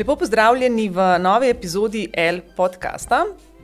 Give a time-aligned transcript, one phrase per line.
[0.00, 3.18] Lepo pozdravljeni v novi epizodi L podcasta.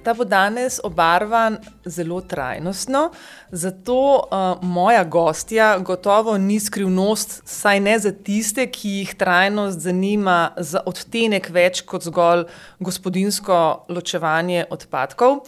[0.04, 3.10] Ta bo danes obarvan zelo trajnostno,
[3.50, 10.50] zato uh, moja gostja gotovo ni skrivnost, saj ne za tiste, ki jih trajnost zanima
[10.56, 12.44] za odtenek več kot zgolj
[12.84, 15.40] gospodinsko ločevanje odpadkov.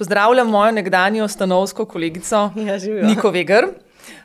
[0.00, 3.06] Pozdravljam mojo nekdanjo stanovsko kolegico Ja, živijo.
[3.12, 3.68] Niko Veger.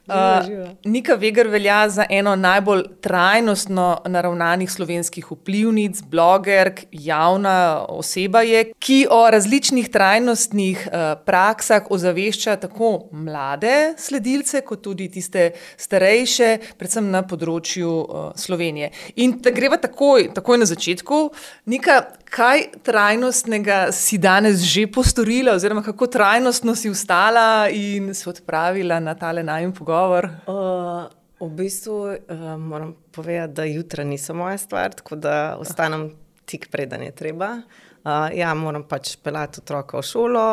[0.07, 0.67] Uh, živijo.
[0.83, 9.07] Nika Veger velja za eno najbolj trajnostno naravnanih slovenskih vplivnic, blogerk, javna oseba je, ki
[9.11, 17.23] o različnih trajnostnih uh, praksah ozavešča tako mlade sledilce, kot tudi tiste starejše, predvsem na
[17.25, 18.91] področju uh, Slovenije.
[19.15, 21.23] In da greva takoj, takoj na začetku.
[21.65, 28.99] Nika, kaj trajnostnega si danes že postorila, oziroma kako trajnostno si vstala in se odpravila
[28.99, 30.29] na tale najmen pogovor?
[30.47, 31.05] Uh,
[31.39, 36.11] v bistvu uh, moram povedati, da jutra niso moja stvar, tako da ostanem
[36.45, 37.61] tik preden je treba.
[38.05, 40.49] Uh, ja, moram pač pelati otroka v šolo.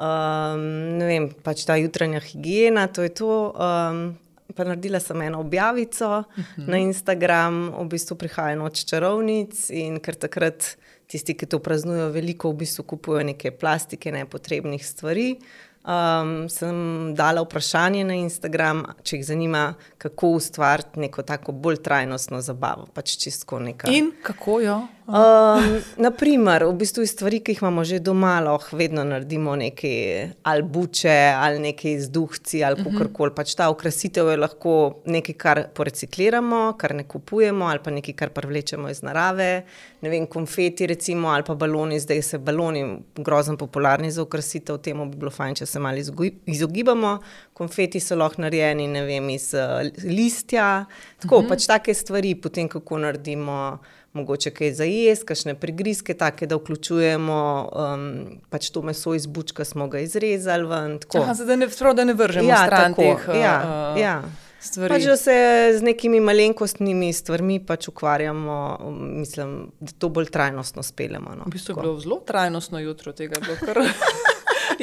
[0.00, 0.64] Um,
[0.98, 3.52] ne vem, pač ta jutranja higiena, to je to.
[3.54, 4.18] Um,
[4.50, 6.68] pa naredila sem eno objavico uh -huh.
[6.68, 10.76] na Instagram, v bistvu prihaja noč čarovnic in ker takrat
[11.10, 15.34] tisti, ki to praznujejo, veliko v bistvu kupujejo neke plastike, nepotrebnih stvari.
[15.80, 19.62] Um, sem dala vprašanje na Instagram, če jih zanima,
[19.98, 22.84] kako ustvariti neko tako bolj trajnostno zabavo.
[22.94, 23.96] Pač čisto nekaj.
[23.96, 24.76] In kako jo?
[25.06, 30.28] Um, naprimer, v bistvu iz stvari, ki jih imamo že doma, lahko vedno naredimo nekaj
[30.46, 33.34] ali buče, ali nekaj z duhci, ali kako koli.
[33.34, 34.74] Pač ta okrasitev je lahko
[35.10, 39.64] nekaj, kar porecikliramo, kar ne kupujemo, ali pa nekaj, kar privlečemo iz narave.
[40.00, 42.84] Ne vem, konfeti, recimo, ali pa baloni, zdaj se baloni
[43.16, 47.18] grozno popularni za okrasitev, temu bi bilo fajn, če se malo izogib- izogibamo.
[47.56, 50.84] Konfeti so lahko narejeni, ne vem, iz uh, listja.
[51.18, 51.48] Tako, uh -huh.
[51.48, 53.78] pač take stvari, potem kako naredimo
[54.12, 57.40] mogoče kaj za jesti, kakšne prigrizke, take, da vključujemo
[57.72, 58.06] um,
[58.50, 60.98] pač to meso iz bučka, smo ga izrezali ven.
[61.14, 64.16] Aha, zdaj da ne, prav, da ne vržemo Ja, stran tako, teh ja, uh, ja.
[64.60, 64.94] stvari.
[64.94, 65.36] Pač, da se
[65.78, 71.36] z nekimi malenkostnimi stvarmi pač ukvarjamo, um, mislim, da to bolj trajnostno speljemo.
[71.38, 71.46] No.
[71.46, 71.86] v bistvu je Tako.
[71.86, 73.38] bilo zelo trajnostno jutro tega.
[73.38, 73.82] je bilo Kar...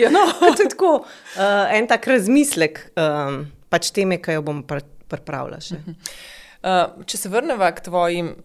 [0.04, 0.24] ja, no.
[0.56, 5.60] to je tako, uh, en tak razmislek, um, pač teme, ki jo bom pr pripravila
[5.64, 5.78] še.
[6.68, 8.36] Uh, če se vrnemo k tvojim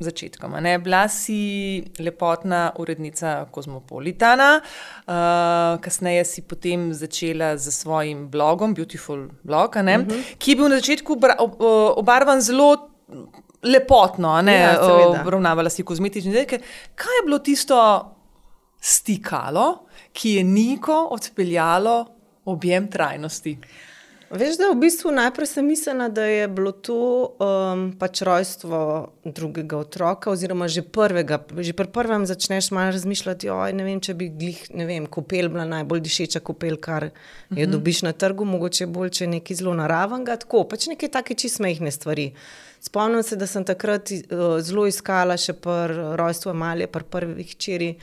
[0.00, 0.52] začetkom.
[0.60, 0.78] Ne?
[0.78, 1.38] Bila si
[1.98, 5.12] lepotna urednica Kozmopolitana, uh,
[5.80, 10.24] kasneje si potem začela z svojim blogom, Beautiful Blog, uh -huh.
[10.38, 12.86] ki je bil na začetku o- obarvan zelo.
[13.62, 15.20] Lepotno, ne, Ja, seveda.
[15.20, 16.58] obravnavala si kozmetične izdelke.
[16.94, 17.76] Kaj je bilo tisto
[18.80, 22.06] stikalo, ki je Niko odpeljalo
[22.44, 23.58] objem trajnosti?
[24.30, 26.96] Veš, da v bistvu najprej sem mislila, da je bilo to
[27.34, 28.78] um, pač rojstvo
[29.24, 31.40] drugega otroka, oziroma že prvega.
[31.50, 35.50] Že pri prvem začneš malo razmišljati, oj, ne vem, če bi glih, ne vem, kopel
[35.50, 37.66] bila najbolj dišeča kopel, kar jo uh -huh.
[37.66, 41.90] dobiš na trgu, mogoče bolj, če je nekaj zelo naravnega, tako, pač neke take čistmejhne
[41.90, 42.32] stvari.
[42.80, 47.96] Spomnim se, da sem takrat uh, zelo iskala še pri rojstvu Malje, pri prvi hčeri.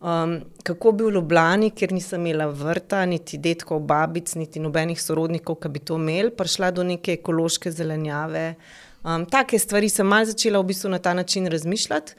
[0.00, 5.58] Um, kako bi v Ljubljani, ker nisem imela vrta, niti detkov, babic, niti nobenih sorodnikov,
[5.60, 8.54] ki bi to imeli, prišla do neke ekološke zelenjave.
[9.04, 12.16] Um, take stvari sem mal začela v bistvu na ta način razmišljati.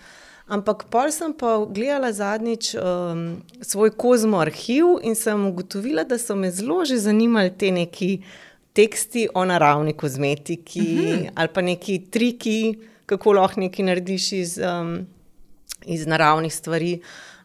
[0.52, 6.36] Ampak pol sem pa gledala zadnjič um, svoj kozmo arhiv in sem ugotovila, da so
[6.36, 8.20] me zelo že zanimali te neki
[8.74, 11.30] teksti o naravni kozmetiki uh -huh.
[11.36, 12.76] ali pa neki triki,
[13.06, 15.08] kako lahko nekaj narediš iz, um,
[15.86, 17.00] iz naravnih stvari.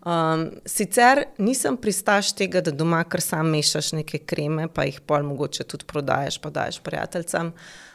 [0.06, 5.26] Um, sicer nisem pristaš tega, da doma kar sam mešaš neke kreme, pa jih pol
[5.26, 7.50] mogoče tudi prodajaš, pa daš prijateljcem.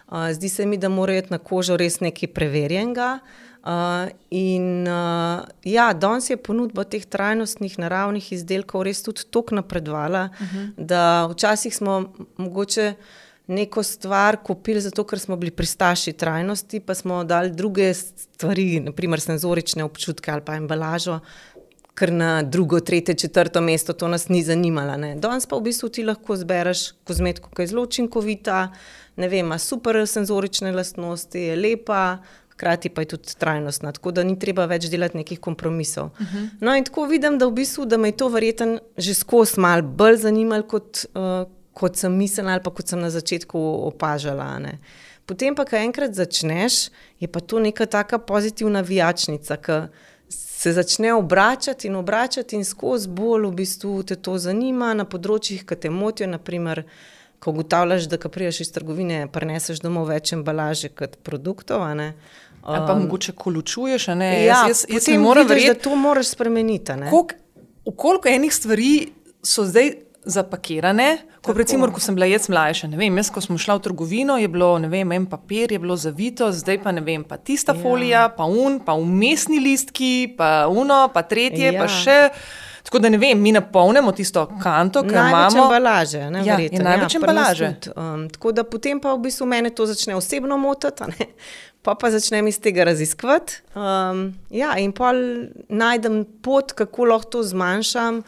[0.07, 3.13] Uh, zdi se mi, da mora iti na kožo res nekaj preverjenega.
[3.63, 10.29] Uh, in uh, ja, danes je ponudba teh trajnostnih naravnih izdelkov res tudi tako napredovala,
[10.33, 10.69] uh -huh.
[10.77, 12.93] da včasih smo mogoče
[13.51, 19.19] neko stvar kupili, zato ker smo bili pristaši trajnosti, pa smo dali druge stvari, naprimer
[19.19, 21.19] senzorične občutke ali pa embalažo,
[21.95, 24.97] ker na drugo, tretje, četrto mesto to nas ni zanimalo.
[24.97, 25.15] ne.
[25.15, 28.69] Danes pa v bistvu ti lahko zbereš kozmetiko, ki je zelo učinkovita,
[29.15, 32.17] ne vem, ima super senzorične lastnosti, je lepa.
[32.51, 36.05] Hkrati pa je tudi trajnostna, tako da ni treba več delati nekih kompromisov.
[36.05, 36.49] Uh -huh.
[36.59, 39.81] No, in tako vidim, da, v bistvu, da me je to verjetno že skozi malo
[39.81, 43.57] bolj zanimalo, kot, uh, kot sem mislila, ali pa kot sem na začetku
[43.87, 44.59] opažala.
[44.59, 44.79] Ne.
[45.25, 46.89] Potem pa, ko enkrat začneš,
[47.19, 49.87] je pa to neka taka pozitivna vijačnica, ki
[50.61, 55.63] se začne obračati in obračati, in skozi bolj v bistvu te to zanima na področjih,
[55.65, 56.27] ki te motijo.
[56.29, 56.83] Naprimer,
[57.41, 61.87] ko ugotavljaš, da ko priješ iz trgovine, preneseš domov več embalaže kot produktov.
[61.97, 62.11] ne.
[62.61, 64.29] Ali pa mogoče kolučuješ, ne?
[64.43, 66.93] Ja, jaz, jaz, jaz ne morem verjeti, da to moraš spremeniti.
[67.89, 68.93] v koliko enih stvari
[69.41, 71.17] so zdaj zapakirane.
[71.41, 74.37] Ko, recimo, ko sem bila jaz mlajša, ne vem, jaz, ko smo šla v trgovino,
[74.37, 77.73] je bilo, ne vem, en papir je bilo zavito, zdaj pa ne vem, pa tista
[77.73, 77.81] Ja.
[77.81, 81.81] folija, pa un, pa umestni listki, pa uno, pa tretje, Ja.
[81.81, 82.29] pa še.
[82.83, 85.63] Tako da ne vem, mi napolnimo tisto kanto, ki jo imamo.
[85.63, 86.29] embalaže.
[86.29, 87.75] Ne, Ja, verjetno, je največ nas embalaže.
[87.79, 91.03] tudi, Um, tako da potem pa v bistvu mene to začne osebno motiti,
[91.83, 93.53] pa pa začnem iz tega raziskovati.
[93.75, 95.13] Um, ja, in pa
[95.69, 98.23] najdem pot, kako lahko to zmanjšam.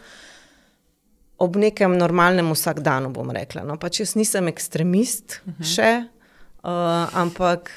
[1.44, 3.66] Ob nekem normalnem vsakdanu, bom rekla.
[3.68, 5.74] No, pač jaz nisem ekstremist uh -huh.
[5.76, 5.92] še,
[6.64, 7.72] uh, ampak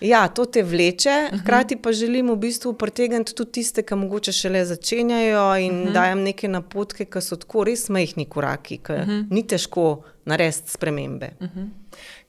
[0.00, 1.30] ja, to te vleče.
[1.40, 5.92] Hkrati pa želim v bistvu pritegniti tudi tiste, ki mogoče šele začenjajo in uh -huh.
[5.92, 9.26] dajem neke napotke, ki so tako res majhni koraki, ki uh -huh.
[9.30, 11.30] ni težko narediti spremembe.
[11.40, 11.68] Uh -huh.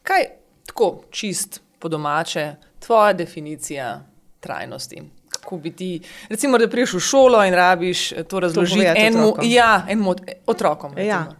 [0.03, 0.25] Kaj
[0.65, 4.05] tako čist po domače, tvoja definicija
[4.39, 5.16] trajnosti?
[5.37, 5.99] Kako bi ti,
[6.29, 10.21] recimo, da priješ v šolo in rabiš eh, to razložiti povedati enemu, ja, enemu od-
[10.45, 10.97] otrokom.
[10.97, 11.17] Ja.
[11.23, 11.39] recimo.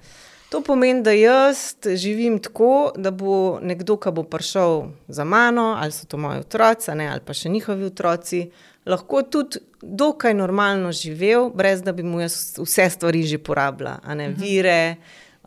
[0.50, 5.92] To pomeni, da jaz živim tako, da bo nekdo, ki bo prišel za mano, ali
[5.92, 8.46] so to moji otroci, ne, ali pa še njihovi otroci,
[8.86, 14.16] lahko tudi dokaj normalno živel, brez da bi mu jaz vse stvari že porabila, a
[14.16, 14.96] ne vire.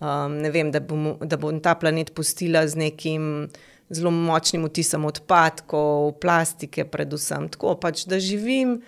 [0.01, 3.49] Um, ne vem, da bom, da bom ta planet pustila z nekim
[3.91, 7.49] zelo močnim vtisom odpadkov, plastike, predvsem.
[7.51, 8.81] Tako pač, da živim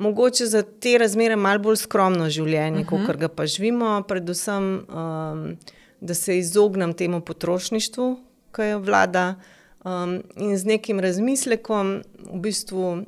[0.00, 3.06] mogoče za te razmere malo bolj skromno življenje, uh -huh.
[3.06, 5.56] kot ga pa živimo, predvsem, um,
[6.00, 8.18] da se izognem temu potrošništvu,
[8.52, 9.34] ki je vlada,
[9.84, 13.04] um, in z nekim razmislekom v bistvu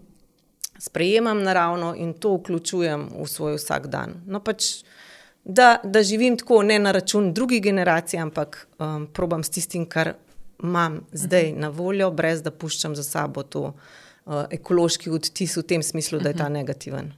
[0.78, 4.14] sprejemam naravno in to vključujem v svoj vsakdan.
[4.26, 4.84] No, pač,
[5.44, 10.14] da, da živim tako, ne na račun drugih generacij, ampak um, probam s tistim, kar
[10.62, 15.82] imam zdaj na voljo, brez da puščam za sabo to uh, ekološki odtis v tem
[15.82, 17.12] smislu, da je ta negativen.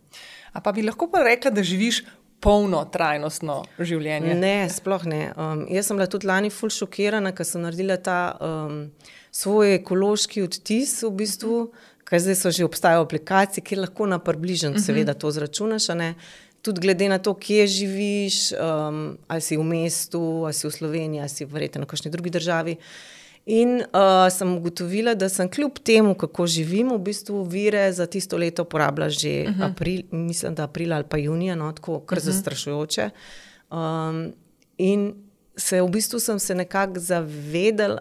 [0.53, 2.05] A pa bi lahko pa rekla, da živiš
[2.45, 4.37] polno, trajnostno življenje?
[4.39, 5.23] Ne, sploh ne.
[5.41, 8.79] Um, jaz sem bila tudi lani ful šokirana, ker sem naredila ta um,
[9.35, 11.59] svoj ekološki odtis v bistvu.
[12.05, 14.87] Ker zdaj so že obstajajo aplikacije, kjer lahko na približen, uh -huh.
[14.87, 15.89] seveda, to zračunaš.
[16.63, 21.21] Tudi glede na to, kje živiš, um, ali si v mestu, ali si v Sloveniji,
[21.21, 22.77] ali si verjetno v kakšni drugi državi.
[23.47, 28.39] In uh, sem ugotovila, da sem kljub temu, kako živim, v bistvu vire za tisto
[28.41, 29.71] leto porabila že uh -huh.
[29.71, 32.27] april, mislim, da aprila ali pa junija, no, tako kar uh -huh.
[32.27, 33.11] zastrašujoče.
[33.71, 34.33] Um,
[34.79, 35.15] in
[35.57, 37.99] se v bistvu sem se nekako zavedala,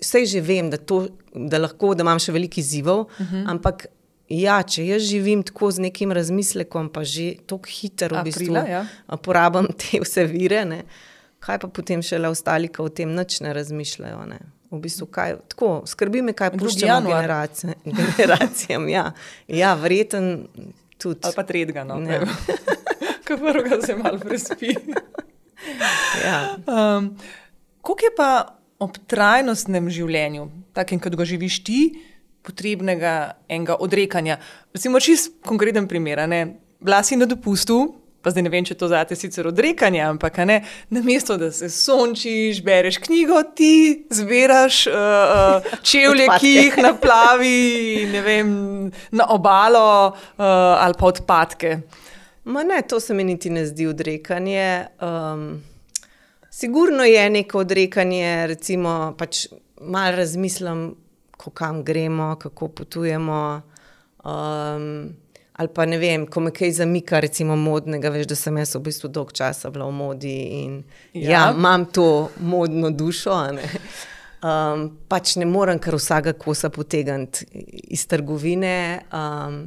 [0.00, 3.44] vse že vem, da, to, da lahko, da imam še veliko izzivov, uh -huh.
[3.46, 3.86] ampak.
[4.32, 8.68] Ja, če jaz živim tako z nekim razmislekom, pa že tako hitro v bistvu Aprila,
[8.68, 8.86] ja.
[9.22, 10.84] porabim te vse vire, ne?
[11.38, 14.26] kaj pa potem še le ostali, ki o tem nič ne razmišljajo.
[14.26, 14.38] Ne?
[14.70, 17.24] V bistvu, kaj, tako, skrbi me, kaj puščamo januar.
[17.24, 17.74] generacije,
[18.18, 18.88] generacijam.
[18.88, 19.08] Ja,
[19.48, 20.46] ja verjeten
[20.98, 21.20] tudi.
[21.26, 21.98] Ali pa tretjega, no.
[21.98, 22.20] Ne.
[23.26, 24.74] Kot prvega se malo prespi.
[26.24, 26.56] Ja.
[26.66, 27.16] Um,
[27.80, 28.30] koliko je pa
[28.80, 30.46] ob trajnostnem življenju,
[30.76, 31.80] takem, kot ga živiš ti,
[32.46, 33.14] potrebnega
[33.50, 34.38] enega odrekanja?
[34.74, 36.22] Recimo, čist konkreten primer.
[36.80, 40.60] Bila si na dopustu, pa zdaj ne vem, če to zate sicer odrekanje, ampak ne,
[40.92, 48.52] na mesto, da se sončiš, bereš knjigo, ti zbiraš uh, čevlje, ki jih naplavi vem,
[49.16, 51.74] na obalo uh, ali pa odpadke.
[52.50, 54.86] Ma ne, to se mi niti ne zdi odrekanje.
[55.00, 55.62] Um,
[56.50, 59.46] sigurno je neko odrekanje, recimo, pač
[59.80, 60.90] malo razmislim,
[61.40, 63.40] ko kam gremo, kako potujemo.
[64.24, 65.16] Um,
[65.60, 68.80] ali pa ne vem, ko me kaj zamika, recimo modnega, veš, da sem jaz v
[68.86, 70.78] bistvu dolg časa bila v modi in
[71.12, 71.42] ja, Ja.
[71.52, 72.06] imam to
[72.40, 73.34] modno dušo.
[74.40, 77.44] Um, pač ne morem kar vsega kosa potegniti
[77.92, 79.02] iz trgovine.
[79.12, 79.66] Um,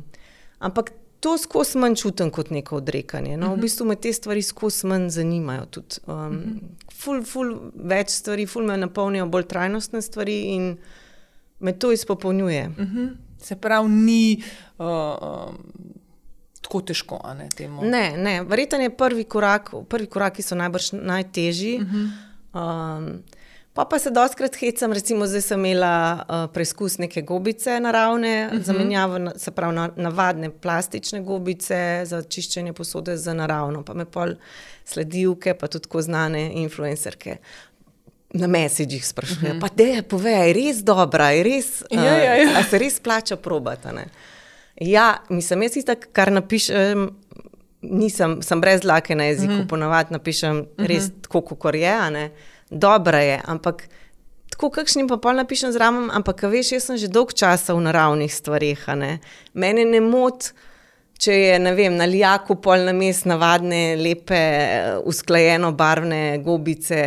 [0.59, 0.89] ampak
[1.21, 3.37] to skozi manj čutim kot neko odrekanje.
[3.37, 5.67] No, v bistvu me te stvari skozi manj zanimajo.
[5.77, 6.39] Tudi, um,
[6.89, 10.71] ful, ful več stvari, ful me napolnijo bolj trajnostne stvari in
[11.59, 12.65] me to izpopolnjuje.
[12.73, 13.05] Mhm.
[13.43, 14.43] Se pravi, ni
[14.77, 15.57] uh, um,
[16.61, 17.19] tako težko.
[17.37, 17.83] Ne, temu.
[17.83, 21.79] Ne, ne, verjetno je prvi korak, prvi koraki so najbrž najtežji.
[21.81, 22.97] Uh -huh.
[22.97, 23.23] um,
[23.73, 28.57] pa pa se doskrat hecam, recimo zdaj sem imela uh, preizkus neke gobice naravne, uh
[28.57, 28.63] -huh.
[28.63, 34.05] zamenjavo, na- se pravi na, navadne plastične gobice za čiščenje posode za naravno, pa me
[34.05, 34.29] pol
[34.85, 37.37] sledilke, pa tudi tako znane influencerke.
[38.33, 39.61] Na mesičih sprašujejo, uh -huh.
[39.61, 42.59] pa te povej, je res dobra, je res, Ja, ja, ja.
[42.59, 43.87] a se res plača probati.
[43.87, 44.05] a ne?
[44.81, 47.09] Ja, mislim, jaz isto, kar napišem,
[47.81, 49.67] nisem, sem brez dlake na jeziku, mm.
[49.67, 52.31] ponavadi napišem res tako, kot je, a ne.
[52.69, 53.83] Dobra je, ampak
[54.49, 57.81] tako kakšnim pa pol napišem zraven, ampak a veš, jaz sem že dolg časa v
[57.81, 58.89] naravnih stvareh.
[58.89, 59.19] a ne.
[59.53, 60.53] Mene ne moti,
[61.23, 66.97] če je vem, na lijaku pol na mest navadne, lepe, eh, usklajeno barvne gobice,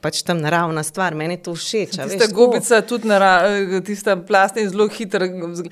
[0.00, 1.96] pač tam naravna stvar, meni je to všeč.
[1.96, 2.46] veš, Tista tako.
[2.46, 3.32] gobica, tudi nara,
[3.82, 5.26] tista plastna in zelo hitra,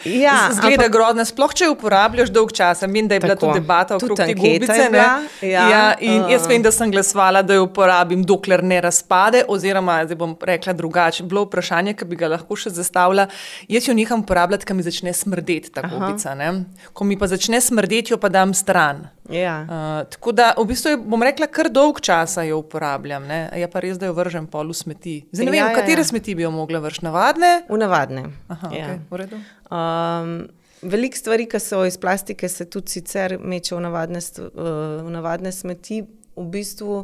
[0.05, 1.25] Ja, zgleda ampak- grozna.
[1.25, 2.83] Sploh če jo uporabljaš dolg čas.
[2.83, 3.53] Vem, da je bila Tako.
[3.55, 4.89] debata Tudi okrog te je gobice.
[4.91, 5.07] bila,
[5.43, 5.69] ja.
[5.69, 6.49] ja, in jaz Uh.
[6.49, 9.45] vem, da sem glasovala, da jo uporabim, dokler ne razpade.
[9.47, 11.23] Oziroma, zdaj bom rekla drugače.
[11.25, 13.29] Bilo vprašanje, ki bi ga lahko še zastavila.
[13.69, 15.91] Jaz jo neham uporabljati, ko mi začne smrdeti ta Aha.
[15.91, 16.35] gobica.
[16.35, 16.65] Ne?
[16.93, 19.05] Ko mi pa začne smrdeti, jo pa dam stran.
[19.31, 19.57] Ja.
[19.63, 23.27] Uh, tako da, v bistvu, je, bom rekla, kar dolg časa jo uporabljam.
[23.29, 23.41] Ne?
[23.61, 25.15] Je pa res, da jo vržem pol v smeti.
[25.33, 26.09] Zdaj ne Ja, vem, ja, katere ja.
[26.09, 27.53] smeti bi jo mogla vršiti, navadne.
[27.69, 28.25] V navadne.
[28.49, 28.89] Aha, ja.
[28.89, 29.41] okay, v redu.
[29.71, 30.35] Um,
[30.83, 35.53] Veliko stvari, ki so iz plastike, se tudi sicer meče v navadne, uh, v navadne
[35.55, 36.03] smeti.
[36.37, 37.03] V bistvu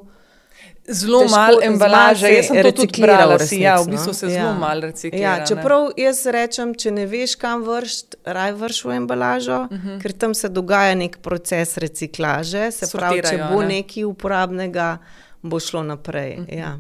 [0.90, 3.38] Zelo malo embalaže, jaz sem to tudi brala.
[3.38, 4.14] Si, ja, v bistvu no.
[4.14, 5.20] se zelo malo reciklira.
[5.20, 9.88] Ja, čeprav jaz rečem, če ne veš, kam vršiti, raj vrš v embalažo, uh Mhm.
[9.88, 10.00] -huh.
[10.00, 12.70] ker tam se dogaja nek proces reciklaže.
[12.70, 13.68] Se pravi, če Sortirajo, bo ne.
[13.68, 14.98] nekaj uporabnega,
[15.42, 16.32] bo šlo naprej.
[16.32, 16.46] Uh Mhm.
[16.46, 16.58] -huh.
[16.58, 16.78] ja.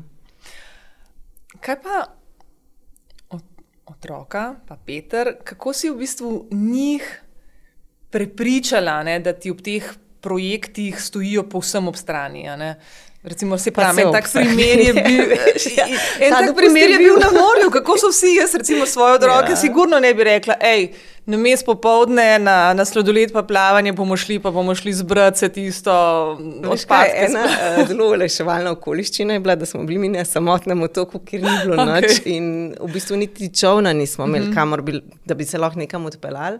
[1.60, 2.06] Kaj pa
[3.30, 7.22] ot- otroka, pa Peter, kako si v bistvu njih
[8.10, 9.84] prepričala, ne, da ti ob teh
[10.20, 12.42] projektih stojijo povsem ob strani?
[12.44, 12.76] ne?
[13.28, 14.48] Recimo, se pravi, se en tak ob strani.
[14.48, 15.24] primer je bil,
[15.78, 15.86] Ja,
[16.20, 19.14] en ta tak primer je je bil na morju, kako so vsi, jaz recimo svoje
[19.14, 19.50] otroke, Ja.
[19.50, 19.56] ja.
[19.56, 20.88] sigurno ne bi rekla, hej,
[21.28, 25.48] na mest popovdne, na, na sladoled pa plavanje bomo šli, pa bomo šli zbrati se
[25.48, 25.92] tisto
[26.40, 27.26] Veš kaj, odpadke.
[27.28, 31.42] ena eh, zelo olajševalna okoliščina je bila, da smo bili mi na samotnem otoku, kjer
[31.42, 31.86] ni bilo okay.
[31.86, 34.54] noč in v bistvu niti čovna nismo imeli, mm -hmm.
[34.54, 36.58] kamor bi, da bi se lahko nekam odpeljali.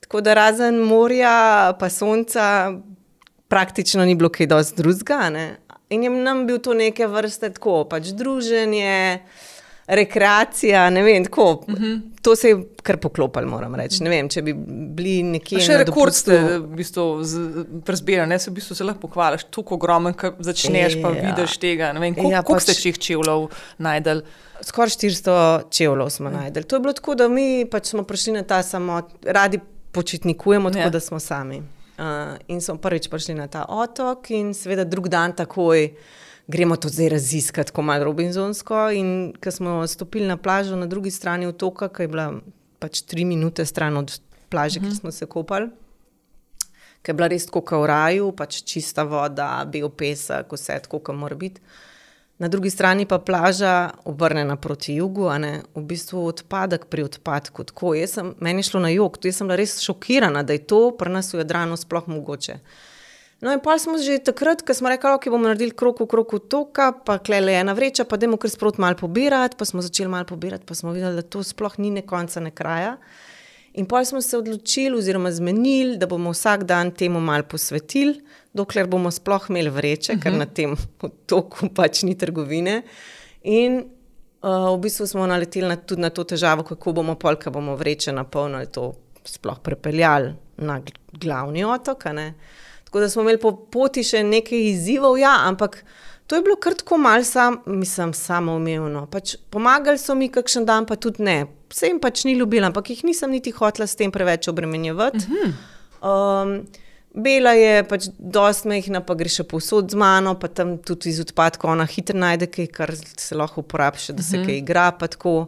[0.00, 2.72] Tako da razen morja, pa sonca,
[3.48, 5.30] praktično ni bilo kaj dosti drugega.
[5.92, 5.94] A.
[5.94, 9.20] In je nam bil to neke vrste tako, pač druženje.
[9.86, 11.64] Rekreacija, ne vem, tako.
[11.68, 12.00] Uh -huh.
[12.22, 14.02] To se je kar poklopilo, moram reči.
[14.02, 14.52] Ne vem, če bi
[14.88, 15.58] bili nekje.
[15.58, 17.22] Pa Še rekord ste v bistvu
[17.84, 21.22] prezbirali, ne se v bistvu lahko pohvališ, tako ogromen, ko začneš pa Ja.
[21.26, 21.92] vidiš tega.
[21.92, 24.22] Ne vem, koliko, Ja, ja, koliko pač- ste čih čevljev najdel.
[24.60, 25.36] Skoraj 400
[25.70, 26.64] čevljev smo najdeli.
[26.64, 29.58] To je bilo tako, da mi pač smo prišli na ta samo, radi
[29.92, 30.84] počitnikujemo, tako Ja.
[30.84, 30.90] ja.
[30.90, 31.62] da smo sami.
[31.98, 35.92] Uh, in smo prvič prišli na ta otok, in seveda drug dan takoj
[36.48, 38.90] gremo to zdaj raziskati, tako malo robinzonsko.
[38.90, 42.32] In ko smo stopili na plažo na drugi strani otoka, ki je bila
[42.78, 44.88] pač tri minute stran od plaže, uh -huh.
[44.88, 45.70] kjer smo se kopali.
[47.02, 50.98] Ker je bila res tako kot v raju, pač čista voda, bil pesek, vse tako,
[50.98, 51.60] kot mora biti.
[52.42, 57.62] Na drugi strani pa plaža obrnjena proti jugu, a ne v bistvu odpadek pri odpadku.
[57.68, 60.80] Tako, sem, meni je šlo na jug, tu sem bila res šokirana, da je to
[60.98, 62.56] pri nas v Jadranu sploh mogoče.
[63.46, 66.08] No, in pa smo že takrat, ko smo rekli, da okay, bomo naredili krok v
[66.10, 70.10] kroku toka, pa klele ena vreča, pa dajmo kar sprot malo pobirati, pa smo začeli
[70.10, 72.96] malo pobirati, pa smo videli, da to sploh ni ne konca, ne kraja.
[73.78, 78.18] In pa smo se odločili, oziroma zmenili, da bomo vsak dan temu malo posvetili,
[78.54, 80.22] dokler bomo sploh imeli vreče, uh -huh.
[80.22, 82.82] ker na tem otoku pač ni trgovine.
[83.42, 83.84] In
[84.42, 87.76] uh, v bistvu smo naleteli na, tudi na to težavo, kako bomo pol, ko bomo
[87.76, 88.92] vreče napolnili, to
[89.24, 92.04] sploh prepeljali na gl- glavni otok.
[92.84, 95.84] Tako da smo imeli po poti še nekaj izzivov, ja, ampak
[96.26, 99.06] to je bilo kar tako malce, sam, mislim, samoumevno.
[99.06, 101.46] Pač pomagali so mi kakšen dan, pa tudi ne.
[101.72, 105.24] Vse jim pač ni ljubila, ampak jih nisem niti hotela s tem preveč obremenjevati.
[106.02, 106.66] Um,
[107.14, 111.20] Bela je pač dost mehna, pa gre še povsod z mano, pa tam tudi iz
[111.20, 114.90] odpadkov ona hitro najde kaj, kar se lahko uporabi, še, da se kaj igra.
[114.96, 115.46] pa tako.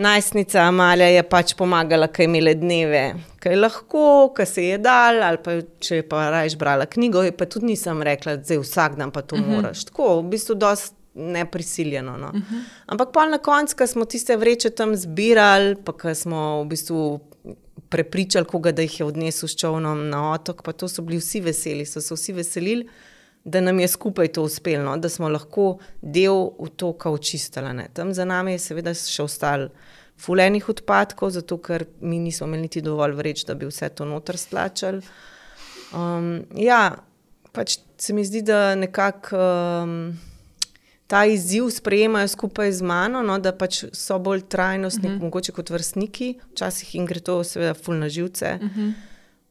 [0.00, 3.02] Najstnica Amalija je pač pomagala, kaj imele dneve,
[3.42, 7.44] kaj lahko, kaj se je dal, ali pa če je pa rajš brala knjigo, pa
[7.50, 9.56] tudi nisem rekla, da vsak dan pa to uh -huh.
[9.56, 9.84] moraš.
[9.90, 12.16] Tako, v bistvu dost neprisiljeno.
[12.16, 12.28] No.
[12.28, 12.62] Uh -huh.
[12.86, 17.20] Ampak pa na koncu, ko smo tiste vreče tam zbirali, pa ko smo v bistvu
[17.90, 21.40] prepričali koga, da jih je odnesel s čovnom na otok, pa to so bili vsi
[21.40, 22.88] veseli, so se vsi veselili,
[23.44, 24.96] da nam je skupaj to uspelo, no?
[24.96, 27.74] da smo lahko del otoka očistili.
[27.74, 27.88] ne.
[27.94, 29.70] Tam za nami je seveda še ostalo
[30.20, 34.36] fulenih odpadkov, zato ker mi nismo imeli niti dovolj vreč, da bi vse to noter
[34.36, 35.00] stlačali.
[35.96, 36.96] Um, ja,
[37.52, 39.94] pač se mi zdi, da nekako um,
[41.10, 45.22] ta izziv sprejemajo skupaj z mano, no, da pač so bolj trajnostni, uh -huh.
[45.26, 48.58] mogoče kot vrstniki, včasih jim gre to, seveda, ful na živce.
[48.62, 48.92] Uh -huh.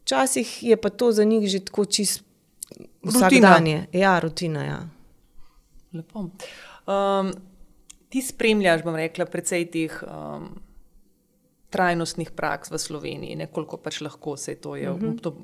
[0.01, 2.24] Včasih je pa to za njih že tako čist
[3.04, 3.88] vsakdanje.
[3.94, 4.63] Ja, rutina.
[4.63, 4.80] Ja.
[5.94, 6.20] Lepo.
[6.20, 7.34] Um,
[8.10, 10.62] ti spremljaš, bom rekla, precej teh um,
[11.70, 14.92] trajnostnih praks v Sloveniji, nekoliko pač lahko se to je.
[14.92, 15.22] Uh -huh.
[15.22, 15.36] to,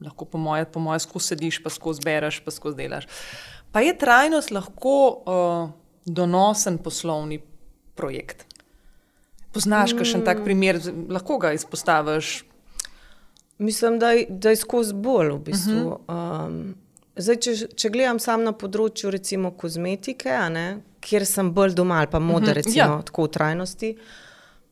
[0.00, 3.06] lahko po moje, po moje skozi sediš, pa skozi bereš, pa skozi delaš.
[3.72, 4.94] Pa je trajnost lahko
[5.26, 5.70] uh,
[6.04, 7.40] donosen poslovni
[7.94, 8.46] projekt?
[9.52, 10.44] Poznaš še en tak Mm.
[10.44, 12.44] primer, lahko ga izpostaviš?
[13.58, 15.72] Mislim, da, da je skozi bolj v bistvu.
[15.72, 15.86] Mhm.
[15.86, 16.46] Uh -huh.
[16.46, 16.74] um,
[17.16, 22.06] zdaj, če, če gledam sam na področju recimo kozmetike, ne, kjer sem bolj doma ali
[22.10, 22.54] pa moda, uh Mhm, -huh.
[22.54, 22.86] recimo ja.
[22.86, 23.02] ja.
[23.02, 23.96] tako v trajnosti.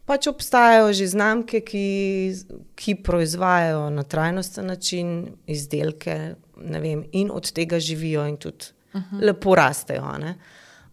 [0.06, 2.34] Pač obstajajo že znamke, ki,
[2.74, 9.22] ki proizvajajo na trajnosten način izdelke vem, in od tega živijo, in tudi uh -huh.
[9.22, 10.04] lepo rastejo.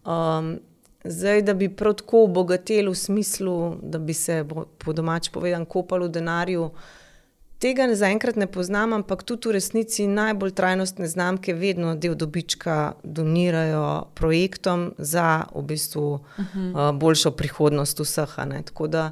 [0.05, 0.59] Um,
[1.03, 5.65] zdaj, da bi prav tako obogatili v smislu, da bi se bo- po domač povedan
[5.65, 6.71] kopali v denarju.
[7.59, 14.05] Tega zaenkrat ne poznam, ampak tudi v resnici najbolj trajnostne znamke vedno del dobička donirajo
[14.13, 16.89] projektom za v bistvu uh -huh.
[16.89, 18.35] uh, boljšo prihodnost vseh.
[18.65, 19.11] Tako da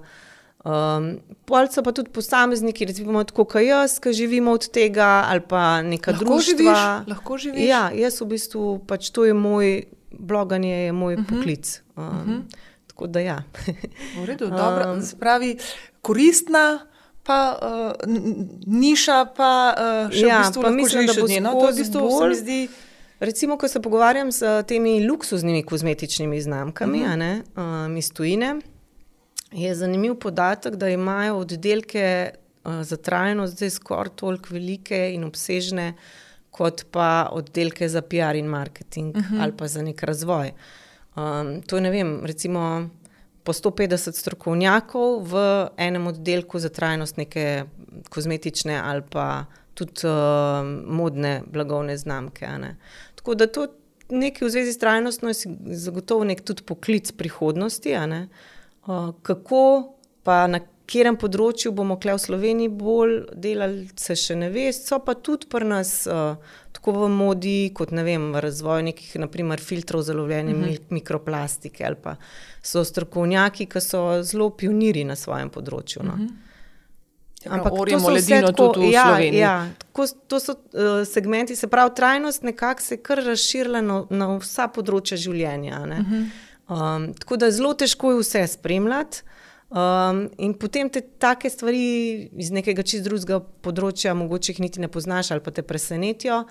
[0.65, 1.09] um,
[1.45, 5.81] pol so pa tudi posamezniki, recimo tako kot jaz, ki živimo od tega, ali pa
[5.81, 6.55] neka Lahko društva.
[6.57, 7.67] živiš, lahko živiš.
[7.69, 11.29] Ja, jaz v bistvu pač to je moj bloganje, je moj uh -huh.
[11.29, 11.81] poklic.
[11.95, 12.41] Um, uh -huh.
[12.87, 13.43] Tako da ja.
[14.21, 14.93] V redu, dobro.
[14.93, 15.57] Um, Spravi,
[16.01, 16.79] koristna.
[17.25, 18.13] Pa uh,
[18.65, 21.41] niša, pa uh, še Ja, v bistvu pa mislim, da bo od nje.
[21.41, 22.69] No, to v bistvu, se bolj- mi zdi,
[23.19, 27.85] Recimo, ko se pogovarjam s temi luksuznimi kozmetičnimi znamkami uh -huh.
[27.85, 28.55] um, iz tujine,
[29.55, 35.93] je zanimiv podatek, da imajo oddelke uh, za trajnost zdaj skoraj toliko velike in obsežne,
[36.51, 39.41] kot pa oddelke za PR in marketing uh -huh.
[39.43, 40.51] ali pa za nek razvoj.
[41.15, 42.89] Um, to je, ne vem, recimo
[43.43, 47.63] po 150 strokovnjakov v enem oddelku za trajnost neke
[48.09, 50.11] kozmetične ali pa tudi uh,
[50.87, 52.47] modne blagovne znamke.
[53.15, 53.67] Tako da to
[54.09, 55.35] nekaj v zvezi s trajnostno je
[55.65, 57.95] zagotovo nek tudi poklic prihodnosti.
[57.95, 58.27] Uh,
[59.21, 59.65] kako
[60.23, 64.69] pa na katerem področju bomo kle v Sloveniji bolj delali, se še ne ve.
[64.73, 66.37] So pa tudi pri nas, uh,
[66.75, 70.79] tako v modi, kot ne vem, v razvoju nekih naprimer, filtrov za lovljenje uh -huh.
[70.89, 72.15] mikroplastike, ali pa
[72.61, 76.03] so strokovnjaki, ki so zelo pionirji na svojem področju.
[76.03, 76.13] No.
[76.13, 76.29] Uh -huh.
[77.49, 79.39] Ampak orjemo ledino tudi v ja, Sloveniji.
[79.39, 84.05] Ja, tako, to so uh, segmenti, se pravi, trajnost nekako se je kar razširila na,
[84.09, 85.79] na vsa področja življenja.
[85.79, 86.29] Uh -huh.
[86.69, 89.23] Um, tako da zelo težko je vse spremljati.
[89.69, 94.87] Um, in potem te take stvari iz nekega čist drugega področja, mogoče jih niti ne
[94.87, 96.43] poznaš ali pa te presenetijo.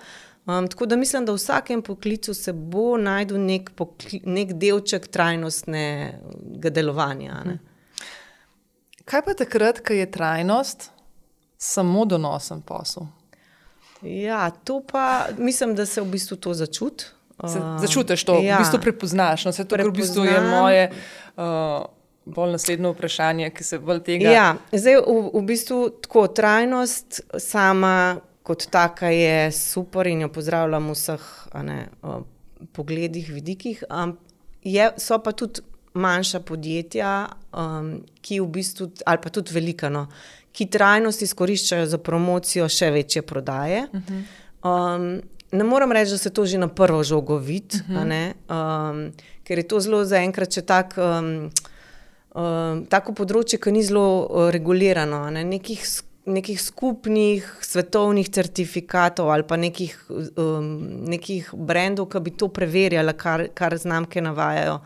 [0.45, 5.07] Um, tako da mislim, da v vsakem poklicu se bo najdel nek, pokli, nek delček
[5.09, 7.39] trajnostnega delovanja.
[7.47, 7.57] Ne?
[9.09, 10.91] Kaj pa takrat, ko je trajnost
[11.57, 13.07] samo donosen posel?
[14.03, 17.09] Ja, to pa mislim, da se v bistvu to začuti.
[17.35, 18.55] Se, Um, začutiš to, ja.
[18.55, 19.45] v bistvu prepoznaš.
[19.45, 21.83] No, vse to, kar v bistvu je moje uh,
[22.25, 24.31] bolj naslednje vprašanje, ki se bolj tega.
[24.31, 30.91] Ja, zdaj v, v bistvu tako trajnost sama kot taka je super in jo pozdravljam
[30.91, 31.27] v vseh
[31.65, 32.21] ne, uh,
[32.77, 33.83] pogledih, vidikih.
[33.89, 34.15] Um,
[34.63, 37.11] je, so pa tudi manjša podjetja,
[37.55, 40.05] um, ki v bistvu, ali pa tudi velika, no,
[40.55, 43.87] ki trajnost izkoriščajo za promocijo še večje prodaje.
[43.91, 44.21] Uh -huh.
[44.63, 48.33] um, ne morem reči, da se to že na prvo žogo vidi, uh -huh.
[48.49, 49.11] um,
[49.43, 51.01] ker je to zelo zaenkrat še tako.
[51.01, 51.51] Um,
[52.35, 55.43] um, tako področje, ki ni zelo uh, regulirano, ne?
[55.43, 55.85] nekih,
[56.25, 60.69] nekih skupnih svetovnih certifikatov ali pa nekih, um,
[61.11, 64.81] nekih brendov, ki bi to preverjali, kar, kar znamke navajajo,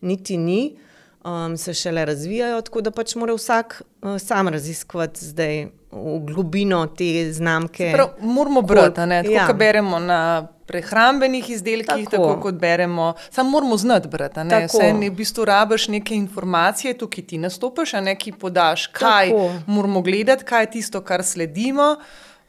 [0.00, 0.76] niti ni.
[1.22, 6.86] Um, se šele razvijajo, tako da pač mora vsak uh, sam raziskovati zdaj v globino
[6.88, 7.92] te znamke.
[7.92, 9.22] Prav, moramo brati, a ne?
[9.22, 9.46] tako Ja.
[9.46, 10.20] kot beremo na
[10.66, 12.40] prehrambenih izdelkih, tako, Tako.
[12.40, 13.14] kot beremo.
[13.30, 14.40] Samo moramo znati brati.
[14.66, 19.28] Vse ne v bistvu rabiš neke informacije, tukaj ti nastopiš, a ne ki podaš, kaj
[19.28, 19.52] Tako.
[19.66, 21.96] moramo gledati, kaj je tisto, kar sledimo.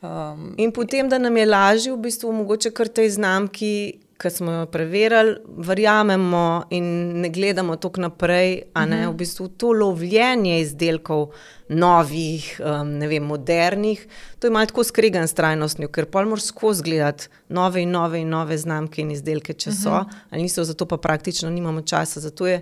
[0.02, 4.52] Um, In potem, da nam je lažje, v bistvu, mogoče kar tej znamki, ki smo
[4.52, 6.86] jo preverili, verjamemo in
[7.22, 8.62] ne gledamo tako naprej.
[8.88, 11.32] Ne, v bistvu to lovljenje izdelkov,
[11.70, 14.06] novih, um, ne vem, modernih,
[14.40, 18.22] to je malo tako skregan s trajnostjo, ker pol moraš skozi gledati nove in nove
[18.22, 22.20] in nove znamke in izdelke, če so, ali niso, zato pa praktično nimamo časa.
[22.20, 22.62] Zato je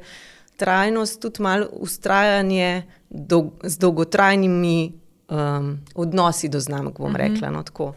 [0.61, 4.91] trajnost tudi malo ustrajanje dolg, z dolgotrajnimi
[5.29, 7.49] um, odnosi do znamk, bom rekla.
[7.49, 7.93] No, tako.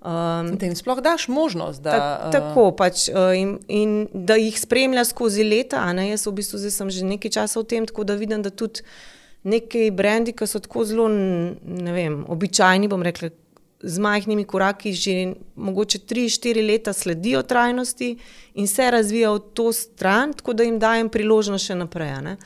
[0.00, 4.36] Um, da jim sploh daš možnost, da Ta, uh, tako pač uh, in, in da
[4.40, 5.84] jih spremlja skozi leta.
[5.92, 8.84] Jaz v bistvu zdaj sem že nekaj časa v tem, tako da vidim, da tudi
[9.42, 13.30] neki brendi, ki so tako zelo vem, običajni, bom rekla,
[13.80, 18.16] z majhnimi koraki, že mogoče 3-4 leta sledijo trajnosti
[18.54, 22.36] in se razvijajo v to stran, tako da jim dajem priložnost še naprej.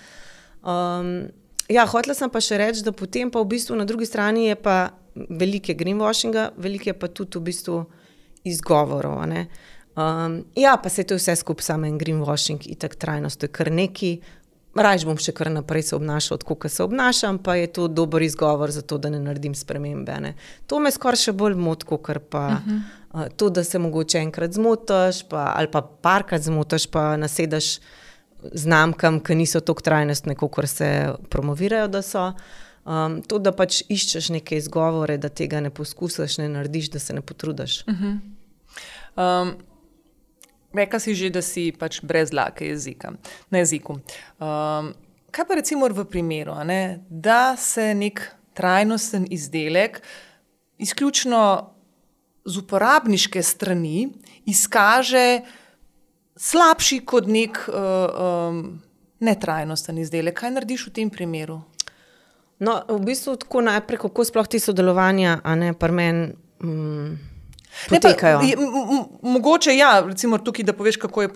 [0.62, 1.26] Um,
[1.68, 4.54] ja, hotela sem pa še reči, da potem pa v bistvu na drugi strani je
[4.54, 7.84] pa velike greenwashinga, velike pa tudi v bistvu
[8.44, 9.22] izgovorov.
[9.94, 13.52] Um, ja, pa se to vse skupaj samo en greenwashing in tako trajnost, to je
[13.52, 14.16] kar neki.
[14.74, 18.72] Raj bom še kar naprej se obnašal, kot se obnašam, pa je to dober izgovor
[18.74, 20.16] za to, da ne naredim spremembe.
[20.20, 20.32] Ne.
[20.66, 22.80] To me skoraj še bolj moti, kot pa uh -huh.
[23.12, 27.78] uh, to, da se mogoče enkrat zmotiš, pa, ali pa parkrat zmotiš, pa nasedeš
[28.52, 32.32] znamkam, ki niso tako trajnostne, kot se promovirajo, da so.
[32.84, 37.14] Um, to, da pač iščeš neke izgovore, da tega ne poskusiš, ne narediš, da se
[37.16, 37.84] ne potrudiš.
[37.88, 38.18] Uh -huh.
[39.16, 39.56] um,
[40.74, 43.12] Rekla si že, da si pač brez lake jezika,
[43.50, 43.92] na jeziku.
[43.92, 44.94] Um,
[45.30, 50.02] kaj pa recimo v primeru, ne, da se nek trajnosten izdelek
[50.78, 51.70] izključno
[52.44, 54.08] z uporabniške strani
[54.46, 55.40] izkaže
[56.36, 57.74] slabši kot nek uh,
[58.50, 58.82] um,
[59.20, 60.34] netrajnosten izdelek?
[60.40, 61.62] Kaj narediš v tem primeru?
[62.58, 66.32] No, v bistvu tako najprej, kako sploh ti sodelovanja, a ne pa meni.
[66.62, 67.16] Mm,
[67.90, 68.38] potekajo.
[68.42, 71.28] Ne, pa, mogoče ja, recimo tukaj, da poveš, kako je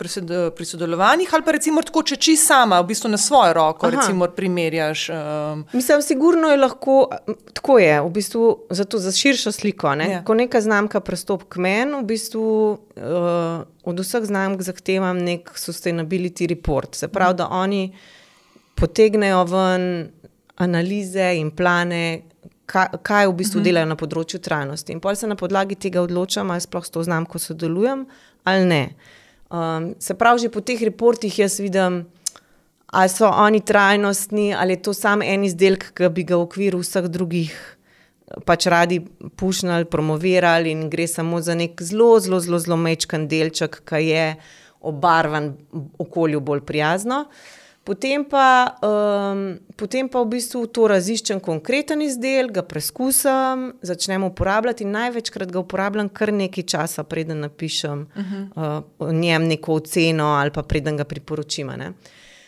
[0.55, 3.97] pri sodelovanjih, ali pa recimo tako, če či sama, v bistvu na svojo roko, Aha.
[3.97, 5.09] recimo primerjaš.
[5.09, 5.65] Um...
[5.73, 7.09] Mislim, sigurno je lahko,
[7.53, 9.95] tako je, v bistvu zato za širšo sliko.
[9.95, 10.09] Ne?
[10.11, 10.21] Ja.
[10.25, 16.47] Ko neka znamka prestop k meni, v bistvu uh, od vseh znamk zahtevam nek sustainability
[16.47, 16.95] report.
[16.95, 17.91] Se pravi, da oni
[18.79, 19.83] potegnejo ven
[20.59, 22.21] analize in plane,
[22.69, 23.67] kaj, kaj v bistvu uh mhm.
[23.67, 23.71] -huh.
[23.71, 24.91] delajo na področju trajnosti.
[24.91, 28.05] In pol se na podlagi tega odločam, ali sploh s to znamko sodelujem
[28.43, 28.89] ali ne.
[29.51, 32.05] Um, se pravi, že po teh reportih jaz vidim,
[32.87, 36.79] ali so oni trajnostni, ali je to samo en izdelek, ki bi ga v okviru
[36.79, 37.75] vseh drugih
[38.45, 38.99] pač radi
[39.35, 44.35] pušnili, promovirali in gre samo za nek zelo, zelo, zelo, zelo mečkan delček, ki je
[44.81, 45.57] obarvan
[45.97, 47.19] okolju bolj prijazno.
[47.19, 54.27] Uh, Potem pa, um, potem pa v bistvu to raziščem konkreten izdelek, ga preskusam, začnem
[54.27, 58.79] uporabljati in največkrat ga uporabljam kar nekaj časa, preden napišem uh -huh.
[58.79, 61.67] uh, o njem neko oceno ali pa preden ga priporočim.
[61.67, 61.93] Ne.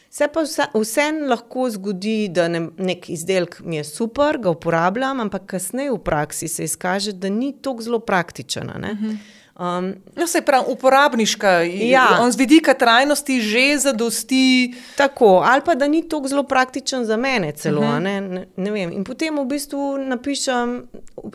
[0.09, 0.41] Se pa
[0.73, 5.97] vse lahko zgodi, da ne, nek izdelek mi je super, ga uporabljam, ampak kasneje v
[5.97, 8.69] praksi se izkaže, da ni tako zelo praktičen.
[8.69, 9.17] Uh -huh.
[9.59, 12.17] Um, no, se pravi, uporabniška, ja.
[12.21, 14.73] on z vidika trajnosti že zadosti.
[14.97, 17.81] Tako, ali pa da ni tako zelo praktičen za mene, celo.
[17.81, 17.95] Uh mhm.
[17.95, 17.99] -huh.
[17.99, 20.87] ne, ne, ne in potem v bistvu napišem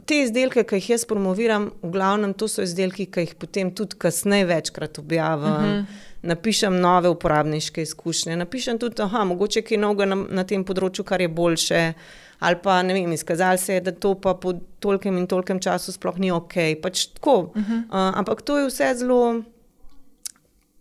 [0.04, 3.96] te izdelke, ki jih jaz promoviram, v glavnem to so izdelki, ki jih potem tudi
[3.98, 5.52] kasneje večkrat objavim.
[5.52, 5.70] Uh mhm.
[5.70, 5.84] -huh.
[6.22, 11.20] Napišem nove uporabniške izkušnje, napišem tudi, da je nekaj novega na, na tem področju, kar
[11.20, 11.92] je boljše
[12.38, 15.92] ali pa ne vem, izkazali se je, da to pa po tolkem in tolkem času
[15.92, 16.54] sploh ni ok.
[16.82, 17.36] Pač tako.
[17.40, 17.84] Uh -huh.
[17.84, 19.42] uh, ampak to je vse zelo.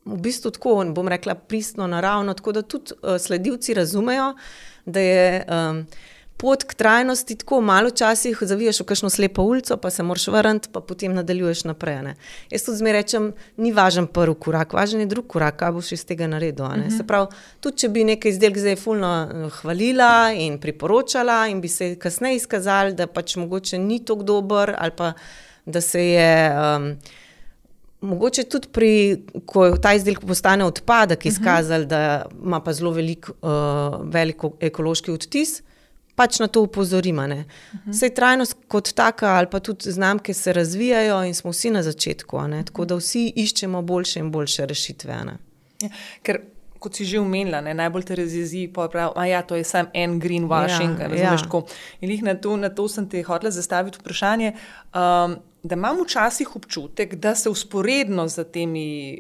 [0.06, 4.34] V bistvu tako, bom rekla, pristno, naravno, tako da tudi uh, sledilci razumejo,
[4.86, 5.86] da je um,
[6.46, 10.70] pot k trajnosti tako malo časih, zaviješ v kakšno slepo ulico, pa se moraš vrniti,
[10.72, 11.98] pa potem nadaljuješ naprej.
[12.06, 12.14] Ne.
[12.54, 16.06] Jaz tudi zmeraj rečem, ni važen prvi korak, važen je drugi korak, kaj boš iz
[16.06, 16.66] tega naredil.
[16.66, 16.88] Uh mhm.
[16.88, 16.98] -huh.
[16.98, 17.28] Se pravi,
[17.60, 22.36] tudi če bi nekaj izdelek zdaj fulno eh, hvalila in priporočala, in bi se kasneje
[22.36, 25.14] izkazali, da pač mogoče ni tako dober, ali pa
[25.66, 26.52] da se je.
[26.78, 26.98] Um,
[28.02, 31.28] Mogoče tudi pri, ko ta izdelek postane odpadek, mhm.
[31.28, 31.90] izkazali, uh -huh.
[31.90, 33.50] da ima pa zelo velik, uh,
[34.14, 35.62] velik ekološki odtis,
[36.16, 37.22] pač na to upozorimo.
[37.22, 37.94] Uh -huh.
[37.94, 42.40] Sej trajnost kot taka, ali pa tudi znamke se razvijajo in smo vsi na začetku,
[42.66, 45.14] tako da vsi iščemo boljše in boljše rešitve.
[45.82, 45.90] Ja,
[46.24, 46.42] ker,
[46.80, 51.00] kot si že omenila, najbolj te razjezi, da ja, je to samo en greenwashing.
[51.00, 51.38] Ja, ja.
[52.02, 54.54] In na to, na to sem te hotela zastaviti vprašanje.
[54.94, 59.18] Um, da imam včasih občutek, da se usporedno z temi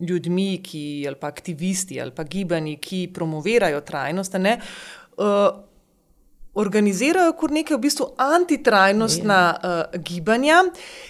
[0.00, 4.60] ljudmi, ki, ali pa aktivisti, ali pa gibanji, ki promovirajo trajnost, ne,
[5.16, 5.64] uh,
[6.54, 10.62] organizirajo kot neke v bistvu antitrajnostna uh, gibanja,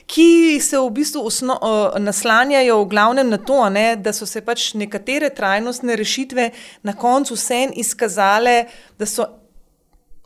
[0.07, 4.41] ki se v bistvu osno, uh, naslanjajo v glavnem na to, ne, da so se
[4.45, 6.51] pač nekatere trajnostne rešitve
[6.83, 8.65] na koncu vsem izkazale,
[8.99, 9.29] da so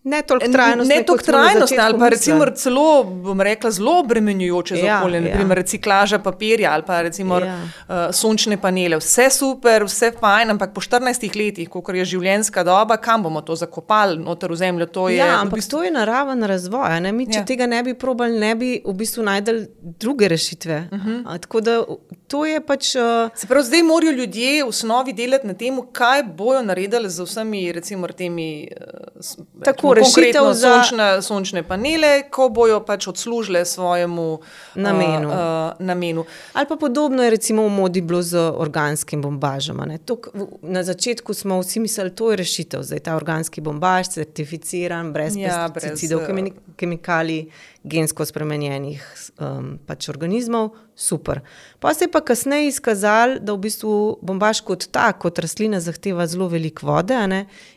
[0.08, 4.86] Ne toliko trajnostne, ne toliko trajnostne ali pa recimo celo, bom rekla, zelo obremenjujoče za
[4.86, 5.24] ja, okolje, ja.
[5.28, 7.56] naprimer reciklaža papirja ali pa recimo ja.
[7.62, 8.96] uh, sončne panele.
[8.96, 13.56] Vse super, vse fajn, ampak po 14 letih, ko je življenjska doba, kam bomo to
[13.56, 15.20] zakopali, noter v zemljo, to je.
[15.20, 15.78] Ja, ampak v bistvu...
[15.78, 17.00] to je naraven razvoj.
[17.04, 17.12] Ne?
[17.12, 17.46] Mi, če ja.
[17.48, 19.64] tega ne bi probali, ne bi v bistvu najdel
[20.00, 20.88] druge rešitve.
[20.92, 21.16] Uh mhm.
[21.16, 21.40] -huh.
[21.40, 21.78] Tako da
[22.26, 22.94] to je pač.
[22.94, 23.30] Uh...
[23.34, 27.72] Se pravi, zdaj morajo ljudje v osnovi delati na tem, kaj bojo naredili z vsemi,
[27.72, 28.68] recimo, temi.
[28.80, 34.26] Uh, Tako, rešitev za sončne, sončne panele, ko bojo pač odslužile svojemu
[34.74, 35.28] namenu.
[35.28, 36.24] Uh, uh, namenu.
[36.52, 39.80] Ali pa podobno je recimo v modi bilo z organskim bombažem.
[40.04, 40.30] Tuk,
[40.62, 45.12] na začetku smo vsi mislili, da je to rešitev, da je ta organski bombaž certificiran,
[45.12, 47.50] brez ja, pesticidov, brez, kemikalij,
[47.84, 49.02] gensko spremenjenih
[49.38, 50.70] um, pač organizmov.
[50.98, 51.40] super.
[51.78, 56.26] Pa se je pa kasneje izkazalo, da v bistvu bombaž kot ta, kot rastlina, zahteva
[56.26, 57.14] zelo veliko vode.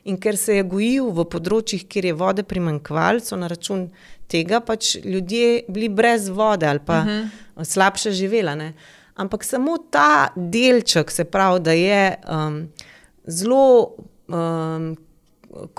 [0.03, 3.91] In ker se je gojil v področjih, kjer je vode primankvalo, so na račun
[4.27, 7.63] tega pač ljudje bili brez vode ali pa uh -huh.
[7.63, 8.55] slabše živela.
[8.55, 8.73] Ne?
[9.15, 12.69] Ampak samo ta delček, se pravi, da je um,
[13.25, 13.95] zelo.
[14.27, 14.97] Um,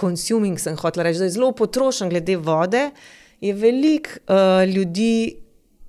[0.00, 2.90] Consuming, sem hotel reči, da je zelo potrošen glede vode,
[3.42, 5.36] je veliko uh, ljudi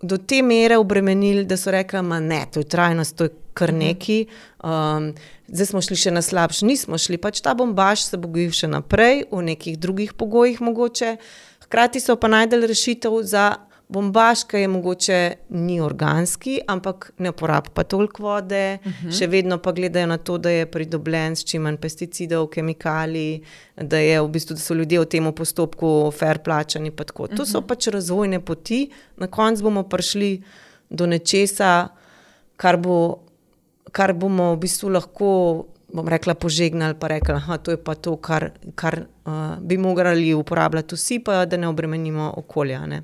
[0.02, 3.80] do te mere obremenili, da so rekli, da je to trajnost, to je kar mhm.
[3.80, 4.26] neki.
[4.64, 5.14] Um,
[5.48, 8.68] zdaj smo šli še na slabši, nismo šli, pač ta bombaž se bo gojil še
[8.72, 11.18] naprej, v nekih drugih pogojih mogoče.
[11.68, 13.54] Hkrati so pa najdel rešitev za
[13.90, 19.08] bombaška je mogoče ni organski, ampak ne uporablja pa toliko vode, uh mhm.
[19.08, 19.20] -huh.
[19.20, 23.42] še vedno pa gledajo na to, da je pridobljen s čim manj pesticidov, kemikalij,
[23.78, 26.90] da, v bistvu, da so ljudje v tem postopku fair plačani.
[26.90, 27.38] Uh -huh.
[27.38, 27.68] To so mhm.
[27.68, 30.42] pač razvojne poti, na koncu bomo prišli
[30.90, 31.88] do nečesa,
[32.56, 33.20] kar, bo,
[33.92, 35.66] kar bomo v bistvu lahko.
[35.94, 40.96] Bom rekla, požegnali pa rekla, da je pa to, kar, kar uh, bi morali uporabljati
[40.96, 42.86] vsi, pa da ne obremenimo okolja.
[42.86, 43.04] Ne?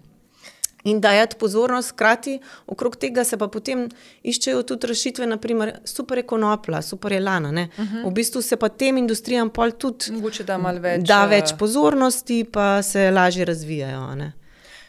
[0.90, 3.88] In dajati pozornost, hkrati okrog tega se pa potem
[4.24, 7.50] iščejo tudi rešitve, naprimer, super je konopla, super je lana.
[7.50, 7.98] Uh mhm.
[7.98, 8.10] -huh.
[8.10, 12.82] V bistvu se pa tem industrijam pol tudi Mogoče da, več, da več pozornosti, pa
[12.82, 14.32] se lažje razvijajo.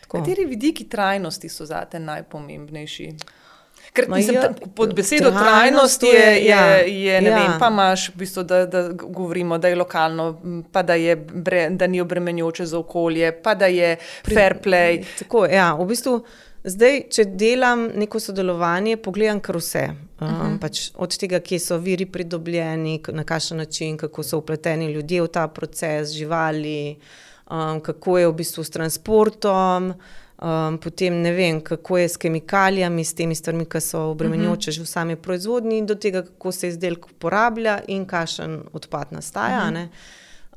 [0.09, 3.13] Kateri vidiki trajnosti so za te najpomembnejši?
[3.93, 7.39] Ker mislim, ja, pod besedo trajnost je, je, ja, je ne ja.
[7.39, 10.41] vem, pa imaš v bistvu, da, da govorimo, da je lokalno,
[10.73, 13.97] pa da, je bre, da ni obremenjujoče za okolje, pa da je
[14.35, 15.03] fair play.
[15.19, 16.21] Tako, ja, v bistvu,
[16.65, 19.89] zdaj, če delam neko sodelovanje, pogledam kar vse.
[20.21, 20.59] Um, uh -huh.
[20.61, 25.29] pač od tega, kje so viri pridobljeni, na kakšen način, kako so upleteni ljudje v
[25.29, 26.97] ta proces, živali,
[27.51, 29.95] um, kako je v bistvu s transportom.
[30.41, 34.73] Um, potem ne vem, kako je s kemikalijami, s temi stvarmi, ki so obremenjujoče uh
[34.73, 34.77] -huh.
[34.77, 39.69] že v sami proizvodnji, do tega, kako se izdelek uporablja in kakšen odpad nastaja.
[39.69, 39.89] Uh -huh.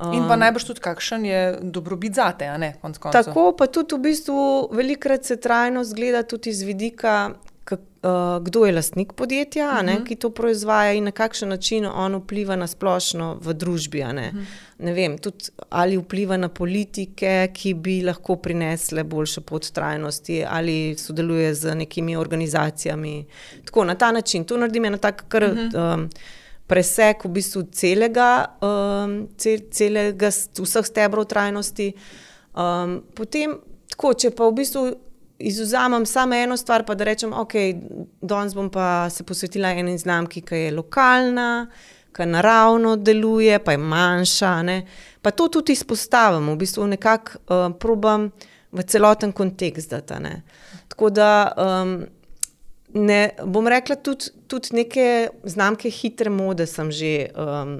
[0.07, 3.95] um, in pa najbrž tudi, kakšen je dobrobit za te, ne konc Tako pa tudi
[3.95, 7.31] v bistvu velikrat se trajnost gleda tudi iz vidika,
[7.71, 9.86] uh, kdo je lastnik podjetja, uh -huh.
[9.86, 10.04] ne, mhm.
[10.04, 14.04] ki to proizvaja in na kakšen način on vpliva na splošno v družbi.
[14.04, 14.28] Ne.
[14.28, 14.43] Uh mhm.
[14.43, 14.45] -huh.
[14.78, 20.95] Ne vem, tudi ali vpliva na politike, ki bi lahko prinesle boljšo pot trajnosti, ali
[20.97, 23.26] sodeluje z nekimi organizacijami.
[23.65, 25.43] Tako na ta način, to naredim na tak kar.
[25.43, 25.93] Uh -huh.
[25.93, 26.10] um,
[26.67, 30.28] Presek v bistvu celega, um, cel, celega
[30.63, 31.93] vseh stebrov trajnosti.
[32.56, 33.58] Um, potem,
[33.89, 34.95] tako, če pa v bistvu
[35.39, 37.53] izuzamem samo eno stvar, pa da rečem, ok,
[38.21, 41.67] danes bom pa se posvetila eni znamki, ki je lokalna,
[42.15, 44.53] ki naravno deluje, pa je manjša.
[44.63, 44.85] Ne?
[45.21, 48.29] Pa to tudi izpostavim, v bistvu nekako uh, probam
[48.71, 49.89] v celoten kontekst.
[49.89, 50.19] Data,
[50.87, 52.05] Tako da um,
[52.93, 57.29] ne, bom rekla, tudi, tudi neke znamke hitre mode sem že.
[57.35, 57.77] Um,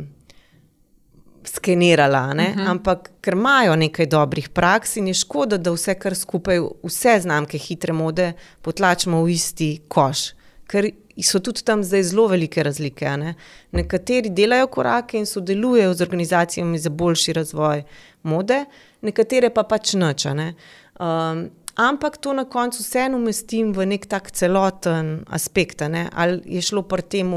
[1.45, 2.60] skenirala, uh mhm.
[2.60, 2.69] -huh.
[2.69, 7.58] ampak ker imajo nekaj dobrih praks in je škoda, da vse kar skupaj, vse znamke
[7.58, 10.34] hitre mode, potlačimo v isti koš.
[10.67, 13.17] Ker so tudi tam zdaj zelo velike razlike.
[13.17, 13.36] Ne?
[13.71, 17.84] Nekateri delajo korake in sodelujejo z organizacijami za boljši razvoj
[18.23, 18.65] mode,
[19.01, 20.34] nekatere pa pač noče.
[20.34, 20.53] Ne?
[20.99, 25.82] Um, ampak to na koncu vseeno umestim v nek tak celoten aspekt.
[25.89, 26.10] Ne?
[26.13, 27.34] Ali je šlo pri tem,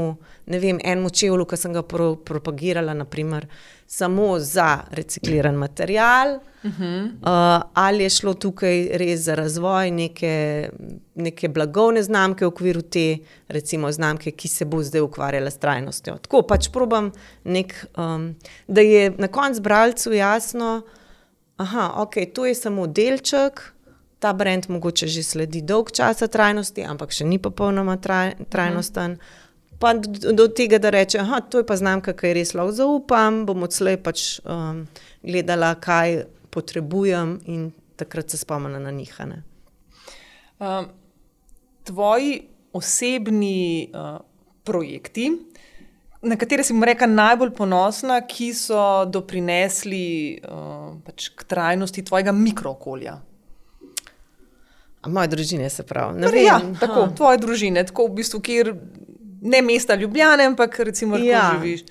[0.47, 3.47] ne vem, enemu čevlju, ki sem ga pro, propagirala, naprimer
[3.87, 7.05] samo za recikliran material, uh -huh.
[7.05, 10.69] uh, ali je šlo tukaj res za razvoj neke,
[11.15, 16.17] neke blagovne znamke v okviru te, recimo, znamke, ki se bo zdaj ukvarjala s trajnostjo.
[16.17, 17.11] Tako pač probam,
[17.43, 18.35] nek, um,
[18.67, 20.81] da je na koncu bralcu jasno,
[21.57, 23.73] da okay, to je samo delček.
[24.19, 29.11] Ta brend mogoče že sledi dolg časa trajnosti, ampak še ni popolnoma traj, trajnosten.
[29.11, 29.46] Uh -huh
[29.79, 33.43] pa do, do tega, da reče, da je to znamka, ki je res lahko zaupam,
[33.45, 34.85] bom odslej pač um,
[35.23, 39.13] gledala, kaj potrebujem in takrat se spomnim na njih.
[40.59, 40.89] Um,
[41.83, 42.41] tvoji
[42.73, 44.19] osebni uh,
[44.63, 45.31] projekti,
[46.21, 53.19] na katere si rekel najbolj ponosna, ki so doprinesli uh, pač k trajnosti tvojega mikrookolja.
[55.07, 56.19] Moje družine, se pravi.
[56.43, 58.73] Ja, tako, tvoje družine, tako v bistvu, kjer
[59.41, 61.51] ne mesta Ljubljana, ampak recimo, da ja.
[61.53, 61.81] živiš.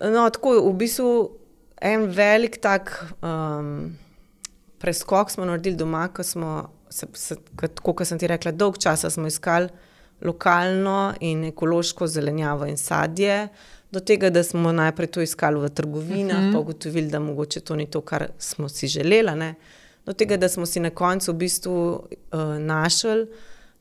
[0.00, 1.30] No, tako v bistvu
[1.80, 3.96] en velik tak um,
[4.78, 7.36] preskok smo naredili doma, ko smo, se, se,
[7.82, 9.68] kot sem ti rekla, dolg časa smo iskali
[10.24, 13.48] lokalno in ekološko zelenjavo in sadje.
[13.90, 16.48] Do tega, da smo najprej to iskali v trgovinah, uh mhm.
[16.48, 16.52] -huh.
[16.52, 19.54] pa ugotovili, da mogoče to ni to, kar smo si želeli.
[20.06, 23.26] Do tega, da smo si na koncu v bistvu uh, našli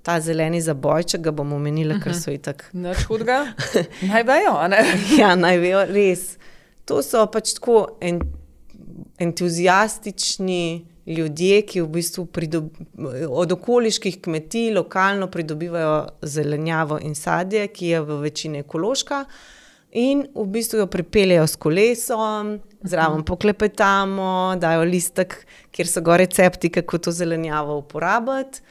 [0.03, 2.65] ta zeleni zabojček, ga bomo omenili, ker so itak.
[2.75, 3.53] Noč hudega.
[4.11, 4.81] Naj vejo, a ne?
[5.19, 6.33] Ja, naj vejo, res.
[6.89, 8.19] To so pač tako en,
[9.23, 10.65] entuzijastični
[11.07, 12.69] ljudje, ki v bistvu pridob,
[13.29, 19.23] od okoliških kmetij lokalno pridobivajo zelenjavo in sadje, ki je v večini ekološka.
[20.03, 25.35] In v bistvu jo pripeljejo s kolesom, zraven poklepetamo, dajo listek,
[25.71, 28.63] kjer so gore recepti, kako to zelenjavo uporabiti.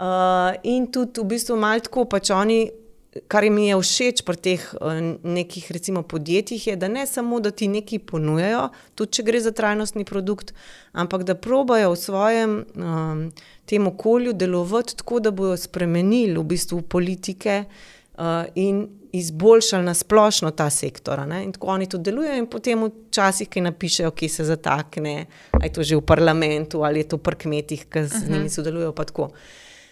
[0.00, 2.70] Uh, in tudi v bistvu malo tako pač oni
[3.28, 7.50] kar mi je všeč pri teh eh, nekih recimo, podjetjih, je, da ne samo, da
[7.50, 10.54] ti nekaj ponujajo, tudi če gre za trajnostni produkt,
[10.92, 13.24] ampak da probajo v svojem um,
[13.66, 20.52] tem okolju delovati tako, da bodo spremenili v bistvu politike uh, in izboljšali na splošno
[20.54, 21.24] ta sektor.
[21.26, 21.42] Ne?
[21.44, 25.24] In tako oni to delujejo, in potem včasih kaj napišejo, ki se zatakne,
[25.58, 28.54] ali je to že v parlamentu, ali je to pri kmetih, ki z njimi mhm.
[28.54, 28.94] sodelujejo.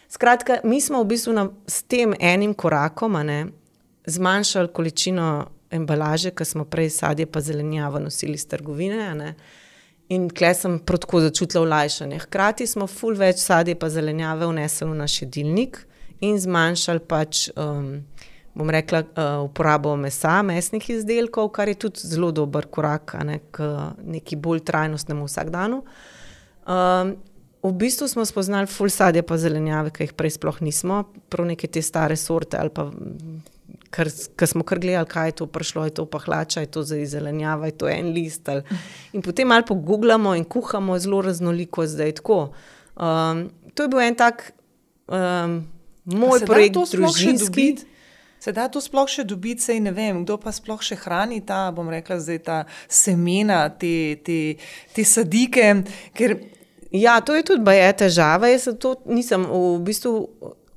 [0.09, 3.47] Skratka, mi smo v bistvu na, s tem enim korakom ne,
[4.09, 5.29] zmanjšali količino
[5.71, 9.15] embalaže, ki smo prej sadje pa zelenjavo nosili iz trgovine.
[9.15, 9.35] Ne,
[10.09, 12.23] in klej sem protko začutila olajšanje.
[12.25, 15.83] Hkrati smo ful več sadje pa zelenjave vnesli v naš jedilnik
[16.25, 17.49] in zmanjšali pač.
[17.57, 18.07] Um,
[18.59, 23.69] bom rekla, uh, uporabo mesa, mesnih izdelkov, kar je tudi zelo dober korak ne, k
[24.03, 25.85] neki bolj trajnostnemu vsakdanu.
[26.67, 27.13] Um,
[27.63, 31.67] V bistvu smo spoznali ful sadje pa zelenjave, ki jih prej sploh nismo, prav neke
[31.67, 32.87] te stare sorte ali pa
[33.91, 36.83] kar, kar smo kar gledali, kaj je to prišlo, je to pa hlača, je to
[36.83, 38.49] za zelenjava, je to en list.
[38.49, 38.63] Ali.
[39.13, 42.53] In potem malo pogooglamo in kuhamo zelo raznoliko zdaj tako.
[42.97, 44.53] Um, to je bil en tak
[45.07, 45.65] um,
[46.05, 47.77] moj projekt, družinski.
[48.39, 51.73] Se da to sploh še dobiti, sej ne vem, kdo pa sploh še hrani ta,
[51.75, 54.39] bom rekla, zdaj ta semena, te, te,
[54.95, 55.73] te sadike,
[56.15, 56.37] ker
[56.91, 58.49] Ja, to je tudi baje težava.
[58.49, 60.15] Jaz to nisem v bistvu.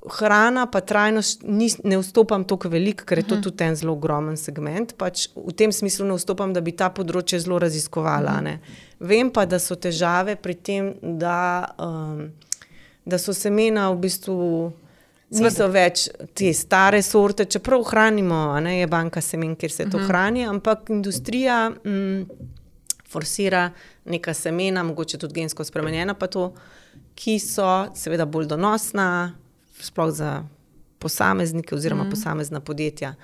[0.02, 3.42] Hrana, pa trajnost, ni, ne vstopam tako veliko, ker je to mhm.
[3.44, 4.96] tudi en zelo ogromen segment.
[4.98, 8.32] Pač v tem smislu ne vstopam, da bi ta področje zelo raziskovala.
[8.40, 8.58] Uh -huh.
[8.98, 12.32] Vem pa, da so težave pri tem, da, um,
[13.04, 14.72] da so semena v bistvu
[15.30, 19.94] niso več te stare sorte, čeprav hranimo, ne je banka semen, kjer se to uh
[19.94, 20.02] mhm.
[20.02, 20.08] -huh.
[20.08, 21.70] hrani, ampak industrija.
[21.84, 22.26] Mm,
[23.12, 23.70] forsira
[24.04, 26.50] neka semena, mogoče tudi gensko spremenjena, pa to,
[27.14, 29.08] ki so seveda bolj donosna,
[29.82, 30.42] sploh za
[31.02, 32.10] posameznike oziroma mm.
[32.10, 33.14] posamezna podjetja.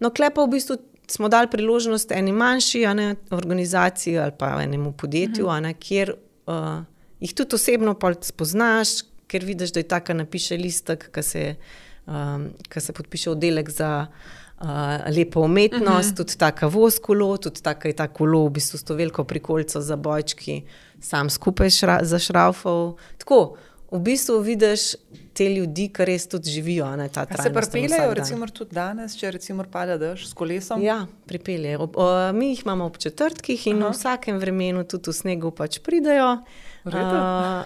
[0.00, 0.76] No, klepa v bistvu
[1.10, 5.62] smo dali priložnost eni manjši ne, organizaciji ali pa enemu podjetju, mm.
[5.62, 6.14] ne, kjer
[6.46, 6.84] uh,
[7.20, 11.54] jih tudi osebno spoznaš, ker vidiš, da je tako napiše listek, ki se,
[12.06, 14.06] um, se podpiše oddelek za
[15.16, 16.00] lepo umetnost, uh mhm.
[16.00, 16.16] -huh.
[16.16, 19.80] tudi ta kavoz kolo, tudi tako je ta kolo, v bistvu s to veliko prikolico
[19.80, 20.62] za bojčki,
[21.00, 22.96] sam skupaj šra, za šraufov.
[23.18, 23.56] Tako,
[23.90, 24.94] v bistvu vidiš
[25.32, 26.96] te ljudi, ki res tudi živijo.
[26.96, 27.08] Ne,
[27.42, 30.82] se pripeljejo, recimo tudi danes, če recimo padeš s kolesom?
[30.82, 31.90] Ja, pripeljejo.
[32.34, 33.88] Mi jih imamo ob četrtkih in Aha.
[33.88, 36.38] v vsakem vremenu tudi v snegu pač pridejo.
[36.84, 37.64] Uh,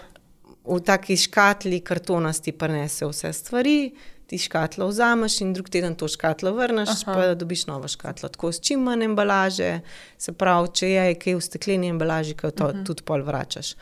[0.64, 3.92] v taki škatli kartonasti prenesejo vse stvari
[4.31, 7.14] ti škatlo vzameš in drug teden to škatlo vrneš, Aha.
[7.14, 8.29] pa dobiš novo škatlo.
[8.29, 9.81] Tako s čim manj embalaže,
[10.19, 12.79] se pravi, če je kaj v stekleni embalaži, ki jo to, uh mhm.
[12.79, 12.87] -huh.
[12.87, 13.75] tudi pol vračaš.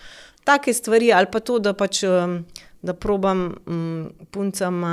[0.44, 2.44] Take stvari, ali pa to, da pač um,
[2.82, 4.84] da probam um, puncem.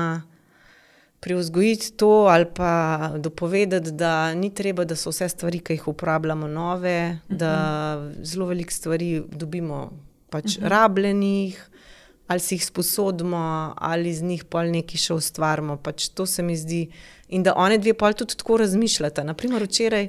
[1.20, 6.48] Privzgojiti to ali pa dopovedati, da ni treba, da so vse stvari, ki jih uporabljamo,
[6.48, 7.38] nove, uh -huh.
[7.38, 7.52] da
[8.00, 8.24] mhm.
[8.24, 9.92] zelo veliko stvari dobimo
[10.30, 10.66] pač uh mhm.
[10.66, 10.70] -huh.
[10.70, 11.70] rabljenih,
[12.28, 15.78] ali si jih sposodimo, ali z njih pol nekaj še ustvarimo.
[15.78, 16.88] Pač to se mi zdi.
[17.36, 19.24] In da one dve pol tudi tako razmišljata.
[19.24, 20.08] Naprimer, včeraj,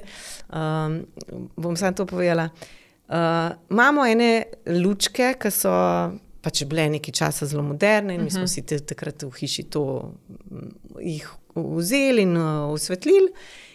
[0.49, 0.99] um,
[1.57, 4.31] bom samo to povedala, uh, imamo ene
[4.81, 5.73] lučke, ki so
[6.41, 8.53] pač bile nekaj časa zelo moderne in mi smo uh mhm.
[8.53, 8.77] -huh.
[8.77, 10.13] si takrat v hiši to
[11.01, 13.31] jih vzeli in uh, osvetlili.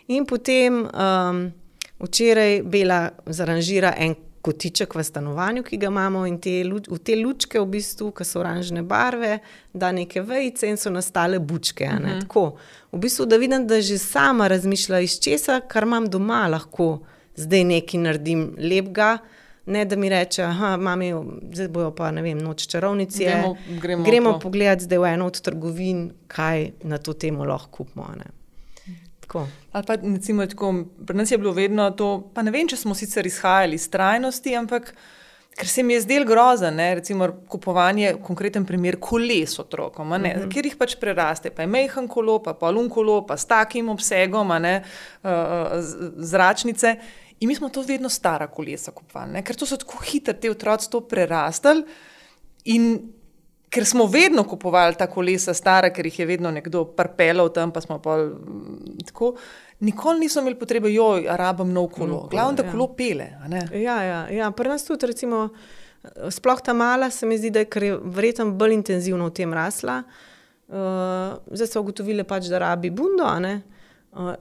[0.08, 1.52] In potem um,
[2.00, 7.60] včeraj Bela zaranžira en kotiček v stanovanju, ki ga imamo, in te, v te lučke,
[7.60, 9.38] v bistvu, ki so oranžne barve,
[9.72, 11.86] da neke vejce in so nastale bučke.
[11.86, 12.06] Uh mhm.
[12.06, 12.20] -huh.
[12.20, 12.56] Tako,
[12.92, 16.98] v bistvu, da vidim, da že sama razmišlja iz česa, kar imam doma, lahko
[17.36, 19.18] zdaj nekaj naredim lepega.
[19.66, 23.24] Ne, da mi reče, da imamo, zdaj bojo pa ne vem, noč čarovnice.
[23.24, 28.06] Gremo, gremo, gremo pogledati zdaj v eno od trgovin, kaj na to temo lahko kupimo.
[29.32, 29.48] Tako.
[29.72, 32.94] Ali pa recimo, tako, pri nas je bilo vedno to, pa ne vem, če smo
[32.94, 34.92] sicer izhajali iz trajnosti, ampak
[35.56, 40.22] ker se mi je zdelo grozen, ne, recimo kupovanje, konkreten primer, koles otrokom, ne, mm
[40.24, 40.52] -hmm.
[40.52, 44.48] ker jih pač preraste, pa je mehen kolo, pa polun kolo, pa s takim obsegom,
[44.48, 44.82] ne,
[45.22, 45.30] uh,
[46.16, 46.96] zračnice.
[47.40, 50.90] In mi smo to vedno stara kolesa kupovali, ker to so tako hitro, te otroci
[50.90, 51.84] to prerastali.
[52.64, 53.12] In
[53.72, 57.80] ker smo vedno kupovali ta kolesa, stara, ker jih je vedno nekdo parpelal tam, pa
[57.80, 58.18] smo pa
[59.06, 59.34] tako.
[59.80, 62.26] Nikoli nismo imeli potrebe, joj, rabim nov kolo.
[62.30, 62.70] Glavno, da ja.
[62.70, 63.30] kolo pele.
[63.74, 64.50] Ja, ja, ja.
[64.50, 65.48] pri nas tudi, recimo,
[66.30, 70.02] sploh ta mala, se mi zdi, da je, je verjetno bolj intenzivno v tem rasla.
[70.68, 70.76] Uh,
[71.50, 73.26] zdaj so ugotovili, pač, da rabi bundo.
[73.26, 74.34] Uh,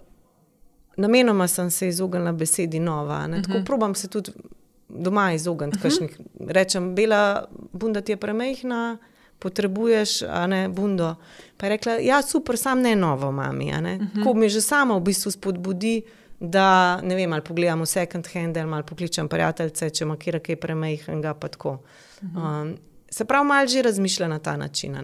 [1.02, 3.24] namenoma sem se izognila besedi nova.
[3.26, 3.44] Uh -huh.
[3.48, 4.32] Tako probam se tudi
[4.90, 5.88] doma izogniti.
[5.88, 6.10] Uh -huh.
[6.48, 8.98] Rečem, bela bunda ti je premehna,
[9.42, 11.16] potrebuješ, ne bundo.
[11.58, 13.66] Pa je rekla, ja, super, sam ne novo, mami.
[13.66, 14.16] Uh -huh.
[14.16, 16.02] Tako mi že sama v bistvu spodbudi.
[16.40, 21.36] Da, ne vem, ali pogledamo second hand, ali pokličem prijatelje, če ima kjer kaj premajhnega.
[22.22, 22.78] Um,
[23.14, 24.98] se pravi, malo že razmišlja na ta način.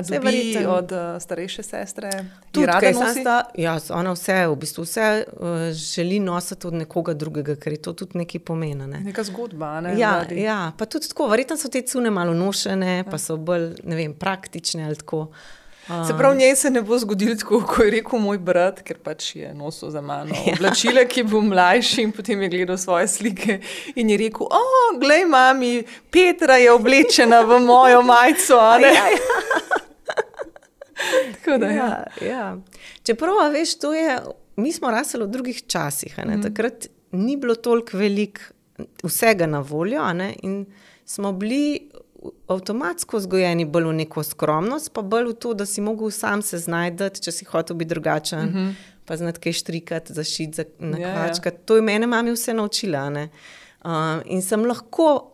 [0.00, 2.10] Zdaj, verjete od uh, starejše sestre,
[2.52, 3.44] tudi kaj sta?
[3.54, 7.92] Ja, ona vse, v bistvu vse uh, želi nositi od nekoga drugega, ker je to
[7.92, 8.86] tudi nekaj pomena.
[8.86, 9.00] Ne?
[9.00, 9.80] Neka zgodba.
[9.80, 13.72] Ne, ja, ja, pa tudi tako, verjetno so te cune malo nošene, pa so bolj
[13.84, 15.26] vem, praktične ali tako.
[15.88, 19.30] Se pravi, njej se ne bo zgodilo tako, kot je rekel moj brat, ker pač
[19.36, 20.52] je nosil za mano ja.
[20.52, 23.60] oblačile, ki bil mlajši in potem je gledal svoje slike
[23.96, 28.58] in je rekel: O, glej, mami, Petra je oblečena v mojo majico.
[28.58, 29.06] Ja, ja.
[31.38, 31.88] tako da, ja.
[32.20, 32.44] Ja, ja.
[33.02, 34.18] Čeprav, veš, to je,
[34.56, 36.18] mi smo rasli v drugih časih.
[36.18, 36.42] Mm.
[36.42, 38.42] Takrat ni bilo toliko velik
[39.02, 40.04] vsega na voljo
[40.42, 40.66] in
[41.04, 41.90] smo bili
[42.48, 46.58] avtomatsko vzgojeni bolj v neko skromnost, pa bolj v to, da si mogel sam se
[46.58, 48.68] znajti, če si hotel biti drugačen, uh mhm.
[48.68, 48.74] -huh.
[49.04, 50.64] pa znati kaj štrikati, zašiti.
[50.98, 51.50] Ja, ja.
[51.64, 53.08] To je mene mami vse naučila.
[53.08, 53.90] Uh,
[54.24, 55.32] in sem lahko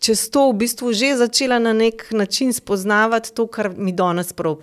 [0.00, 4.56] čez to v bistvu že začela na nek način spoznavati to, kar mi danes prav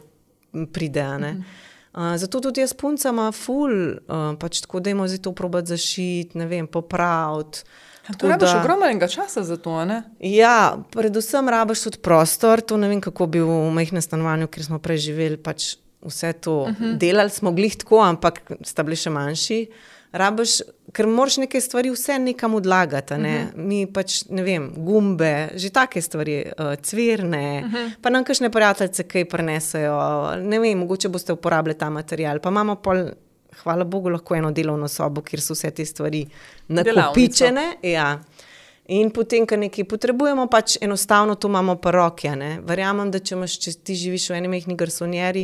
[0.73, 1.03] pride.
[1.03, 1.43] Uh -huh.
[1.93, 6.37] Uh, zato tudi jaz puncama ful, uh, pač tako da imamo zdaj to probati zašiti,
[6.37, 7.63] ne vem, popraviti.
[8.17, 9.85] To je bilo ogromnega časa za to.
[9.85, 10.03] Ne?
[10.19, 12.61] Ja, predvsem rabiš tudi prostor.
[12.61, 16.69] To ne vem, kako bi v majhnem stanovanju, kjer smo preživeli, pač vse to uh
[16.69, 16.83] mhm.
[16.83, 16.97] -huh.
[16.97, 19.67] delali, smo glih tako, ampak sta bili še manjši.
[20.11, 20.61] Rabiš,
[20.93, 23.13] ker moraš neke stvari vse nekam odlagati.
[23.13, 23.35] Ne?
[23.35, 23.61] Uh mhm.
[23.61, 23.67] -huh.
[23.67, 27.75] Mi pač ne vem, gumbe, že take stvari, uh, cvirne, uh mhm.
[27.75, 27.91] -huh.
[28.01, 30.35] pa nam kakšne prijateljice kaj prenesejo.
[30.41, 32.39] Ne vem, mogoče boste uporabljali ta material.
[32.39, 33.05] Pa imamo pol
[33.63, 36.25] hvala Bogu, lahko eno delovno sobo, kjer so vse te stvari
[36.67, 37.73] nakopičene.
[37.83, 38.19] Ja.
[38.89, 42.31] In potem, ko nekaj potrebujemo, pač enostavno to imamo pa roke.
[42.65, 45.43] Verjamem, da če, imaš, če ti živiš v eni mehki garsonjeri,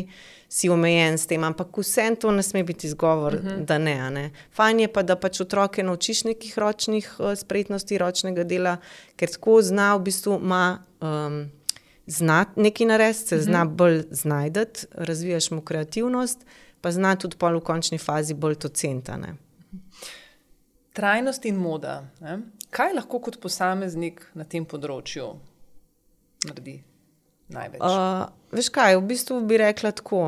[0.50, 3.50] si omejen s tem, ampak vse to ne sme biti izgovor, uh mhm.
[3.50, 3.66] -huh.
[3.66, 4.32] da ne, ne.
[4.56, 8.78] Fajn je pa, da pač otroke naučiš nekih ročnih uh, spretnosti, ročnega dela,
[9.16, 10.84] ker tako zna v bistvu ima.
[11.02, 11.52] Um,
[12.08, 13.46] Zna nekaj narediti, se uh -huh.
[13.46, 13.76] zna mhm.
[13.76, 16.46] bolj znajdeti, razvijaš mu kreativnost,
[16.86, 19.32] pa zna tudi pol v končni fazi bolj to centane.
[20.94, 22.04] Trajnost in moda.
[22.22, 22.38] Ne?
[22.70, 25.32] Kaj lahko kot posameznik na tem področju
[26.46, 26.76] naredi
[27.58, 27.82] največ?
[27.82, 30.22] Uh, veš kaj, v bistvu bi rekla tako.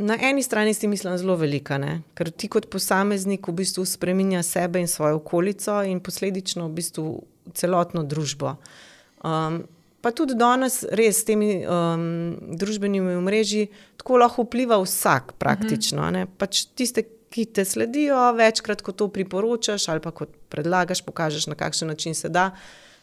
[0.00, 2.00] Na eni strani si mislim zelo velika, ne?
[2.16, 7.06] ker ti kot posameznik v bistvu spremenja sebe in svojo okolico in posledično v bistvu
[7.52, 8.56] celotno družbo.
[9.20, 9.60] Um,
[10.04, 13.62] pa tudi danes, res s temi um, družbenimi mreži,
[13.96, 16.02] tako lahko vpliva vsak, praktično.
[16.02, 16.26] Uh -huh.
[16.38, 21.54] pač tiste, ki te sledijo, večkrat ko to priporočaš ali pa kot predlagaš, pokažeš, na
[21.54, 22.50] kakšen način se da,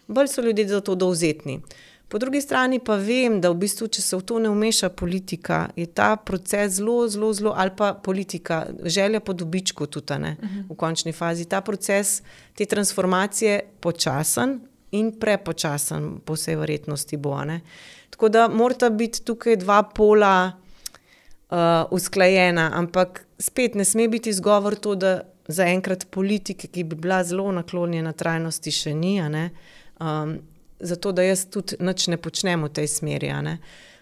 [0.08, 1.62] bolj so ljudje za to dovzetni.
[2.08, 5.70] Po drugi strani pa vem, da v bistvu, če se v to ne umeša politika,
[5.76, 10.50] je ta proces zelo, zelo, zelo, ali pa politika, želja po dobičku tudi ne, uh
[10.50, 10.64] -huh.
[10.70, 11.46] v končni fazi.
[11.46, 12.22] Ta proces
[12.54, 14.60] te transformacije počasen,
[14.92, 17.36] in prepočasen, po vsej verjetnosti bo.
[17.46, 17.62] Ne?
[18.10, 21.58] Tako da morata biti tukaj dva pola uh,
[21.92, 27.52] usklajena, ampak spet ne sme biti izgovor to, da zaenkrat politike, ki bi bila zelo
[27.52, 29.18] naklonjena trajnosti, še ni.
[29.22, 30.38] Um,
[30.80, 33.32] zato, da jaz tudi nič ne počnem v tej smeri.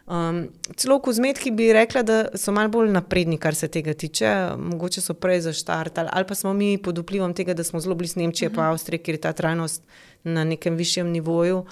[0.10, 4.30] Um, celo kozmetiki bi rekla, da so malo bolj napredni, kar se tega tiče.
[4.58, 8.20] Mogoče so prej zaštartali, ali pa smo mi pod vplivom tega, da smo zelo blizu
[8.20, 8.56] Nemčije, uh -huh.
[8.56, 8.72] pa mhm.
[8.72, 9.84] Avstrije, kjer je ta trajnost
[10.24, 11.66] na nekem višjem nivoju.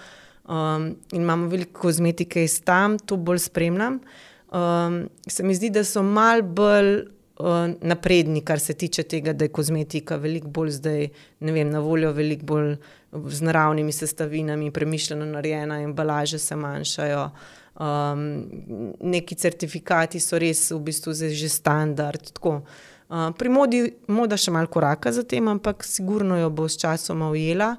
[0.48, 4.00] Um, in imamo veliko kozmetike iz tam, to bolj spremljam.
[4.52, 6.96] Um, se mi zdi, da so mal bolj
[7.40, 7.48] uh,
[7.82, 11.10] napredni, kar se tiče tega, da je kozmetika veliko bolj zdaj,
[11.40, 12.76] ne vem, na voljo, veliko bolj
[13.12, 17.30] z naravnimi sestavinami, premišljeno narejena, embalaže se manjšajo.
[17.78, 18.50] Um,
[19.00, 22.32] neki certifikati so res v bistvu že standard.
[22.42, 27.22] Uh, pri modi, moda še malo koraka za tem, ampak sigurno jo bo s časom
[27.30, 27.76] ujela.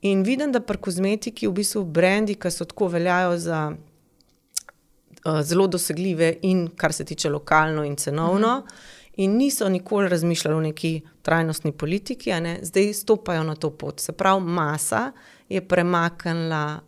[0.00, 5.66] In vidim, da pri kozmetiki, v bistvu brendi, ki so tako veljajo za uh, zelo
[5.68, 9.12] dosegljive, in kar se tiče lokalno in cenovno, uh -huh.
[9.16, 12.32] in niso nikoli razmišljali o neki trajnostni politiki,
[12.62, 14.00] zdaj stopajo na to pot.
[14.00, 15.12] Se pravi, masa
[15.48, 16.80] je premaknila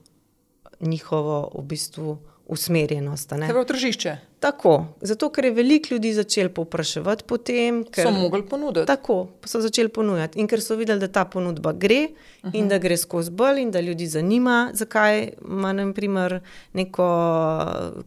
[0.80, 3.28] njihovo v bistvu usmerjenost.
[3.28, 4.16] Se pravi, tržišče.
[4.40, 8.86] Tako, zato ker je veliko ljudi začelo povpraševati po tem, ker So mogli ponuditi.
[8.86, 10.38] Tako so začeli ponujati.
[10.38, 12.58] In ker so videli, da ta ponudba gre uh -huh.
[12.58, 16.40] in da gre skozi bolj, in da ljudi zanima, zakaj ima naprimer
[16.72, 17.08] neko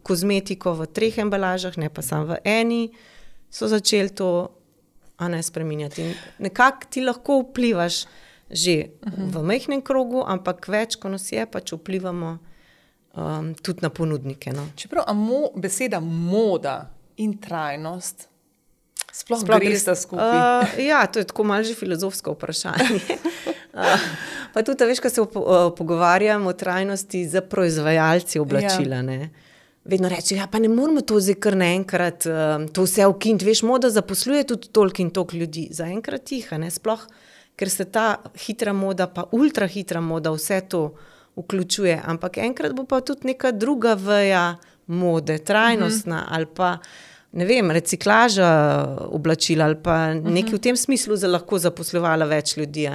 [0.04, 2.90] kozmetiko v treh embalažah, ne pa samo v eni,
[3.50, 4.50] so začeli to
[5.20, 6.02] ne spremenjati.
[6.02, 8.06] In nekako ti lahko vplivaš
[8.52, 9.40] že uh -huh.
[9.40, 12.38] v majhnem krogu, ampak več, ko nas je, pač vplivamo
[13.16, 14.54] um, tudi na ponudnike.
[14.54, 14.68] No.
[14.76, 18.30] Čeprav mo, beseda moda in trajnost
[19.20, 20.38] sploh, Sploh sploh gre gre- sta skupaj.
[20.40, 23.18] Uh, ja, to je tako malce filozofsko vprašanje.
[23.74, 24.08] uh,
[24.54, 29.04] pa tudi, veš, ko se po, uh, pogovarjamo o trajnosti z proizvajalci oblačila.
[29.04, 29.30] Ja.
[29.90, 33.48] Vedno rečejo, ja, pa ne moramo to zdaj kar naenkrat, um, to vse ukiniti.
[33.48, 35.68] Veš, moda zaposluje tudi toliko in toliko ljudi.
[35.74, 37.08] Zaenkrat tiha, ne sploh,
[37.60, 40.84] ker se ta hitra moda, pa ultra hitra moda, vse to
[41.40, 42.02] vključuje.
[42.06, 46.36] Ampak enkrat bo pa tudi neka druga veja mode, trajnostna uh -huh.
[46.36, 46.78] ali pa.
[47.32, 48.48] Ne vem, reciklaža
[49.10, 50.32] oblačila ali pa uh -huh.
[50.34, 52.90] nekaj v tem smislu, da lahko zaposlovala več ljudi.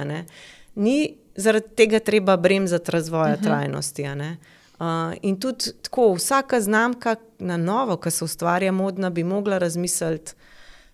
[0.75, 3.43] Ni zaradi tega treba bremzati razvoja uh -huh.
[3.43, 4.03] trajnosti.
[4.03, 10.33] Uh, in tudi tako, vsaka znamka na novo, ki se ustvarja modna, bi mogla razmisliti,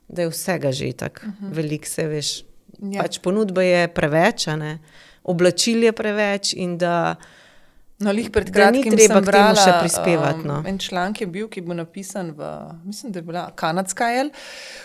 [0.07, 1.55] da je vsega že tako, uh -huh.
[1.55, 2.43] veliko se veš.
[2.81, 3.01] Ja.
[3.01, 4.47] Pač ponudba je preveč,
[5.23, 7.15] oblačil je preveč in da.
[8.01, 10.59] No, lih pred ni kratkim treba sem k temu še prispevati, um, no.
[10.67, 12.51] En članek je bil, ki je bil napisan v,
[12.83, 14.31] mislim, da je bila kanadska L.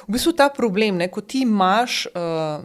[0.07, 2.61] V bistvu ta problem, ne, ko ti imaš, uh,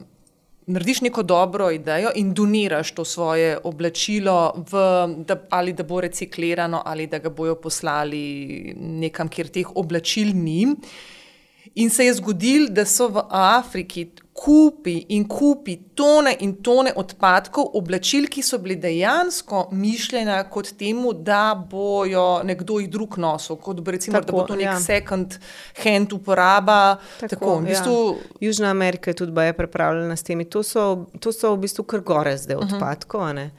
[0.71, 4.83] narediš neko dobro idejo in doniraš to svoje oblačilo, v,
[5.27, 10.67] da, ali da bo reciklirano, ali da ga bojo poslali nekam, kjer teh oblačil ni.
[11.75, 17.65] In se je zgodilo, da so v Afriki kupi in kupi tone in tone odpadkov,
[17.73, 23.79] oblačil, ki so bili dejansko mišljena kot temu, da bojo nekdo jih drug nosil, kot
[23.79, 24.79] bo recimo, Tako, da bo to nek ja.
[24.79, 25.35] second
[25.83, 26.95] hand uporaba.
[27.19, 28.37] Tako, Tako, v bistvu, ja.
[28.41, 30.45] Južna Amerika je tudi baje pripravljena s temi.
[30.45, 30.87] To so,
[31.19, 32.73] to so v bistvu kar gore zdaj Mhm.
[32.73, 33.21] odpadkov.
[33.21, 33.49] Uh -huh.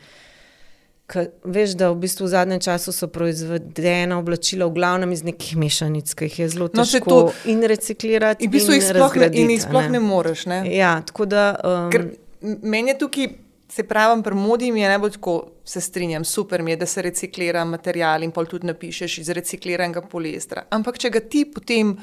[1.13, 5.57] Ka, veš, da v, bistvu v zadnjem času so proizvedena oblačila v glavnem iz nekih
[5.57, 8.41] mešanic, ki jih je zelo No, težko to- in reciklirati.
[8.41, 10.47] in v bistvu in jih sploh ne, in jih sploh ne moreš.
[10.47, 10.63] Ne?
[10.73, 11.45] Ja, tako da.
[11.61, 12.07] Um, Ker
[12.65, 13.29] meni je tukaj,
[13.69, 15.35] se pravi, pri modi mi je najbolj tako,
[15.65, 20.01] se strinjam, super mi je, da se reciklira material in pol tudi napišeš iz recikliranega
[20.03, 20.65] poliestra.
[20.71, 21.95] Ampak če ga ti potem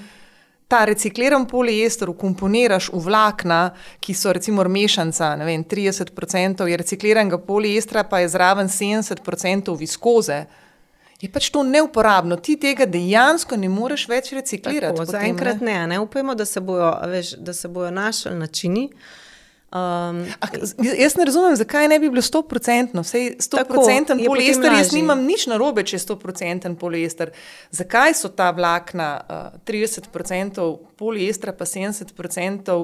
[0.70, 3.59] ta recikliran poliester ukomponiraš v vlakna,
[3.99, 10.43] ki so recimo mešanca, ne vem, 30% je recikliranega poliestra, pa je zraven 70% viskoze.
[11.22, 14.93] Je pač to neuporabno, ti tega dejansko ne moreš več reciklirati.
[14.93, 18.86] Tako, potem, Zaenkrat ne, ne upajmo, da se bojo, veš, da se bojo našli načini.
[19.70, 20.47] Um, A,
[20.97, 24.74] jaz ne razumem, zakaj ne bi bilo 100%, vsej 100% Tako, je potem poliester.
[24.74, 27.30] Jaz nimam nič narobe, če je 100% poliester.
[27.70, 30.65] Zakaj so ta vlakna uh, 30%
[30.97, 32.80] poliestra, pa 70%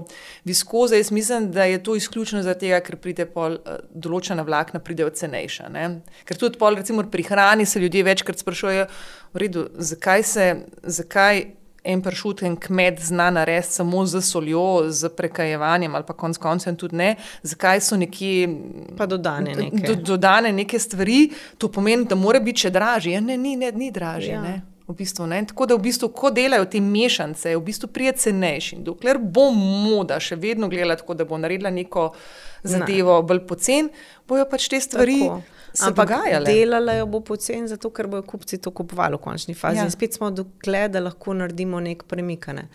[0.46, 1.02] viskoze?
[1.02, 5.74] Jaz mislim, da je to izključno zato, ker pride pol, uh, določena vlakna pridejo cenejša.
[5.74, 5.90] Ne?
[6.30, 8.86] Ker tudi pol, recimo pri hrani se ljudje večkrat sprašujejo,
[9.34, 10.52] v redu, zakaj se.
[10.86, 11.48] Zakaj
[11.86, 16.76] En pršut, en kmet zna narediti samo z soljo, z prekajevanjem, ali pa konec koncev
[16.76, 17.16] tudi ne.
[17.44, 18.48] Zakaj so nekje
[18.98, 19.88] Pa dodane neke.
[19.88, 23.14] do, dodane neke stvari, to pomeni, da mora biti še dražje.
[23.14, 24.34] Ja, ne, ni, ne, ni dražje.
[24.34, 24.42] Ja.
[24.46, 24.62] Ja.
[24.88, 25.40] V bistvu, ne.
[25.46, 28.82] Tako da, v bistvu, ko delajo te mešanice, v bistvu prije cenejši.
[28.86, 32.12] Dokler bo moda še vedno gledala tako, da bo naredila neko
[32.64, 33.90] zadevo bolj pocen,
[34.30, 35.55] bojo pač te stvari Tako.
[35.76, 36.46] Se Ampak dogajale.
[36.46, 39.78] delala jo bo poceni, zato ker bojo kupci to kupovali v končni fazi.
[39.78, 39.86] Ja.
[39.86, 42.48] In spet smo dokler, da lahko naredimo nek premik.
[42.48, 42.68] a ne.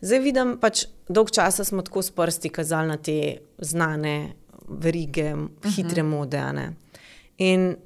[0.00, 4.32] Zdaj vidim, pač dolg časa smo tako s prsti kazali na te znane
[4.68, 5.34] verige,
[5.76, 6.10] hitre uh -huh.
[6.10, 6.72] mode.
[7.38, 7.76] In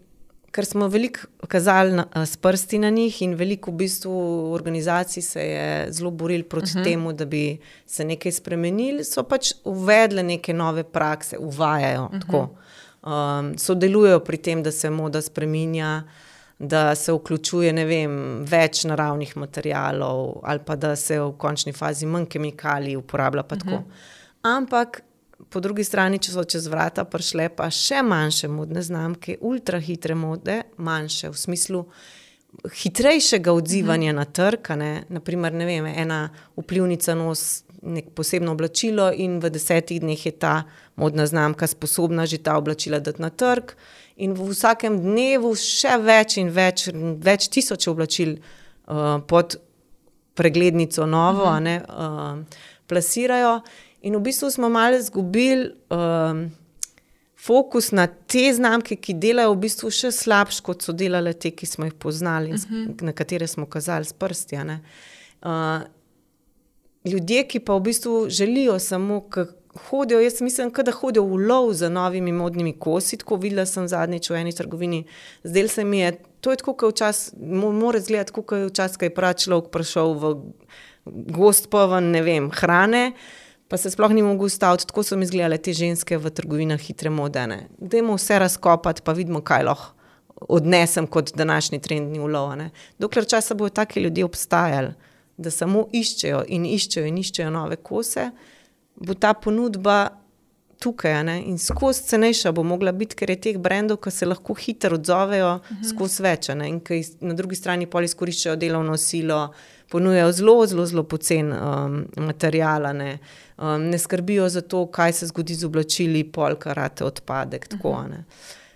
[0.52, 4.12] ker smo veliko kazali na, s prsti na njih, in veliko v bistvu
[4.52, 6.84] organizacij se je zelo borili proti uh -huh.
[6.84, 12.20] temu, da bi se nekaj spremenili, so pač uvedle neke nove prakse, uvajajo uh -huh.
[12.20, 12.48] tako.
[13.02, 16.02] Um, sodelujejo pri tem, da se moda spremenja,
[16.58, 18.12] da se vključuje vem,
[18.46, 23.42] več naravnih materijalov, ali pa da se v končni fazi manj kemikalij uporablja.
[23.42, 23.82] Uh -huh.
[24.42, 25.02] Ampak
[25.50, 30.14] po drugi strani, če so čez vrata prišle pa še manjše modne znamke, ultra hitre
[30.14, 31.84] mode, manjše v smislu.
[32.82, 34.16] Hitrejšega odzivanja mm.
[34.16, 35.04] na trg, ne?
[35.08, 36.26] naprimer, ne vem, ena
[36.56, 40.62] vplivnica nos nek posebno oblačilo, in v desetih dneh je ta
[40.96, 43.74] modna znamka sposobna že ta oblačila dati na trg,
[44.16, 46.88] in v vsakem dnevu še več in več,
[47.22, 49.56] več tisoč oblačil uh, pod
[50.34, 51.82] preglednico novo, uh -huh.
[51.88, 52.44] uh,
[52.86, 53.60] plasirajo.
[54.02, 56.50] In v bistvu smo malo izgubili um,
[57.36, 61.66] fokus na te znamke, ki delajo v bistvu še slabše, kot so delale te, ki
[61.66, 63.02] smo jih poznali, uh -huh.
[63.02, 64.56] na katere smo kazali s prsti.
[64.56, 65.82] Uh,
[67.04, 69.20] ljudje, ki pa v bistvu želijo samo,
[69.74, 73.16] hodijo, jaz mislim, da hodijo v lov za novimi modnimi kosi.
[73.16, 75.04] Tako videla sem zadnjič v eni trgovini,
[75.44, 76.12] zdaj se mi je.
[76.40, 77.34] To je tako, kot včasih,
[77.72, 80.34] mora izgledati, kot je včasih, ko je prav človek prišel v
[81.06, 83.12] gost, pa ven, ne vem, hrane,
[83.68, 84.86] pa se sploh ni mogel ustaviti.
[84.86, 87.68] Tako so mi izgledale te ženske v trgovinah hitre modene.
[87.78, 90.02] Dajmo vse razkopati, pa vidimo, kaj lahko
[90.48, 92.56] odnesem kot današnji trendni ulov.
[92.98, 94.92] Dokler časa bodo taki ljudje obstajali,
[95.36, 98.30] da samo iščejo in iščejo in iščejo nove kose,
[99.06, 100.22] bo ta ponudba
[100.82, 101.36] tukaj ne?
[101.46, 105.52] in skozi cenejša bo mogla biti, ker je teh brendov, ki se lahko hitro odzovejo,
[105.54, 105.90] uh -huh.
[105.90, 109.52] skozi več in ki na drugi strani pol izkoriščajo delovno silo,
[109.90, 113.18] ponujajo zelo, zelo, zelo pocen um, material, ne?
[113.58, 117.68] Um, ne skrbijo za to, kaj se zgodi z oblačili, pol karate odpadek.
[117.68, 118.22] Tako, uh -huh.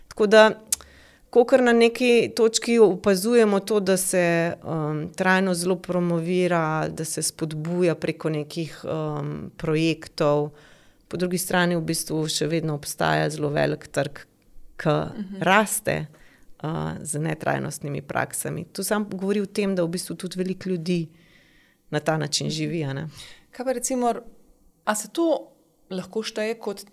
[0.08, 0.50] tako da.
[1.30, 7.94] Ko na neki točki opazujemo to, da se um, trajno zelo promovira, da se spodbuja
[7.94, 10.50] preko nekih um, projektov,
[11.08, 14.22] po drugi strani v bistvu še vedno obstaja zelo velik trg,
[14.76, 15.34] ki uh mhm.
[15.34, 15.42] -huh.
[15.42, 16.06] raste
[16.62, 16.70] uh,
[17.02, 18.64] z netrajnostnimi praksami.
[18.72, 21.08] Tu sam govori o tem, da v bistvu tudi veliko ljudi
[21.90, 22.86] na ta način živi.
[23.50, 24.14] Kaj pa recimo,
[24.84, 25.52] a se to
[25.90, 26.84] lahko šteje kot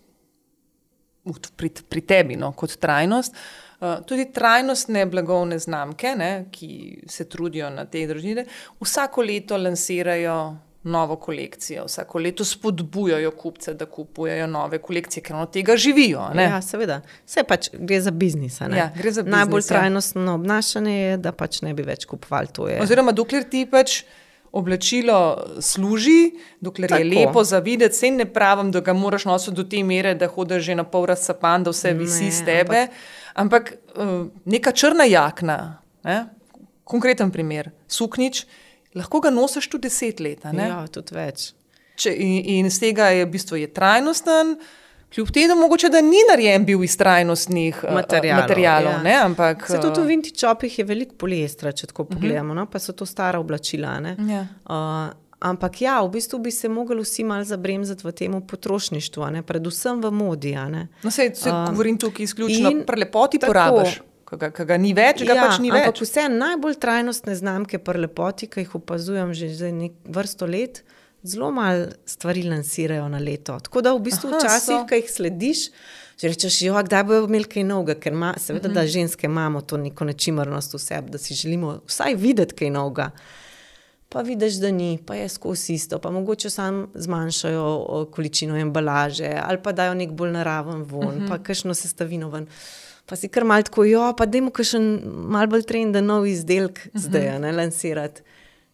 [1.56, 3.34] pri, pri tebi, no, kot trajnost?
[3.34, 3.72] Uh,
[4.06, 8.46] tudi trajnostne blagovne znamke, ne, ki se trudijo na te družine,
[8.82, 10.38] vsako leto lansirajo
[10.84, 11.86] novo kolekcijo.
[11.86, 16.28] Vsako leto spodbujajo kupce, da kupujejo nove kolekcije, ker od tega živijo.
[16.34, 16.44] Ne?
[16.44, 17.02] Ja, seveda.
[17.26, 18.60] Vse pač gre za biznis.
[18.62, 19.68] Ja, gre za biznis Najbolj ja.
[19.68, 22.68] trajnostno obnašanje je, da pač ne bi več kupovali to.
[22.82, 24.04] Oziroma, dokler ti pač.
[24.54, 25.16] Oblačilo
[25.66, 27.02] služi, dokler Tako.
[27.02, 30.28] je lepo za videti, se ne pravim, da ga moraš nositi do te mere, da
[30.30, 32.84] hodiš že na pol razsapan, da vse visi z tebe.
[32.84, 33.00] Ampak,
[33.34, 36.26] ampak uh, neka črna jakna, ne?
[36.84, 38.46] konkreten primer, suknič,
[38.96, 40.46] lahko ga nosiš tudi deset let.
[40.46, 41.52] Ja, tudi več.
[41.96, 44.58] Če, in, in z tega je v bistvu je trajnosten.
[45.14, 48.42] Kljub temu, mogoče, da ni narejen bil iz trajnostnih materijalov.
[48.42, 49.20] materijalov ja.
[49.28, 52.14] ampak, Se tudi v vintage čopih je veliko poliestra, če tako mhm.
[52.16, 52.66] pogledamo, uh -huh.
[52.66, 52.72] no?
[52.72, 54.00] pa so to stara oblačila.
[54.18, 54.48] Ja.
[54.66, 60.02] Uh, ampak ja, v bistvu bi se mogli vsi malo zabremzati v tem potrošništvu, predvsem
[60.02, 60.56] v modi.
[61.04, 64.02] No, se, se uh, govorim tukaj izključno o lepoti porabiš
[64.38, 65.88] ki ga ni več, ga ja, pač ni več.
[65.88, 70.84] Ampak vse najbolj trajnostne znamke, pa lepoti, ki jih opazujem že nekaj vrsto let,
[71.24, 73.58] zelo malo stvari lansirajo na leto.
[73.64, 75.68] Tako da v bistvu včasih, ki jih slediš.
[76.20, 78.76] Če rečeš, jo, kdaj bojo imeli kaj novega, ker ima, seveda, uh -huh.
[78.76, 78.91] da mhm.
[78.96, 83.10] ženske imamo to neko nečimrnost v sebi, da si želimo vsaj videti kaj novega.
[84.14, 89.57] Pa vidiš, da ni, pa je skozi isto, pa mogoče samo zmanjšajo količino embalaže ali
[89.64, 91.30] pa dajo nek bolj naraven von, uh -huh.
[91.30, 92.47] pa kakšno sestavino ven
[93.05, 96.28] pa si kar malo tako, jo, pa da imamo še malo bolj trend, da nov
[96.28, 96.97] izdelek uh mhm.
[96.97, 97.07] -huh.
[97.07, 98.22] zdaj ne lansirati.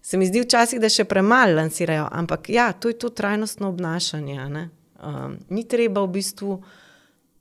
[0.01, 4.69] Se mi zdi včasih, da še premalo lansirajo, ampak ja, to je to trajnostno obnašanje.
[5.03, 6.63] Um, ni treba v bistvu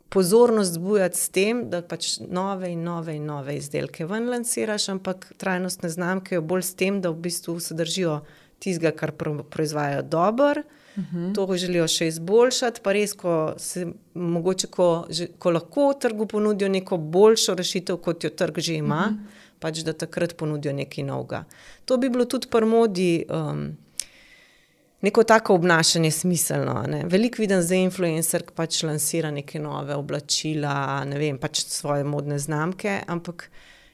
[0.09, 5.33] pozornost zbujati s tem, da pač nove in nove in nove izdelke ven lansiraš, ampak
[5.37, 8.21] trajnostne znamke bolj s tem, da v bistvu se držijo
[8.59, 9.13] tistega, kar
[9.51, 10.63] proizvajajo dobro.
[10.99, 11.35] -huh.
[11.35, 12.81] to želijo še izboljšati.
[12.83, 18.25] Pa res, ko, se, mogoče, ko, že, ko lahko trgu ponudijo neko boljšo rešitev, kot
[18.25, 19.59] jo trg že ima, uh -huh.
[19.59, 21.45] pač da takrat ponudijo nekaj novega.
[21.85, 23.25] To bi bilo tudi pri modi.
[23.31, 23.77] Um,
[25.01, 26.85] Neko tako obnašanje je smiselno.
[27.05, 32.39] Veliko vidim za influencer, ki pač lansira neke nove oblačila, ne vem, pač svoje modne
[32.39, 33.01] znamke.
[33.07, 33.47] Ampak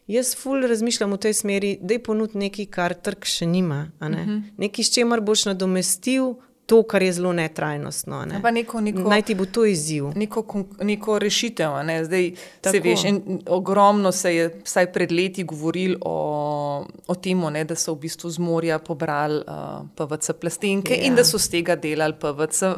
[0.06, 3.90] jaz ful razmišljam v tej smeri, da je ponuditi nekaj, kar trg še nima.
[4.00, 4.08] Ne?
[4.08, 4.42] Uh -huh.
[4.56, 6.34] Nekaj, s čimer boš nadomestil
[6.66, 8.24] to, kar je zelo netrajnostno.
[8.24, 8.52] Ne?
[8.52, 10.06] Neko, neko, Naj ti bo to izziv.
[10.16, 11.76] Neko, neko rešitev.
[11.84, 11.98] Ne?
[12.04, 12.30] Zdaj,
[12.70, 17.94] se veš, en, ogromno se je vsaj pred leti govorilo o, o tem, da so
[17.94, 21.04] v bistvu z morja pobrali uh, PVC plastenke ja.
[21.04, 22.72] in da so z tega delali PVC.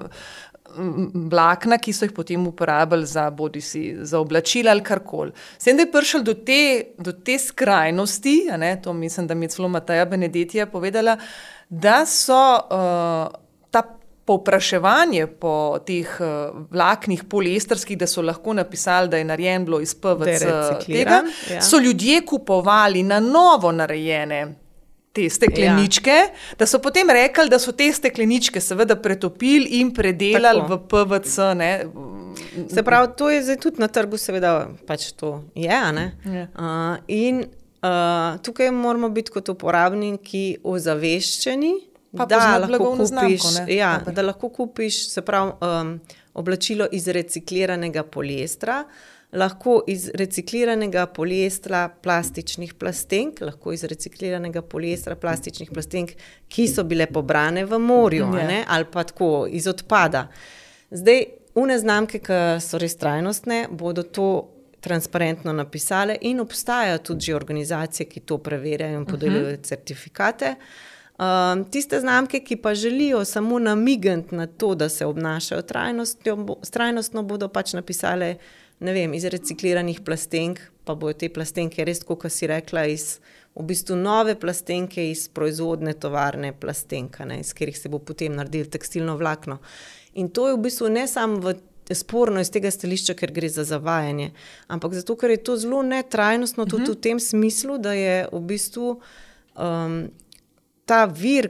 [1.31, 3.31] Vlakna, ki so jih potem uporabljali za,
[3.63, 5.33] si, za oblačila ali karkoli.
[5.59, 9.55] Sem da je prišel do te, do te skrajnosti, ne, to mislim, da mi je
[9.55, 11.17] celo Mataja Benedetija povedala,
[11.71, 12.35] da so
[12.67, 13.46] uh,
[14.27, 19.95] Povpraševanje po teh uh, vlaknih poliestrskih, da so lahko napisali, da je narejen bilo iz
[19.95, 20.47] PVC,
[20.87, 21.63] tega, ja.
[21.63, 24.67] so ljudje kupovali na novo narejene
[25.17, 26.29] te stekleničke, ja.
[26.59, 30.77] da so potem rekli, da so te stekleničke seveda pretopili in predelali Tako.
[30.77, 31.37] v PVC.
[31.57, 31.71] Ne.
[32.75, 35.71] Se pravi, to je zdaj tudi na trgu, seveda pač to je.
[35.71, 35.93] Ja.
[35.95, 41.73] Uh, in uh, tukaj moramo biti kot uporabniki ozaveščeni
[42.29, 43.09] da lahko, kupiš,
[43.43, 44.97] znamko, ja, da lahko kupiš
[45.27, 46.01] pravi, um,
[46.35, 48.85] oblačilo iz recikliranega poliestra,
[49.33, 56.13] lahko iz recikliranega poliestra plastičnih plastenk, lahko iz recikliranega poliestra plastičnih plastenk,
[56.49, 58.47] ki so bile pobrane v morju ja.
[58.47, 60.27] ne, ali pa tako iz odpada.
[60.91, 64.29] Zdaj, une znamke, ki so res trajnostne, bodo to
[64.87, 69.61] transparentno napisale in obstajajo tudi organizacije, ki to preverjajo in podeljujejo uh mhm.
[69.61, 69.69] -huh.
[69.69, 70.55] certifikate.
[71.17, 75.63] Um, tiste znamke, ki pa želijo samo namigati na to, da se obnašajo
[76.71, 78.37] trajnostno, bodo pač napisale
[78.81, 83.19] vem, iz recikliranih plastenk, pa bodo te plastenke res, kot si rekla, iz
[83.57, 88.69] v bistvu nove plastenke iz proizvodne tovarne plastenka, ne, iz katerih se bo potem naredil
[88.69, 89.59] tekstilno vlakno.
[90.21, 91.55] In to je v bistvu ne samo v
[91.97, 94.35] sporno iz tega stališča, ker gre za zavajanje,
[94.69, 96.93] ampak zato, ker je to zelo netrajnostno tudi uh mhm.
[96.93, 96.99] -huh.
[96.99, 99.01] v tem smislu, da je v bistvu
[99.57, 100.11] um,
[100.87, 101.49] ta vir,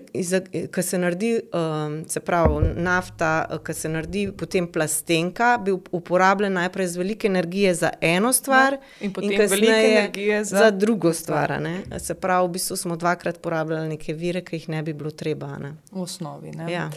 [0.73, 3.31] ki se naredi, um, se pravi nafta,
[3.65, 8.95] ki se naredi potem plastenka, bil uporabljen najprej z veliko energije za eno stvar no,
[9.01, 11.59] in potem in veliko energije za, za drugo stvar.
[11.63, 11.83] Ne?
[12.01, 15.53] Se pravi, v bistvu smo dvakrat porabljali neke vire, ki jih ne bi bilo treba.
[15.61, 15.75] Ne?
[15.93, 16.57] V osnovi.
[16.73, 16.89] Ja.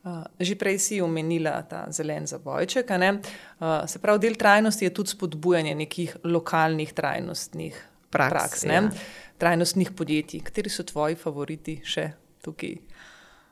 [0.00, 2.86] Uh, že prej si omenila ta zelen zabojček.
[2.86, 8.90] Uh, se pravi, del trajnosti je tudi spodbujanje nekih lokalnih trajnostnih praks, praks ja.
[9.40, 10.44] Trajnostnih podjetij.
[10.44, 12.10] Kateri so tvoji favoriti še
[12.44, 12.76] tukaj?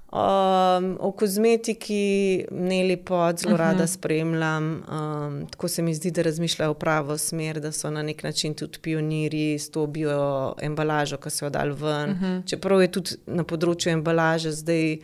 [0.08, 3.64] Um, o kozmetiki mneli pod zelo uh -huh.
[3.64, 3.92] rada mhm.
[3.92, 4.82] spremljam.
[4.88, 8.54] Um, tako se mi zdi, da razmišljajo v pravo smer, da so na nek način
[8.54, 12.10] tudi pionirji s to bioembalažo, ki so jo dali ven.
[12.10, 12.24] Uh mhm.
[12.24, 12.48] -huh.
[12.48, 14.98] Čeprav je tudi na področju embalaže zdaj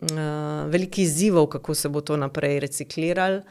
[0.00, 3.42] uh, veliko izzivov, kako se bo to naprej recikliralo.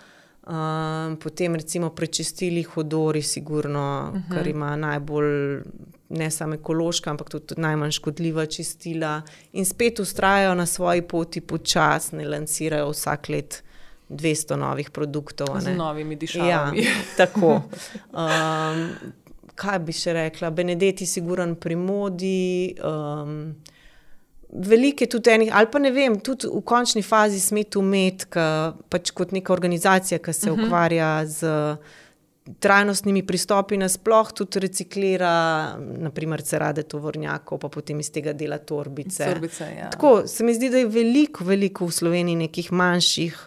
[0.47, 4.23] Uh, potem, recimo, prečistili hodori, sigurno, uh mhm.
[4.23, 4.35] -huh.
[4.35, 5.61] kar ima najbolj,
[6.09, 9.21] ne samo ekološka, ampak tudi najmanj škodljiva čistila,
[9.51, 13.63] in spet ustrajajo na svoji poti, počasno lansirajo vsak let
[14.09, 15.59] 200 novih produktov.
[15.59, 16.83] Z novimi dišavami.
[16.83, 16.91] Ja,
[17.25, 17.61] tako.
[18.11, 18.89] Um,
[19.55, 20.49] kaj bi še rekla?
[20.49, 22.75] Benedetti, sigurno pri modi.
[22.83, 23.55] Um,
[24.49, 28.27] Velike tudi enih, ali pa ne vem, tudi v končni fazi smet umet,
[28.89, 30.63] pač kot neka organizacija, ki se uh mhm.
[30.63, 30.67] -huh.
[30.67, 31.47] ukvarja z
[32.59, 35.31] trajnostnimi pristopi, nasploh tudi reciklira,
[35.77, 39.25] naprimer, cerade tovornjakov, pa potem iz tega dela torbice.
[39.25, 39.89] torbice ja.
[39.89, 43.39] Tako se mi zdi, da je veliko, veliko v Sloveniji nekih manjših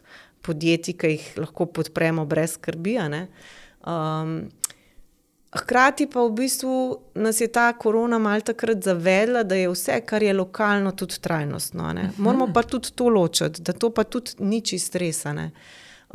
[0.43, 2.99] podjetij, ki jih lahko podpremo brez skrbi.
[3.01, 4.51] Um,
[5.51, 6.75] Hkrati pa v bistvu
[7.15, 11.85] nas je ta korona malo takrat zavedla, da je vse, kar je lokalno, tudi trajnostno.
[11.85, 12.23] Uh mhm.
[12.23, 15.51] Moramo pa tudi to ločiti, da to pa tudi ni čist resane.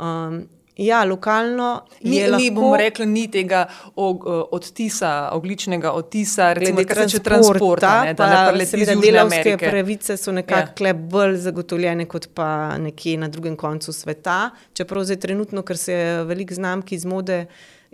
[0.00, 2.36] Um, ja, lokalno ni, je.
[2.36, 8.04] Mi bomo rekli, ni tega og, odtisa, ogličnega odtisa, recimo, kar se transporta.
[8.04, 10.94] Ne, da ne seveda, delavske pravice so nekako ja.
[10.94, 14.50] bolj zagotovljene kot pa nekje na drugem koncu sveta.
[14.72, 17.46] Čeprav zdaj trenutno, ker se veliko znamk iz mode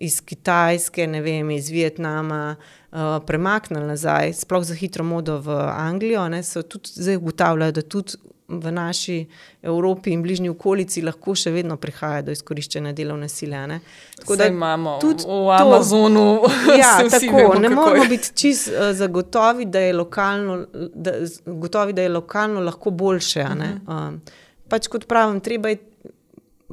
[0.02, 6.26] iz Kitajske, ne vem, iz Vietnama, uh, premaknili nazaj, sploh za hitro modo v Anglijo.
[6.28, 9.26] Ne, so tudi zdaj ugotavljali, da tudi v naši
[9.62, 13.60] Evropi in bližnji okolici lahko še vedno prihaja do izkoriščene delovne sile.
[13.70, 13.78] Ne.
[14.18, 16.24] Tako da imamo tudi v Amazonu.
[16.42, 16.50] To,
[16.82, 20.58] ja, tako, vemo, ne moramo biti čist uh, zagotovi, da je lokalno,
[20.94, 21.14] da,
[21.46, 23.46] gotovi, da je lokalno lahko boljše.
[23.46, 24.08] Uh -huh.
[24.08, 24.20] um,
[24.68, 25.78] pač kot pravim, treba je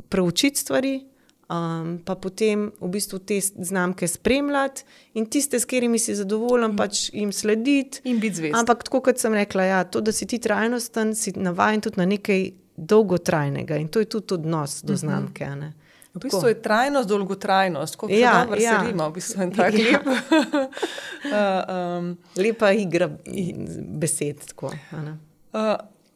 [0.09, 1.08] preučiti stvari
[1.49, 7.09] um, pa potem v bistvu te znamke spremljati in tiste, s katerimi si zadovoljen, pač
[7.13, 8.03] jim slediti.
[8.03, 8.55] In biti zvest.
[8.59, 12.07] Ampak, tako kot sem rekla, ja, to, da si ti trajnosten, si navaden tudi na
[12.09, 14.99] nekaj dolgotrajnega in to je tudi odnos do mhm.
[14.99, 15.43] znamke.
[15.43, 15.71] Uh -huh.
[16.13, 18.81] V bistvu je trajnost, dolgotrajnost, kot ja, se ja.
[18.87, 19.83] rima, v bistvu je tako ja.
[19.91, 20.07] lep.
[20.07, 23.09] uh, um, Lepa igra
[23.99, 24.41] besed.
[24.53, 24.73] Tako,
[25.53, 25.75] uh,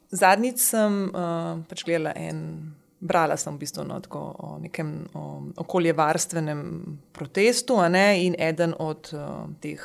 [0.09, 2.73] Zadnjič sem uh, pač gledala en
[3.03, 5.25] brala sem v bistvu no, o nekem o,
[5.63, 6.63] okoljevarstvenem
[7.11, 7.79] protestu.
[7.83, 9.27] In eden od o,
[9.61, 9.83] teh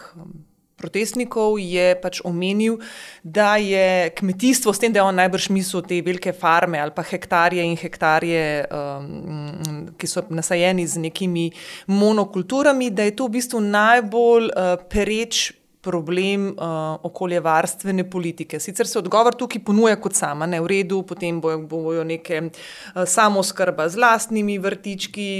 [0.79, 2.79] protestnikov je pač omenil,
[3.23, 7.03] da je kmetijstvo, s tem, da je on najbrž mislil te velike farme ali pa
[7.03, 11.49] hektarje in hektarje, um, ki so nasajeni z nekimi
[11.91, 15.58] monokulturami, da je to v bistvu najbolj uh, pereč
[15.89, 18.61] problem uh, okoljevarstvene politike.
[18.61, 23.03] Sicer se odgovor tukaj ponuja kot sama, ne v redu, potem bojo, bojo neke uh,
[23.09, 25.31] samoskrba z lastnimi vrtički,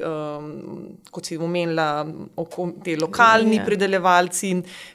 [0.00, 0.48] um,
[1.12, 1.90] kot si omenila,
[2.84, 3.66] te lokalni ja.
[3.68, 4.54] pridelovalci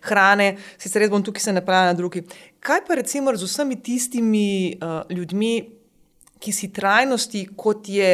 [0.10, 0.51] hrane.
[0.82, 2.26] Sicer res bom tukaj se napravila na drugi.
[2.66, 4.47] Kaj pa recimo z vsemi tistimi
[4.80, 5.53] uh, ljudmi,
[6.41, 8.10] ki si trajnosti, kot je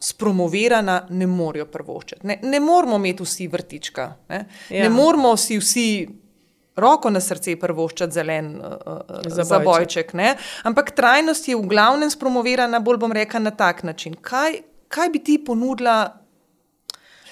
[0.00, 2.26] spromovirana, ne morejo prvoščiti.
[2.26, 4.82] Ne, ne moramo imeti vsi vrtička, ne, ja.
[4.82, 5.90] ne moramo si vsi
[6.80, 9.44] roko na srce prvoščati zelen uh, zabojček.
[9.44, 10.14] zabojček
[10.64, 14.14] Ampak trajnost je v glavnem spromovirana, bolj bom rekla, na tak način.
[14.14, 16.16] Kaj, kaj bi ti ponudila?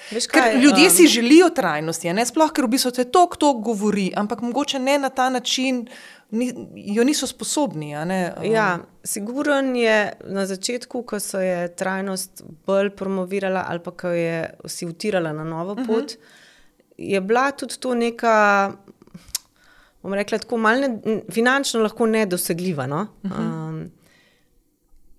[0.09, 4.07] Kaj, ljudje um, si želijo trajnosti, ne sploh, ker v bistvu se to, kdo govori,
[4.17, 5.83] ampak mogoče ne na ta način,
[6.31, 7.95] ni, jo niso sposobni.
[7.95, 8.11] Um.
[8.51, 14.53] Ja, Siguren je na začetku, ko so je trajnost bolj promovirala ali pa ko je
[14.65, 16.03] si utirala na novo pot, uh mhm.
[16.05, 16.17] -huh.
[16.97, 18.71] je bila tudi to neka
[20.01, 20.87] bom rekla, tako malo
[21.31, 22.87] finančno lahko nedosegljiva.
[22.87, 23.07] No?
[23.23, 23.69] Uh -huh.
[23.69, 23.91] um,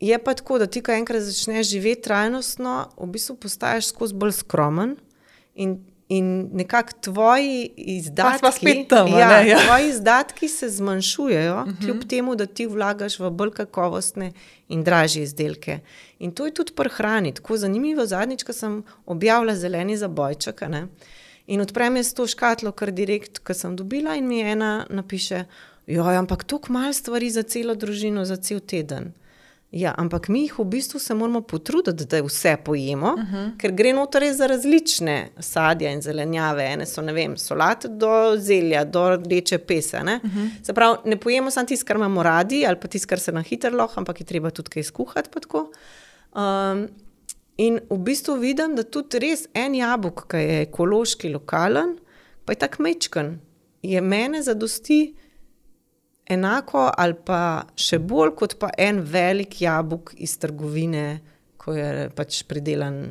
[0.00, 4.32] je pa tako, da ti, ko enkrat začneš živeti trajnostno, v bistvu postaješ skozi bolj
[4.32, 4.96] skromen.
[5.54, 9.58] In, in nekako tvoji izdatki, tam, ja, ja.
[9.66, 11.70] tvoji izdatki se zmanjšujejo, uh mhm.
[11.70, 11.84] -huh.
[11.84, 14.32] kljub temu, da ti vlagaš v bolj kakovostne
[14.68, 15.78] in dražje izdelke.
[16.18, 17.34] In to je tudi prehrani.
[17.34, 20.62] Tako zanimivo, zadnjič, ko sem objavila zeleni zabojček.
[21.46, 25.44] In odprem jaz to škatlo, kar direkt, ki sem dobila, in mi ena napiše:
[25.86, 29.12] Jo, ampak tako malo stvari za celo družino, za cel teden.
[29.70, 33.56] Ja, ampak mi jih v bistvu se moramo potruditi, da vse pojemo, uh -huh.
[33.58, 36.64] ker gre noter za različne sadje in zelenjave.
[36.64, 40.02] Ene so, ne vem, solate do zelja, do rdeče pese.
[40.02, 40.20] Ne?
[40.24, 40.48] Uh -huh.
[40.62, 43.42] Se pravi, ne pojemo samo tisto, kar imamo radi, ali pa tisto, kar se na
[43.42, 45.30] hitro lahko, ampak je treba tudi kaj skuhati.
[46.34, 46.88] Um,
[47.60, 51.98] In v bistvu vidim, da tudi res en jabolk, ki je ekološki, lokalen,
[52.44, 53.34] pa je tako mečken,
[53.82, 55.14] je meni zadosti
[56.30, 57.40] enako ali pa
[57.76, 61.20] še bolj kot pa en velik jabolk iz trgovine,
[61.60, 63.02] ko je pač pridelan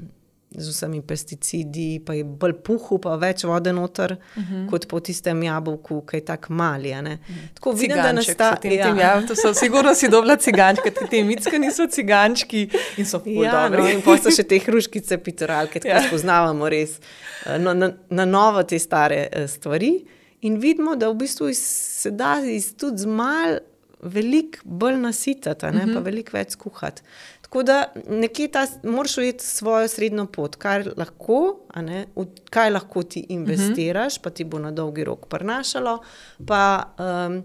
[0.50, 4.56] z vsemi pesticidi, pa je bolj puhu, pa več vode noter, uh mhm.
[4.56, 4.70] -huh.
[4.70, 6.92] kot po tistem jabolku, ki je tako mali.
[6.92, 7.08] Uh mhm.
[7.08, 7.54] -huh.
[7.54, 8.86] Tako vidim, da nas ta tem, ja.
[8.86, 13.20] tem, ja, to so sigurno si dobila cigančke, ti te mitske niso cigančki in so
[13.20, 16.08] pol ja, no, in pa so še te hruškice, pitoralke, tako ja.
[16.08, 17.00] spoznavamo res
[17.46, 20.06] eh, no, na, na novo te stare uh, stvari.
[20.42, 23.60] In vidimo, da v bistvu se da iz tudi z mal
[24.02, 25.80] veliko bolj nasitati, uh -huh.
[25.80, 26.04] pa mhm.
[26.04, 27.02] veliko več skuhati.
[27.42, 33.04] Tako da nekje ta, moraš ujeti svojo srednjo pot, kaj lahko, ne, v, kaj lahko
[33.04, 34.24] ti investiraš, uh -huh.
[34.24, 36.00] pa ti bo na dolgi rok prenašalo.
[36.48, 36.94] Pa,
[37.28, 37.44] um,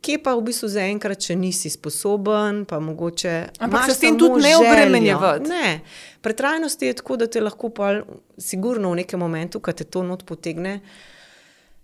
[0.00, 3.48] kje pa v bistvu zaenkrat, če nisi sposoben, pa mogoče.
[3.58, 5.48] Ampak se s tem tudi ne obremenjevati.
[5.48, 5.80] Ne,
[6.20, 8.02] pretrajnost je tako, da te lahko pa,
[8.38, 10.80] sigurno v nekem momentu, ko te to not potegne.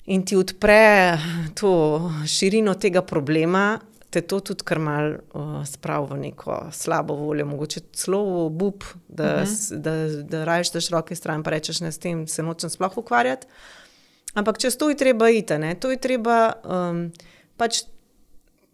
[0.06, 1.18] In ti odpre
[1.54, 1.72] to
[2.26, 3.78] širino tega problema,
[4.10, 8.84] te to tudi kar mal uh, spravi v neko slabo voljo, mogoče celo v obup,
[9.08, 9.50] da, uh mhm.
[9.50, 9.76] -huh.
[9.76, 12.98] da, da, da rajš daš roke stran in rečeš, ne s tem se nočem sploh
[12.98, 13.46] ukvarjati.
[14.34, 15.74] Ampak čez to je treba iti, ne?
[15.74, 16.52] to je treba.
[16.64, 17.12] Um,
[17.56, 17.82] pač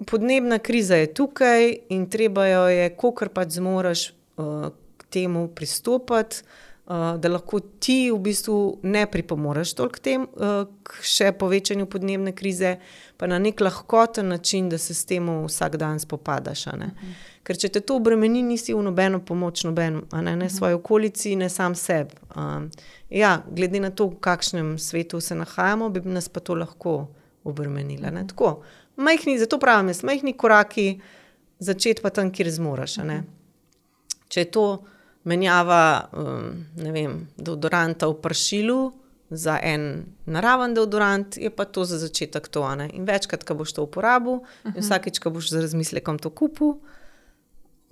[0.06, 6.42] podnebna kriza je tukaj in treba jo je, kolikor pač zmoriš uh, k temu pristopiti.
[6.88, 11.84] Uh, da lahko ti v bistvu ne pripomoreš toliko k temu, uh, k še povečanju
[11.84, 12.78] podnebne krize,
[13.20, 16.64] pa na nek lahkoten način, da se s tem vsak dan spopadaš.
[16.64, 16.90] -huh.
[17.42, 20.56] Ker če te to obremeni, nisi v nobeno pomoč, nobeno, ne, ne -huh.
[20.56, 22.14] svoji okolici, ne sam sebi.
[22.36, 22.70] Um,
[23.10, 27.08] ja, glede na to, v kakšnem svetu se nahajamo, bi nas pa to lahko
[27.44, 28.08] obremenilo.
[28.08, 28.56] Uh -huh.
[28.96, 31.00] Majhni, zato pravim, majhni koraki,
[31.58, 32.96] začeti pa tam, kjer zmoraš.
[32.96, 33.22] -huh.
[34.28, 34.84] Če je to
[35.28, 38.80] menjava, um, vem, deodoranta v pršilu
[39.30, 42.64] za en naraven deodorant, je pa to za začetek to.
[42.74, 42.88] Ne?
[42.96, 44.64] In večkrat, ko boš to uporabil, uh -huh.
[44.64, 44.80] in mhm.
[44.80, 46.74] vsakeč, ko boš z razmislekom to kupil,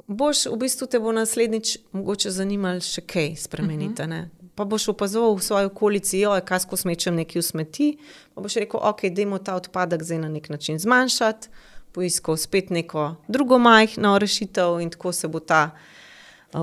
[0.07, 4.03] boš v bistvu te bo naslednjič mogoče zanimalo še kaj spremeniti.
[4.03, 4.19] Uh mhm.
[4.19, 4.29] -huh.
[4.55, 7.99] Pa boš opazoval v svoji okolici, jo je kasko smečem nekaj v smeti.
[8.35, 11.49] Pa boš rekel, ok, dajmo ta odpadek zdaj na nek način zmanjšati,
[11.93, 15.81] poiskal spet neko drugo majhno rešitev in tako se bo ta uh,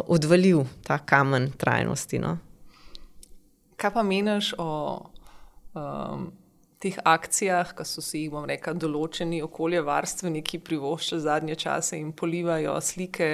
[0.08, 2.20] odvalil, ta kamen trajnosti.
[2.20, 2.38] No?
[3.78, 4.70] Kaj pa meniš o
[5.76, 6.32] um,
[6.84, 12.76] teh akcijah, ki so si jih, bom rekel, določeni okoljevarstveniki privoščili zadnje čase in polivajo
[12.84, 13.30] slike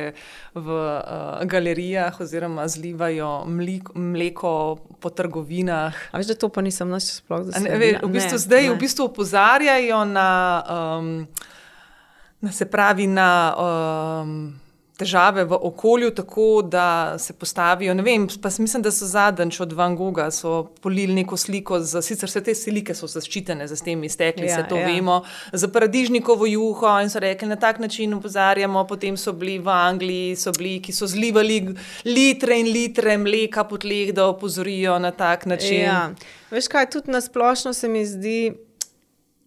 [0.53, 4.53] v uh, galerijah, oziroma zlivajo mlik, mleko
[5.01, 5.97] po trgovinah?
[6.13, 7.99] A veš, da to pa nisem naš sploh zaslužil.
[8.05, 8.71] V bistvu ne, zdaj ne.
[8.73, 10.31] v bistvu opozarjajo na,
[10.77, 11.13] um,
[12.45, 13.29] na se pravi, na.
[13.57, 14.41] Um,
[14.99, 17.93] težave v okolju, tako da se postavijo.
[18.03, 20.29] Vem, pa mislim, da so zadnjič od Van Gogha
[20.81, 24.67] polili neko sliko, za, sicer vse te slike so zaščitene z temi stekli, ja, se
[24.69, 24.87] to ja.
[24.87, 25.21] vemo,
[25.53, 28.83] za paradižnikovo juho in so rekli, na tak način upozarjamo.
[28.87, 31.61] Potem so bili v Angliji, so bili, ki so zlivali
[32.05, 35.85] litre in litre mleka po tleh, da opozorijo na tak način.
[35.85, 36.09] Ja.
[36.51, 38.68] Veš kaj, tudi na splošno se mi zdi.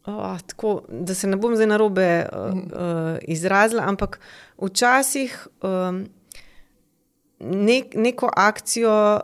[0.06, 4.20] Oh, tako, da se ne bom zdaj na robe uh, uh, izrazila, ampak
[4.58, 6.06] včasih um,
[7.38, 9.20] nek, neko akcijo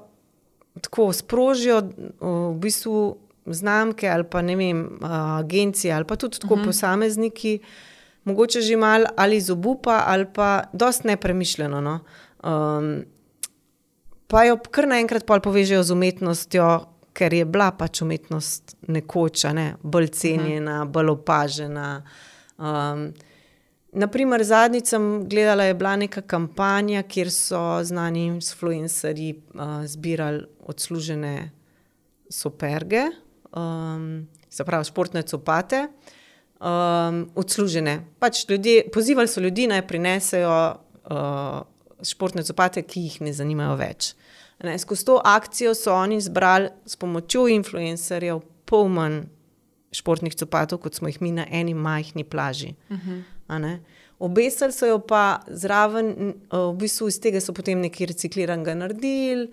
[0.81, 3.17] tako sprožijo, uh, v bistvu
[3.47, 4.99] znamke ali pa ne vem,
[5.39, 6.65] agencije ali pa tudi tako uh -huh.
[6.65, 7.59] posamezniki,
[8.25, 11.81] mogoče že malo ali iz obupa ali pa dost nepremišljeno.
[11.81, 12.01] No?
[12.45, 13.05] Um,
[14.27, 16.85] pa jo kar naenkrat povežejo z umetnostjo,
[17.19, 19.73] ker je bila pač umetnost nekoč ne?
[19.83, 20.93] bolj cenjena, uh -huh.
[20.93, 22.03] bolj opažena.
[22.59, 23.11] Um,
[23.93, 31.51] Naprimer, zadnjič sem gledala, je bila neka kampanja, kjer so znani influencerji uh, zbirali odslužene
[32.31, 33.03] superge,
[33.57, 35.89] um, se pravi, športne copate,
[36.61, 38.05] um, odslužene.
[38.19, 40.77] Pač ljudje, pozivali so ljudi naj prinesejo
[41.11, 41.63] uh,
[42.05, 44.13] športne copate, ki jih ne zanimajo več.
[44.65, 49.23] Ne, skozi to akcijo so oni zbrali s pomočjo influencerjev pol manj
[49.93, 52.75] športnih copatov, kot smo jih mi na eni majhni plaži.
[52.91, 53.79] Uh -huh.
[54.19, 59.49] Obesili so jo pa zraven, v bistvu iz tega so potem nekaj recikliranega naredili,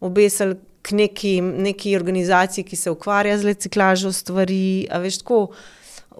[0.00, 4.86] obesili k neki, neki organizaciji, ki se ukvarja z reciklažo stvari.
[5.00, 5.50] Veš, tako,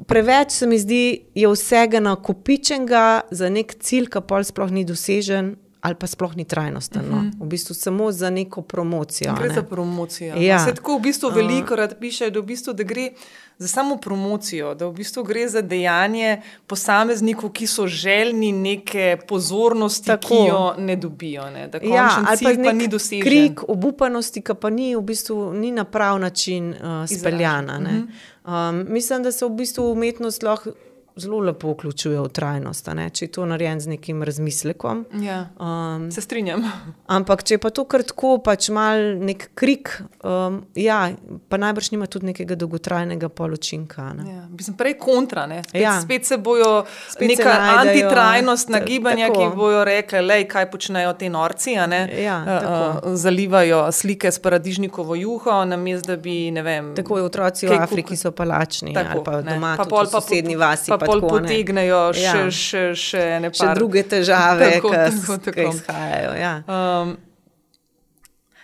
[0.07, 5.55] preveč se mi zdi, je vsega nakopičenega za nek cilj, ki pa sploh ni dosežen,
[5.85, 7.03] ali pa sploh ni trajnosten.
[7.11, 7.17] No.
[7.17, 7.31] Mhm.
[7.41, 9.35] V bistvu samo za neko promocijo.
[9.39, 9.55] Gre ne?
[9.55, 10.37] za promocijo.
[10.37, 10.59] Ja.
[10.65, 13.11] Se tako v bistvu veliko krat piše, da, v bistvu, da gre
[13.59, 20.07] za samo promocijo, da v bistvu gre za dejanje posameznikov, ki so željni neke pozornosti,
[20.07, 20.29] tako.
[20.29, 21.51] ki jo ne dobijo.
[21.51, 21.69] Ne?
[21.69, 23.23] Da ja, ali pa, pa ni dosežen.
[23.29, 27.77] Krik obupanosti, ki pa ni v bistvu ni na prav način uh, speljana.
[27.79, 28.71] Uh -huh.
[28.71, 30.73] um, mislim, da se v bistvu umetnost lahko
[31.17, 35.05] zelo lepo vključuje v trajnost, če je to narejeno z nekim razmislekom.
[35.23, 36.65] Ja, um, se strinjam.
[37.07, 39.93] Ampak če pa to kar tako, pač mal nek krik,
[40.27, 41.13] um, ja,
[41.49, 44.09] pa najbrž nima tudi nekega dolgotrajnega poločinka.
[44.19, 44.27] Ne?
[44.33, 45.47] Ja, mislim, prej kontra.
[45.69, 45.95] Spet, ja.
[46.03, 51.31] spet se bojo spet neka se antitrajnostna gibanja, ki bojo rekli, lej, kaj počnejo te
[51.31, 51.75] norci.
[51.75, 56.37] Ja, uh, zalivajo slike s paradižnikovo juho, namesto da bi.
[56.65, 60.21] Vem, tako je otroci v Afriki, so palačni, tako, ali pa doma, pa pol, pa
[60.21, 60.91] sosednji vasi.
[60.91, 62.35] Pa pol potegnejo še, ja.
[62.51, 66.33] še, še, še, še druge težave, ki izhajajo.
[66.39, 66.55] Ja.
[66.69, 67.17] Um,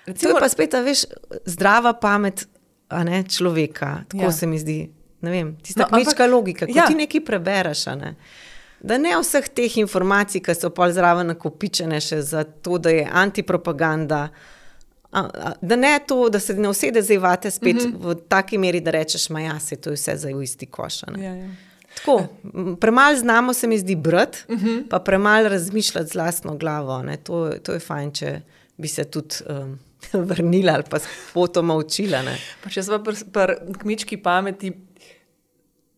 [0.06, 1.04] recimo, to je pa spet, veš,
[1.46, 2.46] zdrava pamet
[3.04, 4.04] ne, človeka.
[4.08, 4.32] Tako ja.
[4.32, 4.80] se mi zdi.
[5.20, 6.86] Ne vem, tista no, kmečka logika, ki ja.
[6.88, 7.84] ti nekaj prebereš.
[8.00, 8.14] Ne?
[8.80, 13.04] Da ne vseh teh informacij, ki so pa zraven nakopičene, še za to, da je
[13.04, 14.28] antipropaganda.
[15.10, 17.96] A, a, da ne to, da se ne usede zdaj vate spet mhm.
[17.96, 18.14] -huh.
[18.14, 21.02] v taki meri, da rečeš, ma ja, se to je vse za v isti koš.
[21.02, 21.48] Ja, ja.
[21.94, 22.26] Tako,
[22.80, 24.62] premalo znamo se mi zdi brati, uh.
[24.62, 24.88] -huh.
[24.88, 27.04] pa premalo razmišljati z vlastno glavo.
[27.22, 28.40] To, to je fajn, če
[28.76, 29.78] bi se tudi um,
[30.28, 30.98] vrnila ali pa
[31.34, 32.22] potoma učila.
[32.70, 34.72] Če smo pri pr kmečki pameti.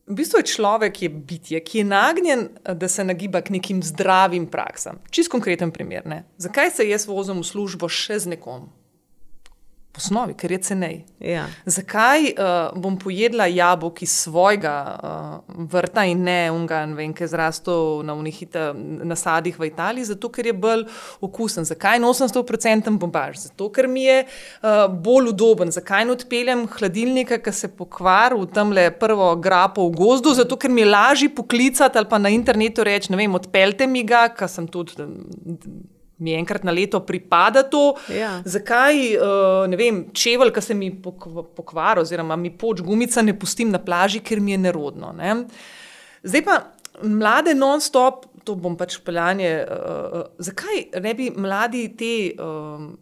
[0.07, 4.47] V bistvu je človek je bitje, ki je nagnjen, da se nagiba k nekim zdravim
[4.47, 4.99] praksam.
[5.11, 6.07] Čist konkreten primer.
[6.07, 6.25] Ne?
[6.39, 8.67] Zakaj se jaz vozim v službo še z nekom?
[9.93, 10.95] V osnovi, ker je cenej.
[11.21, 11.45] Ja.
[11.69, 17.27] Zakaj uh, bom pojedla jabolk iz svojega uh, vrta in ne unga, ne vem, ki
[17.27, 18.71] je zrastel na unihita
[19.05, 20.87] nasadih v Italiji, zato ker je bolj
[21.21, 21.69] okusen.
[21.69, 23.37] Zakaj 800% bombaž?
[23.45, 25.75] Zato ker mi je uh, bolj udoben.
[25.77, 30.33] Zakaj ne odpeljem hladilnika, ki se pokvari v tem le prvo grapo v gozdu?
[30.41, 34.09] Zato ker mi je lažje poklicati ali pa na internetu reči, ne vem, odpeljte mi
[34.09, 35.05] ga, ker sem tudi.
[36.23, 37.97] Mi enkrat na leto pripada to.
[38.13, 38.37] Ja.
[38.47, 43.73] Zakaj, uh, ne vem, čevelj, ki se mi pokvari, oziroma mi poč gumica, ne pustim
[43.75, 45.11] na plaži, ker mi je nerodno.
[45.19, 45.35] Ne?
[46.23, 46.59] Zdaj pa
[47.03, 49.51] mlade non-stop, to bom pač peljanje.
[49.67, 52.15] Uh, zakaj ne bi mladi te.
[52.39, 52.93] Uh,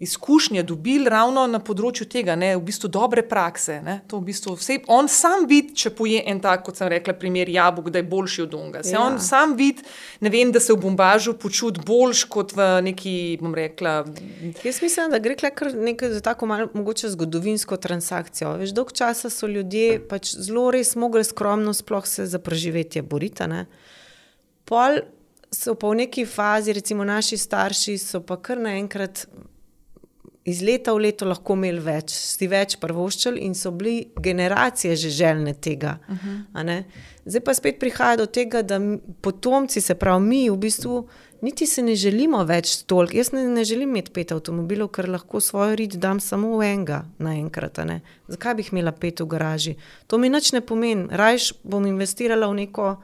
[0.00, 3.74] izkušnje dobili ravno na področju tega, ne, v bistvu dobre prakse.
[4.08, 7.90] V bistvu vse, on sam vidi, če poje en tak, kot sem rekla, primer jabolk,
[7.92, 8.80] da je boljši od unga.
[8.88, 9.02] Ja.
[9.04, 9.84] On sam vidi,
[10.24, 13.98] da se v bombažu počuti boljš kot v neki, bom rekla.
[14.64, 18.54] Jaz mislim, da gre kar nekaj za tako malo mogoče zgodovinsko transakcijo.
[18.56, 23.44] Veš, dolg časa so ljudje pač zelo res mogli skromno sploh se za preživetje boriti.
[24.64, 25.02] Pol
[25.52, 29.26] so pa v neki fazi, recimo naši starši, so pa kar naenkrat
[30.50, 35.10] iz leta v leto lahko imeli več, si več prvoščili in so bili generacije že
[35.10, 35.98] željne tega.
[36.08, 36.84] Uh -huh.
[37.24, 38.80] Zdaj pa spet prihaja do tega, da
[39.20, 41.08] potomci, se pravi mi, v bistvu
[41.40, 43.16] niti se ne želimo več toliko.
[43.16, 47.04] Jaz ne, ne želim imeti pet avtomobilov, ker lahko svojo rit dam samo v enega
[47.18, 47.80] naenkrat.
[48.28, 49.76] Zakaj bi imela pet v garaži?
[50.06, 51.08] To mi nič ne pomeni.
[51.10, 52.96] Rajš bom investirala v neko.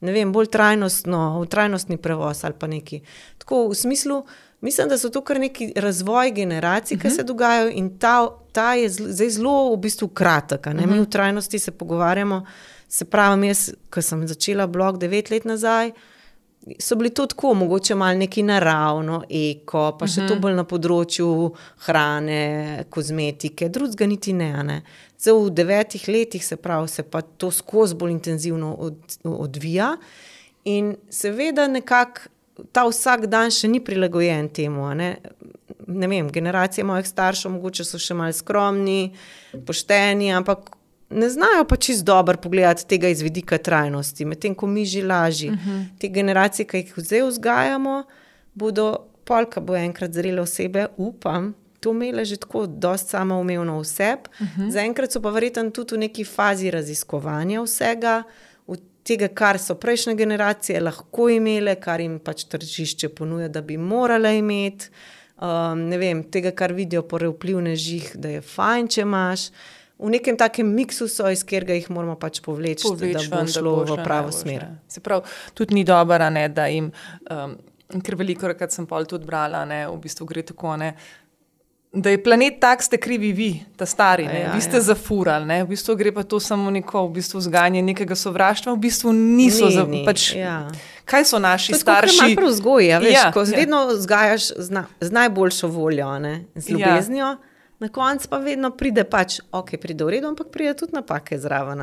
[0.00, 3.00] Ne vem, bolj trajnostno, v trajnostni prevoz ali pa neki.
[3.38, 4.24] Tako v smislu,
[4.64, 7.16] Mislim, da so to kar neki razvoj generacij, ki uh -huh.
[7.16, 7.26] se mhm.
[7.26, 10.66] dogajajo in ta, ta je zdaj zelo v bistvu kratek.
[10.66, 10.86] Uh -huh.
[10.86, 11.10] Mi v mhm.
[11.10, 12.46] trajnosti se pogovarjamo.
[12.88, 15.92] Se pravi, jaz, ko sem začela blog devet let nazaj,
[16.78, 20.28] so bili to tako, mogoče malo neki naravno, eko, pa še uh -huh.
[20.28, 24.62] to bolj na področju hrane, kozmetike, drugega niti ne.
[24.62, 24.82] ne.
[25.18, 28.94] Zdaj, v devetih letih se pravi, se pa to skozi bolj intenzivno od,
[29.24, 29.96] odvija.
[30.64, 32.20] In seveda, nekako
[32.72, 34.86] ta vsak dan še ni prilagojen temu.
[34.94, 35.16] Ne?
[35.86, 39.14] Ne vem, generacije mojih staršev, mogoče so še malo skromni,
[39.66, 40.70] pošteni, ampak
[41.14, 45.50] ne znajo pa čist dobro pogledati tega iz vidika trajnosti, medtem ko mi že lažje.
[45.50, 45.84] Uh -huh.
[45.98, 48.04] Te generacije, ki jih zdaj vzgajamo,
[48.54, 51.54] bodo polka bo enkrat zrele osebe, upam.
[51.80, 54.16] To imele že tako, dosta samoumevno vse.
[54.40, 54.70] Uh -huh.
[54.70, 58.22] Zaenkrat so pa verjetno tudi v neki fazi raziskovanja vsega,
[59.04, 64.38] tega, kar so prejšnje generacije lahko imele, kar jim pač tržišče ponuja, da bi morale
[64.38, 64.90] imeti.
[65.34, 69.48] Um, ne vem, tega, kar vidijo po vplivnežih, da je fajn, če imaš
[69.98, 73.74] v nekem takem miksu, so, iz katerega jih moramo pač povleči, Povleč, da bo šlo
[73.88, 74.66] v pravo smer.
[74.90, 76.90] Se pravi, tudi ni dobro, da jim,
[77.30, 77.56] um,
[78.02, 80.76] ker veliko krat sem pol tudi brala, ne, v bistvu gre tako.
[80.80, 80.94] Ne,
[81.94, 84.82] Da je planet tak, ste krivi vi, ta stari, ja, vi ste ja.
[84.82, 85.46] zafurali.
[85.46, 85.60] Ne?
[85.64, 89.70] V bistvu gre pa to samo neko v bistvu zganje nekega sovraštva, v bistvu niso
[89.70, 90.66] za ni, pač, ja.
[91.06, 92.34] Kaj so naši to starši?
[92.34, 93.54] To je vzgoj, ja, veš, ja, ko ja.
[93.62, 96.44] vedno vzgajaš z, na, z najboljšo voljo, ne?
[96.54, 96.78] z ja.
[96.78, 97.26] ljubeznijo.
[97.38, 101.38] Ja na koncu pa vedno pride, pač, ok, pride v redu, ampak pride tudi napake
[101.38, 101.82] zraven.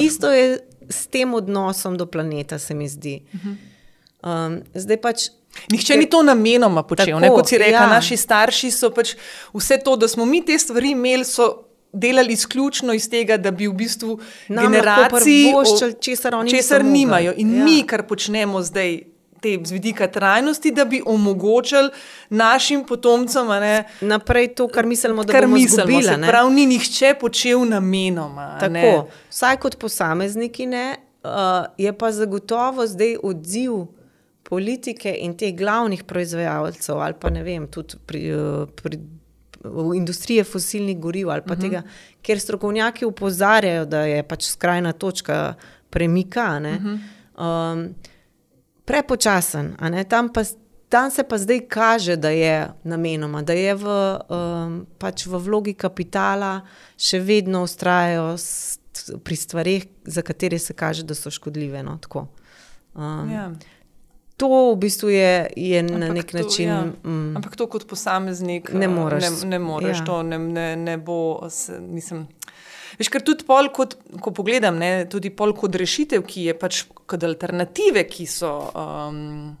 [0.00, 3.20] Isto je s tem odnosom do planeta, se mi zdi.
[4.22, 5.28] Um, zdaj pač.
[5.72, 7.80] Nihče ker, ni to namenoma počel, tako, ne, kot si rekel.
[7.80, 7.86] Ja.
[7.90, 9.14] Naši starši so pač
[9.54, 13.66] vse to, da smo mi te stvari imeli, so delali izključno iz tega, da bi
[13.68, 15.54] v bistvu generacije,
[16.50, 17.32] česar nimajo.
[17.36, 17.64] In ja.
[17.64, 18.98] mi, kar počnemo zdaj,
[19.40, 21.90] te z vidika trajnosti, da bi omogočili
[22.30, 26.26] našim potomcem ne, naprej to, kar mislimo, da kar bomo mislili.
[26.26, 28.56] Prav ni nihče počel namenoma.
[28.60, 31.30] Tako, vsaj kot posamezniki, ne, uh,
[31.78, 33.72] je pa zagotovo zdaj odziv.
[34.48, 38.22] Politike in teh glavnih proizvajalcev, ali pa ne vem, tudi pri,
[38.82, 39.00] pri,
[39.64, 41.66] v industriji fosilnih goriv, ali pa uh mhm.
[41.66, 41.70] -huh.
[41.70, 41.82] tega,
[42.22, 45.54] ker strokovnjaki upozarjajo, da je pač skrajna točka
[45.90, 46.60] premika.
[46.60, 46.98] Uh -huh.
[47.38, 47.94] um,
[48.88, 49.76] prepočasen.
[50.08, 50.42] Tam, pa,
[50.88, 53.86] tam se pa zdaj kaže, da je namenoma, da je v,
[54.28, 56.62] um, pač v vlogi kapitala
[56.96, 58.36] še vedno ustrajajo
[59.24, 61.82] pri stvarih, za katere se kaže, da so škodljive.
[61.84, 61.98] No,
[62.94, 63.50] um, ja.
[64.38, 66.68] To v bistvu je, je na nek to, način.
[66.68, 66.82] Ja.
[67.04, 69.42] Mm, ampak to kot posameznik ne moreš.
[69.42, 70.04] Ne, ne moreš, ja.
[70.06, 71.42] to ne, ne, ne bo.
[71.50, 72.28] Se, mislim,
[72.98, 76.80] Veš, ker tudi pol, kot, ko pogledam, ne, tudi pol kot rešitev, ki je pač
[76.88, 79.52] kot alternative, ki so um,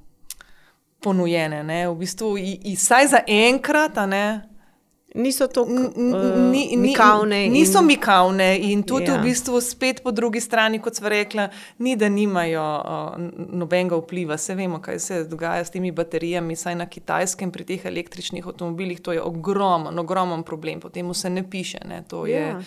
[1.04, 2.32] ponujene, ne, v bistvu,
[2.74, 4.24] vsaj za enkrat, ne.
[5.14, 7.48] Niso to ni, uh, mikavne.
[7.48, 9.16] Niso in, mikavne in tudi ja.
[9.16, 11.46] v bistvu spet po drugi strani, kot smo rekli,
[11.78, 13.16] ni da nimajo uh,
[13.48, 14.36] nobenega vpliva.
[14.36, 19.00] Se vemo, kaj se dogaja s temi baterijami, saj na kitajskem pri teh električnih avtomobilih,
[19.00, 21.80] to je ogromen, ogromen problem, potem se ne piše.
[21.88, 22.60] Ne, ja.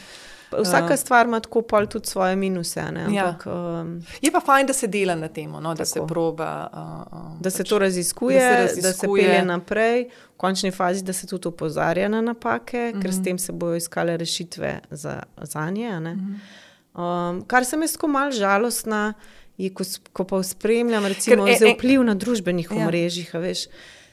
[0.60, 2.80] Vsaka uh, stvar ima tako pol tudi svoje minuse.
[2.80, 2.88] Ja.
[2.88, 3.54] Ampak, ja.
[3.82, 6.70] um, je pa fajn, da se dela na tem, no, da se proba.
[6.74, 8.92] Uh, uh, da se pač, to raziskuje, da se, raziskuje.
[8.92, 13.02] da se pelje naprej, v končni fazi, da se tudi opozarja na napake, uh -huh.
[13.02, 13.24] ker s mhm.
[13.24, 15.90] tem se bodo iskale rešitve za, za nje.
[15.90, 17.32] Uh -huh.
[17.32, 19.14] um, kar se mi zdi malo žalostno,
[19.58, 19.84] je, ko,
[20.14, 22.78] ko pa spremljam, recimo, ker, e, e, vpliv na družbenih ja.
[22.78, 23.36] omrežjih.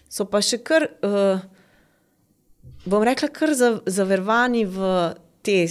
[0.09, 1.41] So pa še kar, uh,
[2.85, 3.51] bom rekla, kar
[3.87, 5.15] zavrvani v
[5.49, 5.67] te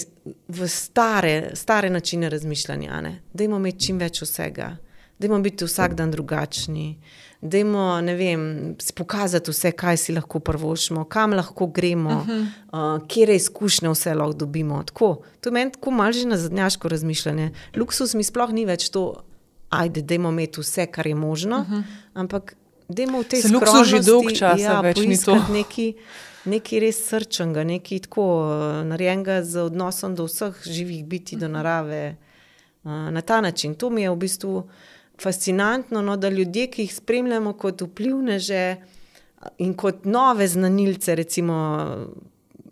[0.47, 3.01] v stare, stare načine razmišljanja,
[3.34, 4.71] da imamo imeti čim več vsega,
[5.19, 6.97] da imamo biti vsak dan drugačni,
[7.41, 8.01] da imamo
[8.95, 12.47] pokazati vse, kaj si lahko prvošmo, kam lahko gremo, uh -huh.
[12.73, 14.84] uh, kje izkušnje vse lahko dobimo.
[14.84, 17.51] Tako, to je meni tako malce na zadnjaško razmišljanje.
[17.75, 19.24] Luksus mi sploh ni več to,
[19.70, 21.83] ajde, da imamo imeti vse, kar je možno, uh -huh.
[22.13, 22.55] ampak
[22.89, 23.78] da imamo v tej skromnosti.
[23.78, 25.37] Luksus že dolg čas, ja, več ni to.
[26.46, 32.18] Nekaj res srčnega, nekaj tako eh, narejenega z odnosom do vseh živih biti, do narave.
[32.88, 33.76] Eh, na ta način.
[33.76, 34.70] To mi je v bistvu
[35.22, 38.78] fascinantno, no, da ljudje, ki jih spremljamo kot vplivneže eh,
[39.58, 41.58] in kot nove znanilce, recimo,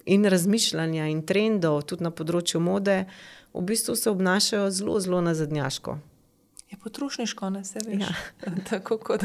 [0.05, 3.05] in razmišljanja in trendov, tudi na področju mode,
[3.53, 5.97] v bistvu se obnašajo zelo, zelo nazadnjaško.
[6.75, 8.01] Je potrošniško, ne se veš.
[8.01, 8.07] Ja.
[8.69, 9.23] Tako kot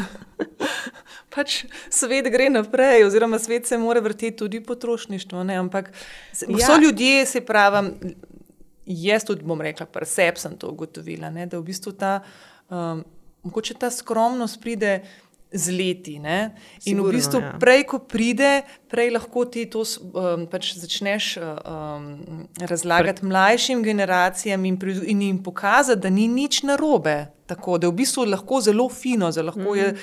[1.35, 5.43] pač svet gre naprej, oziroma svet se mora vrteti tudi potrošništvo.
[5.45, 5.57] Ne?
[5.59, 5.91] Ampak
[6.49, 6.67] ja.
[6.67, 7.91] so ljudje, se pravi,
[8.87, 11.47] jaz tudi bom rekla, presep sem to ugotovila, ne?
[11.47, 12.21] da v bistvu ta,
[12.71, 13.03] um,
[13.79, 15.01] ta skromnost pride
[15.53, 16.19] z leti.
[16.19, 16.55] Ne?
[16.87, 17.53] In Sigurno, v bistvu, ja.
[17.61, 24.79] prej, ko pride, prej lahko ti to um, pač začneš um, razlagati mlajšim generacijam in,
[24.79, 27.33] pri, in jim pokazati, da ni nič narobe.
[27.51, 29.95] Tako da je v bistvu lahko zelo fino, da lahko je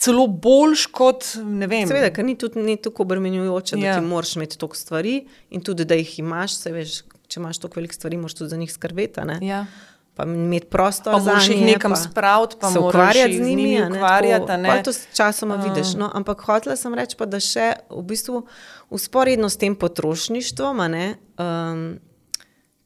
[0.00, 1.84] celo boljš kot ne vem.
[1.84, 1.90] Mhm.
[1.92, 3.92] Seveda, ker ni tudi ni tako obremenjujoče, da Ja.
[3.92, 4.00] ja.
[4.00, 6.56] ti moraš imeti toliko stvari in tudi, da jih imaš.
[6.64, 9.20] Se veš, če imaš toliko velikih stvari, moraš tudi za njih skrbeti.
[9.20, 9.38] a ne.
[10.14, 13.82] Pa imeti prostor, Pa moraš jih nekam pa spraviti, pa se ukvarjati z njimi.
[13.82, 14.46] a ne, ukvarjati.
[14.46, 14.68] tako, ne.
[14.68, 15.94] pol To s časoma vidiš.
[15.94, 18.46] No, ampak hotela sem reči, pa, da še v bistvu
[18.90, 21.98] usporedno s tem potrošništvom, ne, um,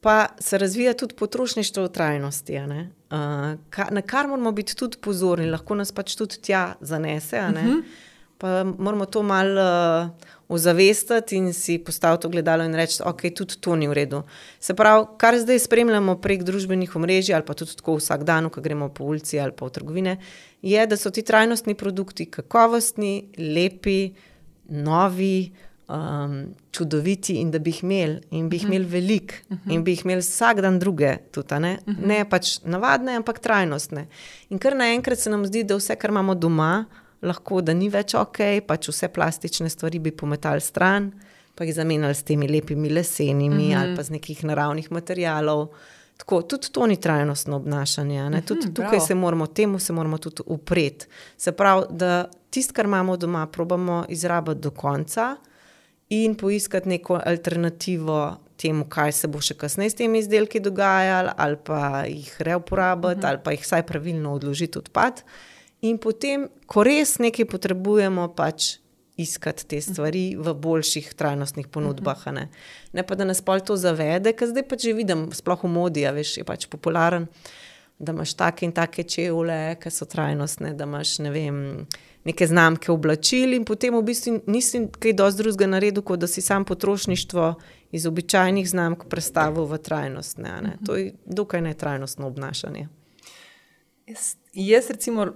[0.00, 2.60] pa se razvija tudi potrošništvo v trajnosti.
[2.60, 2.90] ne.
[3.10, 7.38] Uh, ka, na kar moramo biti tudi pozorni, lahko nas pač tudi tja zanese.
[7.38, 7.82] a ne.
[8.38, 13.76] Pa moramo to malo uh, ozavestiti in si postaviti ogledalo in reči, okay, tudi to
[13.76, 14.22] ni v redu.
[14.60, 18.60] Se pravi, kar zdaj spremljamo prek družbenih omrežij ali pa tudi tako vsak dan, ko
[18.64, 20.16] gremo po ulici ali pa v trgovine,
[20.62, 24.14] je, da so ti trajnostni produkti kakovostni, lepi,
[24.68, 25.52] novi.
[25.88, 29.38] Um, čudoviti in da bi jih imeli, in bi jih imeli veliko,
[29.72, 31.70] in bi jih imeli vsak dan druge, tudi, ne?
[31.86, 34.02] ne pač navadne, ampak trajnostne.
[34.52, 36.84] In kar naenkrat se nam zdi, da vse, kar imamo doma,
[37.22, 41.10] lahko da ni več ok, pač vse plastične stvari bi pometali stran,
[41.54, 45.68] pa jih zamenjali s temi lepimi lesenimi ali pa z nekih naravnih materialov.
[46.18, 48.18] Tako, tudi to ni trajnostno obnašanje.
[48.20, 48.42] a ne.
[48.42, 49.06] Tudi tukaj bravo.
[49.06, 51.06] se moramo temu se moramo tudi upreti.
[51.36, 55.36] Se pravi, da tisto, kar imamo doma, probamo izrabiti do konca
[56.08, 61.56] in poiskati neko alternativo temu, kaj se bo še kasneje s temi izdelki dogajalo, ali
[61.64, 65.22] pa jih reuporabiti, ali pa jih vsaj pravilno odložiti odpad.
[65.86, 68.78] In potem, ko res nekaj potrebujemo, pač
[69.18, 72.26] iskati te stvari v boljših trajnostnih ponudbah.
[72.32, 72.48] Ne?
[72.92, 76.06] ne pa da nas pol to zavede, ker zdaj pač že vidim, sploh v modi,
[76.06, 77.26] a veš, je pač popularen.
[77.98, 81.56] Da imaš take in take čevlje, ki so trajnostne, da imaš ne vem,
[82.26, 86.42] neke znamke oblačil, in potem v bistvu nisi kaj dosti drugega naredil, kot da si
[86.42, 87.48] sam potrošništvo
[87.98, 90.46] iz običajnih znamk prestavil v trajnostne.
[90.46, 90.76] a ne.
[90.86, 92.86] To je dokaj netrajnostno obnašanje.
[94.06, 95.26] Jaz, jaz, recimo,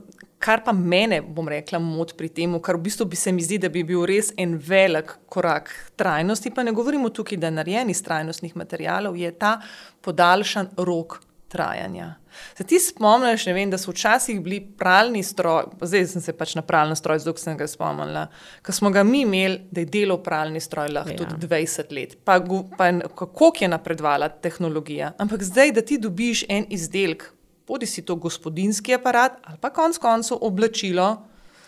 [0.42, 3.60] kar pa mene, bom rekla, moti pri tem, kar v bistvu bi se mi zdi,
[3.62, 5.70] da bi bil res en velik korak
[6.00, 9.58] trajnosti, pa ne govorimo tukaj, da je narejen iz trajnostnih materijalov, je ta
[10.02, 11.20] podaljšan rok
[11.52, 12.14] trajanja.
[12.56, 16.62] Se ti spomniš, vem, da so včasih bili pralni stroj, zdaj sem se pač na
[16.64, 18.24] pralni stroj, zdaj sem ga spomnila,
[18.64, 21.20] ko smo ga mi imeli, da je delal pralni stroj lahko ja.
[21.20, 22.38] Tudi 20 let, pa,
[22.78, 22.88] pa
[23.20, 25.12] kako je napredovala tehnologija.
[25.20, 27.28] Ampak zdaj, da ti dobiš en izdelek,
[27.62, 31.22] bodi si to gospodinski aparat ali pa konec koncev oblačilo.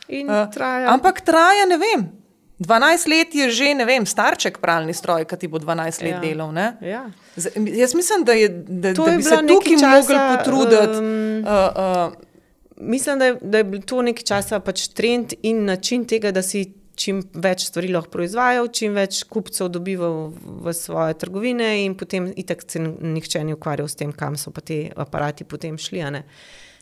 [0.08, 0.90] In eh, traja.
[0.90, 2.12] Ampak traja, ne vem.
[2.58, 6.20] 12 let je že, ne vem, starček pralni stroj, ki ti bo 12 let Ja.
[6.20, 6.52] delal.
[6.52, 6.76] Ne?
[6.80, 7.10] Ja.
[7.36, 10.98] Z, jaz mislim, da, je, da, To da je bi se tukaj mogli potruditi.
[10.98, 12.12] um, uh, uh,
[12.76, 16.42] Mislim, da je, da je bil to nekaj časa pač trend in način tega, da
[16.42, 22.30] si čim več stvari lahko proizvajal, čim več kupcev dobival v svoje trgovine, in potem
[22.36, 26.04] itak se nihče ni ukvarjal s tem, kam so pa ti aparati potem šli.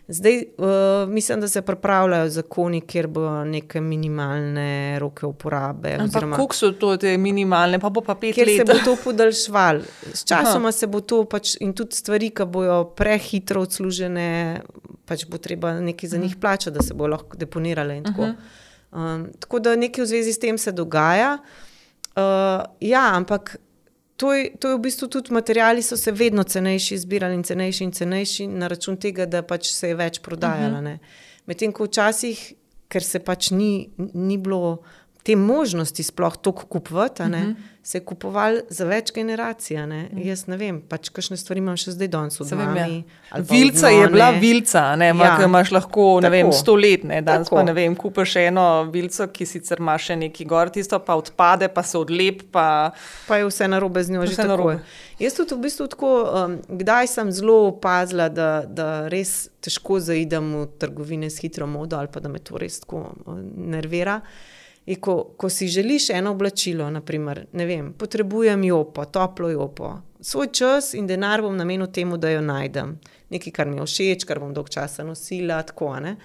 [0.09, 5.99] Zdaj uh, mislim, da se pripravljajo zakoni, kjer bo neke minimalne roke uporabe.
[6.37, 8.67] koliko so to te minimalne, pa bo pa pet Ker se let.
[8.67, 9.81] bo to podaljšval.
[10.21, 14.61] Sčasoma se bo to pač in tudi stvari, ki bojo prehitro odslužene,
[15.07, 17.97] pač bo treba nekaj za njih plačati, da se bo lahko deponirale.
[17.97, 18.35] in Tako.
[18.93, 21.39] Um, tako da nekaj v zvezi s tem se dogaja.
[22.13, 23.57] Uh, ja, ampak
[24.17, 27.85] to je, to je v bistvu tudi materiali, so se vedno cenejši zbirali in cenejši
[27.85, 30.81] in cenejši na račun tega, da pač se je več prodajalo.
[30.81, 30.99] ne.
[31.47, 32.53] Medtem ko včasih,
[32.93, 34.83] ker se pač ni, ni bilo
[35.23, 39.77] te možnosti sploh toliko kupovati, a ne, se je kupoval za več generacij.
[39.87, 40.01] Ne.
[40.23, 43.39] Jaz ne vem, pač kakšne stvari imam še zdaj danes Se vem, ja.
[43.51, 45.31] Vilca je bila vilca, ne, ja.
[45.31, 45.47] Ja.
[45.47, 46.33] imaš lahko Tako.
[46.35, 47.59] vem, sto let, ne, danes Tako.
[47.59, 51.71] pa ne vem, kupiš eno vilco, ki sicer ima še neki gor, tisto pa odpade,
[51.75, 52.47] pa se odlep.
[52.55, 52.67] Pa...
[53.27, 54.77] pa je vse narobe z njo že tako.
[55.23, 60.55] Jaz tudi v bistvu tako, um, kdaj sem zelo opazila, da, da res težko zaidem
[60.57, 63.39] v trgovine s hitro modo ali pa da me to res tako uh,
[64.87, 70.49] Je, ko, ko si želiš eno oblačilo, naprimer, ne vem, potrebujem jopo, toplo jopo, svoj
[70.53, 72.97] čas in denar bom namenil temu, da jo najdem.
[73.31, 75.95] Nekaj, kar mi je všeč, kar bom dolg časa nosila, tako.
[76.01, 76.17] ne.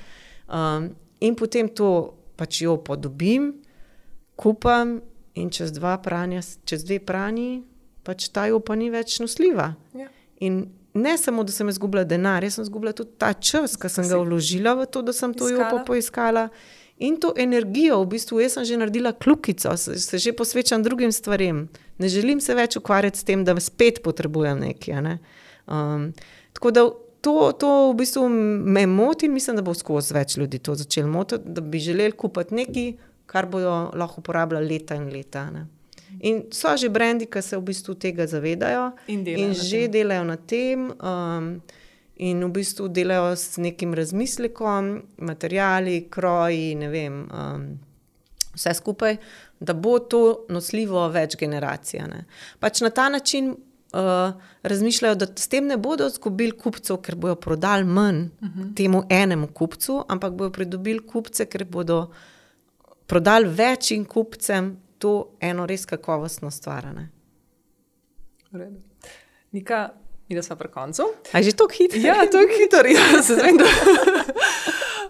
[0.48, 0.90] Um,
[1.20, 3.54] in potem to pač jopo dobim,
[4.36, 5.00] kupam
[5.38, 7.64] in čez dva pranja, čez dve pranji,
[8.06, 9.74] pač ta jopa ni več nosljiva.
[9.98, 10.10] Ja.
[10.46, 10.66] In
[10.98, 14.22] ne samo, da sem izgubila denar, jaz sem izgubila tudi ta čas, ki sem ga
[14.22, 16.48] vložila v to, da sem to jopo poiskala.
[17.00, 21.12] In to energijo, v bistvu, jaz sem že naredila kljukico, se, se že posvečam drugim
[21.12, 21.68] stvarem.
[21.98, 25.02] Ne želim se več ukvarjati s tem, da spet potrebujem nekaj.
[25.02, 25.18] Ne?
[25.68, 26.14] Um,
[26.54, 26.90] tako da
[27.22, 31.10] to, to v bistvu me moti in mislim, da bo skozi več ljudi to začelo
[31.10, 32.94] motiti, da bi želeli kupiti nekaj,
[33.26, 35.50] kar bodo lahko uporabljali leta in leta.
[35.52, 35.68] Ne.
[36.20, 40.24] In so že brendi, ki se v bistvu tega zavedajo In delajo in že delajo
[40.24, 40.90] na tem.
[40.98, 41.60] Um,
[42.20, 47.68] In v bistvu delajo s nekim razmislekom, materiali, kroji, ne vem, um,
[48.56, 49.18] vse skupaj,
[49.60, 52.02] da bo to nosljivo več generacij.
[52.60, 54.34] Pač na ta način uh,
[54.64, 58.74] razmišljajo, da s tem ne bodo izgubili kupcev, ker bodo prodali manj uh -huh.
[58.76, 62.12] temu enemu kupcu, ampak bodo pridobili kupce, ker bodo
[63.08, 66.86] prodali večjim kupcem to eno res kakovostno stvar.
[66.86, 67.10] a ne.
[68.52, 68.80] V redu.
[69.52, 69.90] Nika,
[70.30, 71.04] mi da smo pri koncu.
[71.32, 72.00] A je že tako hitro?
[72.00, 73.58] Ja, je hitro, ja, se zvem.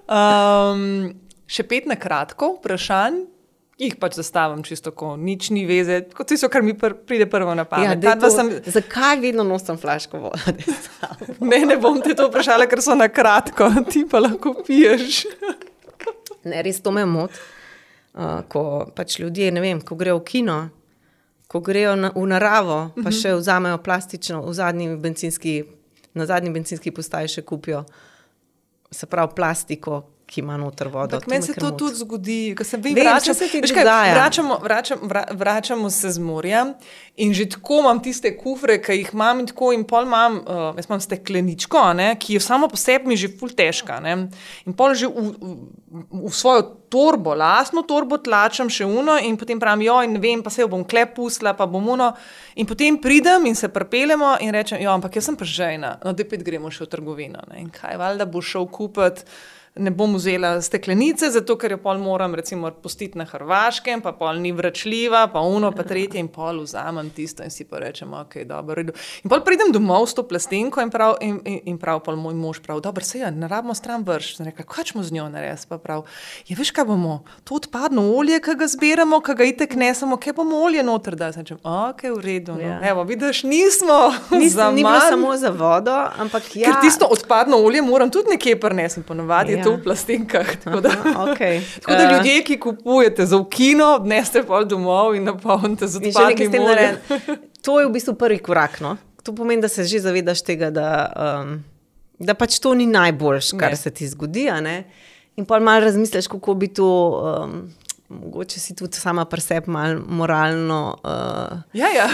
[0.07, 1.18] Um,
[1.49, 3.26] še pet na kratko vprašanj,
[3.77, 7.53] jih pač zastavim čisto tako, nič ni veze, kot tisto, kar mi pr pride prvo
[7.57, 8.03] na pamet.
[8.03, 10.56] Ja, to, sem, Zakaj vedno nosim flaško vode?
[11.52, 15.26] ne, ne bom te to vprašala, ker so na kratko, ti pa lahko piješ.
[16.48, 17.41] Ne, res to me moti.
[18.18, 18.61] Uh, ko
[18.98, 20.56] pač ljudje, ne vem, ko grejo v kino,
[21.48, 25.56] ko grejo na, v naravo, pa še vzamejo plastično, v zadnji bencinski,
[26.18, 27.86] na zadnji bencinski postaji še kupijo,
[28.91, 31.20] se pravi, plastiko, ki ima noter vodo.
[31.28, 34.16] Meni me se to tudi zgodi, ko se vi Vem, vračam, če se kaj, dogaja.
[34.18, 36.66] vračamo, vračam, vra, vračamo se z morja
[37.16, 40.76] in že tako imam tiste kufre, ki jih imam in tako in pol imam, uh,
[40.76, 44.02] jaz imam stekleničko, ne, ki je samo po sebi že ful težka.
[44.04, 44.18] Ne,
[44.68, 49.60] in pol že v, v, v svojo torbo, lastno torbo tlačem še uno in potem
[49.60, 52.12] pravim, jo in vem, pa se jo bom klep pustila, pa bom uno.
[52.60, 56.12] In potem pridem in se prepelemo in rečem, jo, ampak jaz sem pa žejna, no,
[56.12, 57.48] da pet gremo še v trgovino.
[57.48, 59.24] Ne, in kaj, valjda bo šel kupiti
[59.78, 64.41] ne bom vzela steklenice, zato ker jo pol moram recimo pustiti na Hrvaškem, pa pol
[64.41, 68.40] ni vračljiva, pa uno, pa tretje in pol vzamem tisto in si pa rečem, ok,
[68.48, 68.95] dobro, redu.
[69.24, 72.36] In pol pridem domov s to plastenko in prav, in, in, in prav pol moj
[72.38, 74.36] mož prav, dobro, se ja, ne rabimo stran vrš.
[74.38, 76.06] Sem rekla, kaj smo z njo naredili, pa prav,
[76.48, 80.38] ja, veš kaj bomo, to odpadno olje, ki ga zberemo, ki ga itek nesemo, kaj
[80.38, 82.64] bomo olje noter da, sem rečem, ok, v redu, no.
[82.64, 82.80] Ja.
[82.90, 83.99] evo, vidiš, nismo
[84.40, 86.72] Nis, za ni bilo samo za vodo, ampak ja.
[86.72, 89.58] Ker tisto odpadno olje moram tudi nekje prenesti, ponovadi ja.
[89.58, 89.66] je.
[89.68, 90.48] To v plastenkah.
[90.57, 91.61] Tako da, Aha, okej.
[91.77, 92.11] tako da Eh.
[92.14, 96.41] ljudje, ki kupujete za v kino, dneste pa domov in napolnite z In še nekaj
[96.41, 96.95] s odpadnim tem oljem.
[97.03, 97.41] narediti.
[97.61, 98.80] To je v bistvu prvi korak.
[98.80, 98.95] No?
[99.22, 100.88] To pomeni, da se že zavedaš tega, da,
[101.41, 101.60] um,
[102.18, 103.76] da pač to ni najboljše, kar Ne.
[103.77, 104.48] se ti zgodi.
[105.35, 106.88] In pa malo razmisliš, kako bi to,
[107.44, 107.68] um,
[108.10, 110.95] mogoče si tudi sama pri sebi malo moralno.
[110.98, 112.07] Uh, Ja, ja.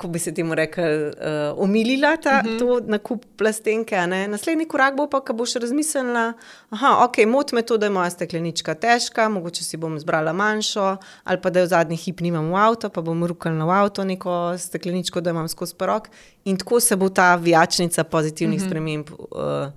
[0.00, 2.58] Ko bi se temu rekel, uh, omilila ta, uh -huh.
[2.58, 4.06] to nakup plastenke.
[4.06, 4.28] ne.
[4.28, 6.32] Naslednji korak bo pa, ko boš razmislila,
[6.70, 6.76] da
[7.08, 11.40] okay, moti me to, da je moja steklenička težka, mogoče si bom izbrala manjšo, ali
[11.40, 14.58] pa da jo v zadnji hip nimam v avto, pa bom rukala v avto neko
[14.58, 16.08] stekleničko, da imam skozi porok.
[16.44, 18.68] In tako se bo ta vijačnica pozitivnih uh -huh.
[18.68, 19.72] sprememb uh,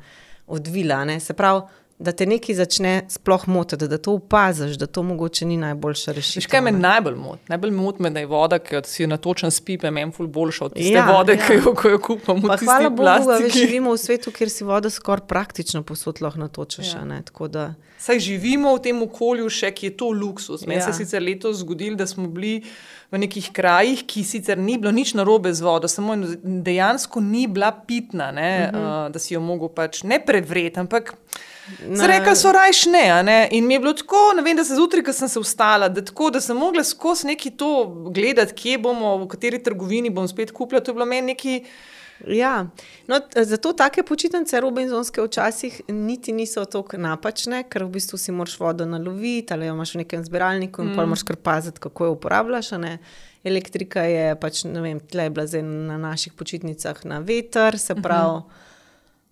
[0.47, 1.05] odvila.
[1.05, 1.19] Ne.
[1.19, 1.61] Se pravi,
[2.01, 6.41] da te nekaj začne sploh motiti, da to opaziš, da to mogoče ni najboljša rešitev.
[6.41, 6.79] Veš, kaj me ne.
[6.79, 7.43] najbolj moti?
[7.47, 10.65] Najbolj moti me, da je voda, ki jo si natočen s pipe, meni ful boljša
[10.65, 11.45] od tiste Ja, vode, ja.
[11.47, 13.59] ki jo, ko jo kupam Pa hvala Bogu, da plastiki.
[13.59, 16.93] živimo v svetu, kjer si vodo skoraj praktično posod lahko natočeš.
[16.93, 17.05] Ja.
[17.05, 17.21] Ja.
[17.21, 20.65] Tako da, Saj živimo v tem okolju, še ki je to luksus.
[20.65, 20.87] Meni ja.
[20.87, 20.95] se Ja.
[20.95, 22.63] je sicer letos zgodilo, da smo bili
[23.11, 27.69] v nekih krajih, ki sicer ni bilo nič narobe z vodo, samo dejansko ni bila
[27.71, 29.05] pitna, ne, uh -huh.
[29.05, 31.13] uh, da si jo mogel pač ne prevreti, ampak.
[31.95, 33.47] Se reka, so rajš ne, ne.
[33.51, 36.29] In mi je bilo tako, vem, da se zjutraj, ko sem se vstala, da, tako,
[36.29, 40.81] da sem mogla skozi neki to gledati, kje bomo, v kateri trgovini bom spet kupila.
[40.81, 41.63] To je bilo meni neki.
[42.27, 42.67] Ja.
[43.07, 48.59] no, zato take počitnice Robinsonske včasih niti niso tako napačne, ker v bistvu si moraš
[48.59, 50.95] vodo naloviti ali jo imaš v nekem zbiralniku in mm.
[50.95, 52.71] pa moraš kar paziti, kako jo uporabljaš.
[53.43, 57.95] Elektrika je pač, ne vem, tle je bila zdaj na naših počitnicah na veter, se
[57.95, 58.37] pravi.
[58.37, 58.69] Mm -hmm.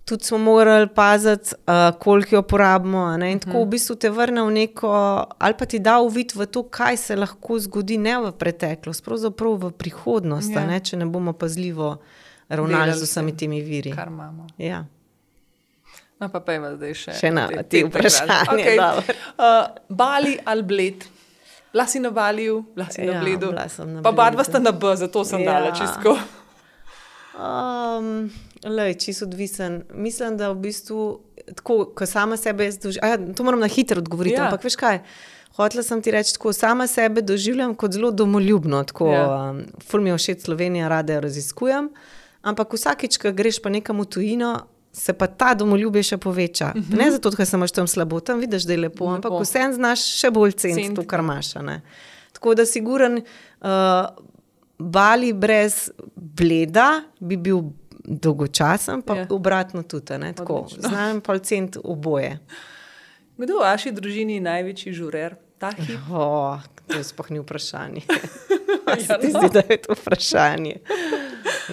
[0.09, 3.17] Tudi smo morali paziti, uh, koliko jo porabimo.
[3.17, 4.89] ne, In tako v bistvu te vrne v neko,
[5.39, 9.53] ali pa ti da uvid v to, kaj se lahko zgodi, ne v preteklost, pravzaprav
[9.53, 10.61] v prihodnost, Ja.
[10.61, 10.67] ja.
[10.67, 11.97] ne, če ne bomo pazljivo
[12.49, 13.91] ravnali z vsemi se, temi viri.
[13.91, 14.47] Kar imamo.
[14.57, 14.85] Ja.
[16.19, 17.11] No, pa pojmo zdaj še.
[17.13, 19.13] Še na te- te te vprašanje, dobro.
[19.37, 19.45] Uh,
[19.89, 21.05] Bali ali Bled?
[21.71, 23.47] Bila si na Baliju, bila si na Ja, Bledu.
[23.47, 24.43] bila sem na pa Bledu.
[24.43, 25.53] sta na B, zato sem ja.
[25.53, 26.17] dala čisto.
[27.33, 28.29] Um,
[28.65, 29.83] lej, čisto odvisen.
[29.91, 31.19] Mislim, da v bistvu,
[31.55, 34.45] tako, ko sama sebe doživljam, ja, to moram na hitro odgovoriti, Ja.
[34.45, 34.99] ampak veš kaj.
[35.53, 38.83] Hotela sem ti reči, tako sama sebe doživljam kot zelo domoljubno.
[38.83, 39.23] Tako, Ja.
[39.45, 41.89] um, ful mi je všeč Slovenija, rada jo raziskujem.
[42.41, 44.53] Ampak vsakič, ko greš pa nekam v tujino,
[44.91, 46.71] se pa ta domoljubje še poveča.
[46.75, 46.97] Uh -huh.
[46.97, 49.15] Ne zato, ker se imaš tam slabo, tam vidiš, da je lepo, Lepo.
[49.15, 51.55] ampak vsem znaš še bolj ceniti Ceniti, to, kar imaš.
[51.55, 51.81] ne.
[52.33, 53.21] Tako da siguren.
[53.61, 53.69] Uh,
[54.79, 57.61] Bali brez bleda bi bil
[58.05, 59.27] dolgočasen, pa ja.
[59.29, 60.13] obratno tudi.
[60.77, 62.39] Znam pa cent oboje.
[63.37, 65.35] Kdo v vaši družini je največji žurer?
[65.59, 65.99] Ta hip?
[66.11, 66.59] Oh,
[66.89, 68.01] to sploh ni vprašanje.
[69.07, 69.29] ja, no.
[69.29, 70.75] Zdi, da je to vprašanje.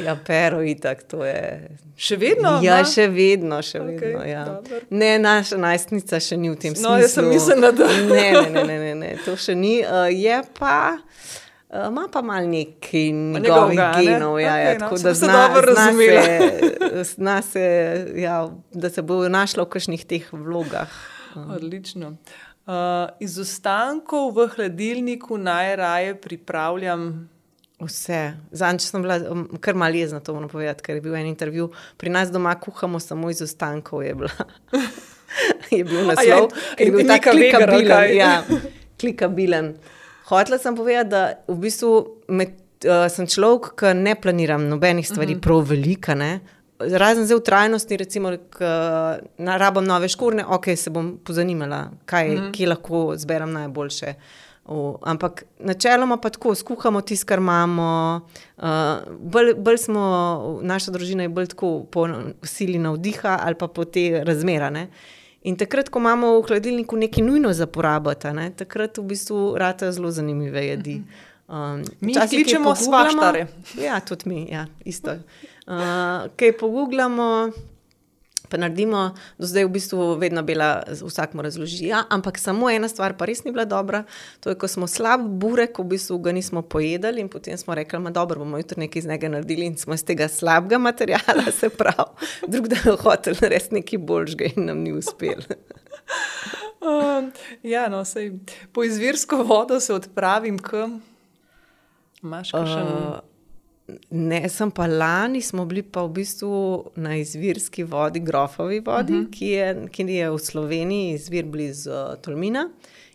[0.05, 1.71] Ja, pero itak, to je.
[1.97, 2.59] Še vedno?
[2.65, 2.89] Ja, ma?
[2.89, 4.25] še vedno, še okay, vedno.
[4.29, 4.45] Ja.
[4.91, 6.91] Ne, naša najstnica še ni v tem smislu.
[6.91, 8.05] No, jaz sem mislila, da ne.
[8.13, 9.79] Ne, ne, ne, ne, ne, to še ni.
[9.81, 10.99] Uh, je pa.
[11.67, 15.87] Ima uh, pa malo nekaj njegovih genov, ja, ja, okay, no, tako da zna, zna,
[15.99, 17.65] se, zna se,
[18.23, 18.37] ja,
[18.71, 20.93] da se bo našla v kakšnih teh vlogah.
[21.41, 22.17] Odlično.
[22.67, 22.73] Uh,
[23.21, 27.29] iz ostankov v hladilniku najraje pripravljam
[27.81, 28.33] Vse.
[28.57, 31.69] Zanj sem bila um, kar malo jezna to povedati, ker je bil en intervju.
[31.97, 34.03] Pri nas doma kuhamo samo iz ostankov.
[34.03, 34.15] Je,
[35.77, 38.17] je bil ja, naslov, ki je bil tako klikabilen.
[38.17, 38.45] Ja,
[39.01, 39.75] klikabilen.
[40.31, 41.93] Hotela sem povedati, da v bistvu
[42.29, 42.57] med,
[42.89, 45.41] uh, sem človek, ki ne planiram nobenih stvari, uh mhm.
[45.41, 45.45] -huh.
[45.45, 46.15] prav velika.
[46.15, 46.41] Ne?
[46.79, 52.43] Razen zdaj v trajnosti, recimo, da rabim nove škorne, ok, se bom pozanimala, kaj, mhm.
[52.43, 52.53] -huh.
[52.53, 54.15] kje lahko zberem najboljše.
[54.67, 58.21] V, ampak načeloma pa tako, skuhamo tisto, kar imamo.
[58.57, 58.65] Uh,
[59.21, 62.09] bolj, bolj smo, naša družina je bolj tako po
[62.43, 64.89] sili navdiha ali pa po te razmerane.
[65.43, 69.93] In takrat, ko imamo v hladilniku nekaj nujno za porabiti, ne, takrat v bistvu rata
[69.93, 71.03] zelo zanimive jedi.
[71.49, 73.47] Um, mi jih kličemo svaštare.
[73.79, 75.15] Ja, tudi mi, ja, isto.
[75.67, 77.51] Uh, kaj pogooglamo,
[78.49, 81.89] pa naredimo, do zdaj v bistvu vedno bila, vsak mora razložiti.
[81.91, 84.05] Ja, ampak samo ena stvar pa res ni bila dobra.
[84.41, 87.99] To je, ko smo slab burek, v bistvu ga nismo pojedali in potem smo rekli,
[88.15, 92.31] da bomo jutri nekaj iz njega naredili in smo iz tega slabega materiala, se pravi,
[92.47, 95.43] drug dan hotel narediti nekaj boljšega in nam ni uspel.
[96.81, 97.33] um,
[97.75, 98.33] ja, no, sej,
[98.73, 100.87] po izvirsko vodo se odpravim k.
[102.23, 102.83] Imaš še?
[102.83, 103.36] Uh,
[104.11, 106.53] Ne, sem pa lani, smo bili pa v bistvu
[106.99, 109.27] na izvirski vodi, grofovi vodi, uh mhm.
[109.27, 109.39] -huh.
[109.39, 112.69] ki, je, ki je v Sloveniji, izvir blizu uh, Tolmina.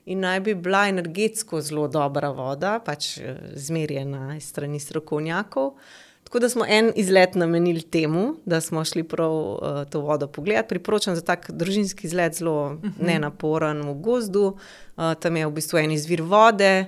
[0.06, 5.74] In naj bi bila energetsko zelo dobra voda, pač eh, zmerjena iz strani strokovnjakov.
[6.24, 10.68] Tako da smo en izlet namenili temu, da smo šli prav uh, to vodo pogledati.
[10.68, 12.88] Priporočam za tak družinski izlet, zelo uh mhm.
[12.88, 13.06] -huh.
[13.06, 14.58] nenaporen v gozdu.
[14.98, 16.86] Uh, tam je v bistvu en izvir vode,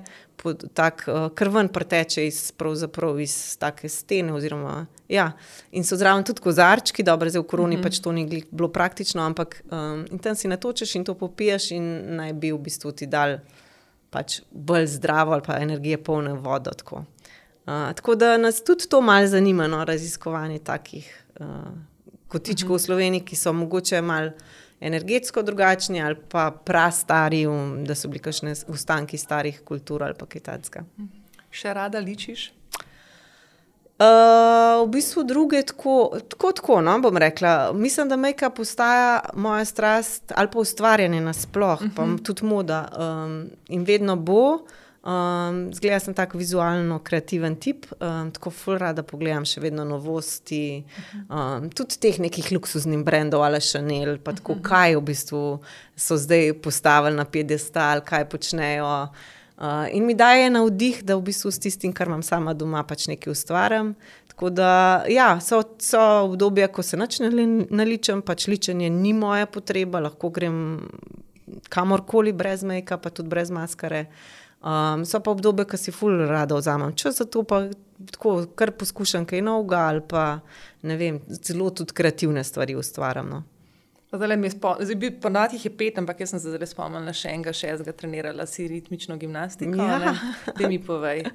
[0.73, 2.51] tak, uh, krven preteče iz,
[3.19, 4.33] iz take stene.
[4.33, 5.31] Oziroma, ja.
[5.71, 7.83] In so zraven tudi kozarčki, dobro, zdaj v koroni mm -hmm.
[7.83, 12.33] pač to ni bilo praktično, ampak um, tam si natočeš in to popiješ, in naj
[12.33, 13.37] bi v bistvu ti dal
[14.09, 16.71] pač bolj zdravo ali pa energije polne vodo.
[16.71, 16.95] Tako.
[16.95, 21.45] Uh, tako da nas tudi to malo zanima, no, raziskovanje takih uh,
[22.27, 22.81] kotičkov mm -hmm.
[22.81, 24.31] v Sloveniji, ki so mogoče malo
[24.83, 30.25] energetsko drugačni ali pa prastari, um, da so bili kakšne ostanki starih kultur ali pa
[30.25, 30.83] kitajska.
[31.51, 32.51] Še rada ličiš?
[33.93, 37.71] Uh, v bistvu druge tako, tako, tako no, bom rekla.
[37.77, 41.95] Mislim, da make postaja moja strast ali pa ustvarjanje nasploh, uh -huh.
[41.95, 42.17] pa mhm.
[42.17, 42.89] tudi moda.
[42.97, 44.59] Um, in vedno bo.
[45.03, 50.85] Um, zgleda, sem tako vizualno kreativen tip, um, tako ful rada pogledam še vedno novosti,
[51.27, 55.41] um, tudi teh nekih luksuznih brendov ali Chanel, pa tako, kaj v bistvu
[55.99, 59.09] so zdaj postavili na piedestal, kaj počnejo.
[59.59, 63.09] Uh, in mi daje navdih, da v bistvu s tistim, kar imam sama doma, pač
[63.11, 63.91] nekaj ustvarjam.
[64.31, 65.99] Tako da, ja, so, so
[66.29, 67.27] obdobja, ko se načne
[67.67, 70.63] naličem, pač ličenje ni moja potreba, lahko grem
[71.69, 74.05] kamorkoli brez make-upa, pa tudi brez maskare.
[74.63, 76.93] Um, so pa obdobje, ki si ful rada vzamem.
[76.95, 77.65] Če za to pa
[78.11, 80.39] tako, kar poskušam kaj novega ali pa
[80.87, 83.27] ne vem, zelo tudi kreativne stvari ustvarjam.
[83.29, 83.41] No.
[84.13, 84.37] Zdaj,
[84.79, 87.83] zdaj ponovadi jih je pet, ampak jaz sem se zdaj spomnila še enega, še jaz
[87.83, 89.75] ga trenirala, si ritmično gimnastiko.
[89.75, 90.13] Ja.
[90.55, 91.25] Da mi povej,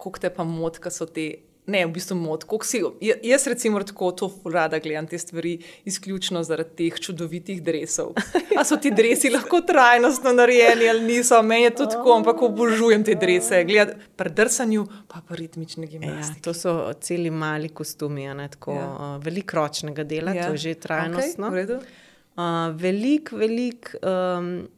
[0.00, 1.28] koliko te pa motka so te
[1.66, 2.44] ne, v bistvu mod.
[2.62, 2.80] Si,
[3.22, 8.14] jaz, recimo, tako to rada gledam te stvari, izključno zaradi teh čudovitih drevesov.
[8.58, 13.04] A so ti drevesi lahko trajnostno narejeni ali niso, meni je to tako, ampak obožujem
[13.04, 13.64] te drevese.
[13.64, 16.38] Gledam pri drsanju, pa pa ritmične gimnastike.
[16.38, 18.88] Ja, to so celi mali kostumi, ne, tako ja.
[18.90, 20.46] uh, veliko ročnega dela, ja.
[20.46, 21.50] to je že trajnostno.
[21.50, 24.68] Okay, uh, veliko, veliko, um,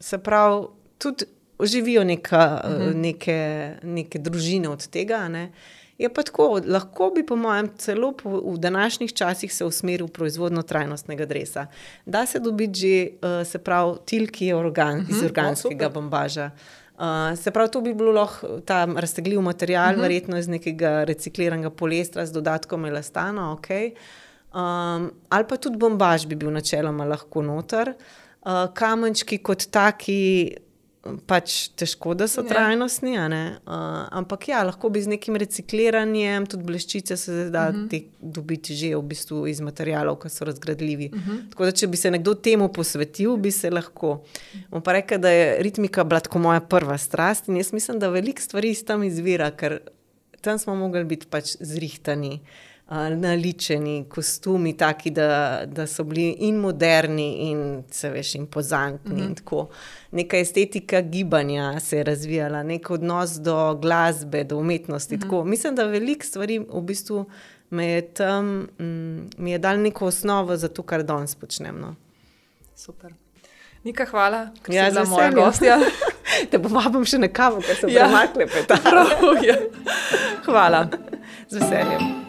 [0.00, 0.66] se pravi,
[0.98, 1.36] tudi.
[1.60, 2.82] Živijo neka, uh mhm.
[2.82, 2.94] -huh.
[2.96, 3.38] neke,
[3.82, 5.28] neke družine od tega.
[5.28, 5.50] Ne?
[6.00, 10.14] Je pa tako, lahko bi, po mojem, celo po, v današnjih časih se usmeril v
[10.16, 11.66] proizvodno trajnostnega dresa.
[12.06, 15.90] Da se dobi že, uh, se pravi, tilki organ, uh -huh, iz mhm, organskega no,
[15.90, 16.50] bombaža.
[16.96, 19.98] Uh, se pravi, to bi bilo lahko ta raztegljiv material, uh mhm.
[19.98, 20.02] -huh.
[20.02, 23.92] verjetno iz nekega recikliranega poliestra z dodatkom elastana, okay.
[24.54, 27.94] um, ali pa tudi bombaž bi bil načeloma lahko noter.
[28.42, 30.56] Uh, kamenčki kot taki
[31.26, 32.48] pač težko, da so Ja.
[32.48, 33.16] trajnostni.
[33.16, 33.24] Uh,
[34.12, 37.86] ampak ja, lahko bi z nekim recikliranjem, tudi bleščice se da uh Mhm.
[37.86, 38.04] -huh.
[38.20, 41.10] dobiti že v bistvu iz materijalov, ki so razgradljivi.
[41.12, 41.30] Uh Mhm.
[41.30, 41.50] -huh.
[41.50, 44.22] Tako da, če bi se nekdo temu posvetil, bi se lahko.
[44.70, 48.08] Bom pa rekel, da je ritmika bila tako moja prva strast in jaz mislim, da
[48.08, 49.78] veliko stvari iz tam izvira, ker
[50.40, 52.32] tam smo mogli biti pač zrihtani.
[52.34, 59.22] uh, Naličeni kostumi, taki, da, da so bili in moderni, in se veš, impozantni.
[59.22, 59.66] Mm -hmm.
[60.10, 65.16] Neka estetika gibanja se je razvijala, nek odnos do glasbe, do umetnosti.
[65.16, 65.44] Mm -hmm.
[65.44, 67.24] Mislim, da veliko stvari v bistvu
[67.70, 71.80] me je tam, mm, mi je dal neko osnovo za to, kar danes počnem.
[71.80, 71.94] No.
[72.76, 73.14] Super.
[73.84, 75.78] Nika, hvala, ker Ja, si bila moja gostja.
[76.50, 78.04] Te povabim še na kavo, ker se Ja.
[78.04, 78.46] premakne.
[78.90, 79.70] Prav je.
[80.44, 80.88] Hvala.
[81.50, 82.19] Z veseljem.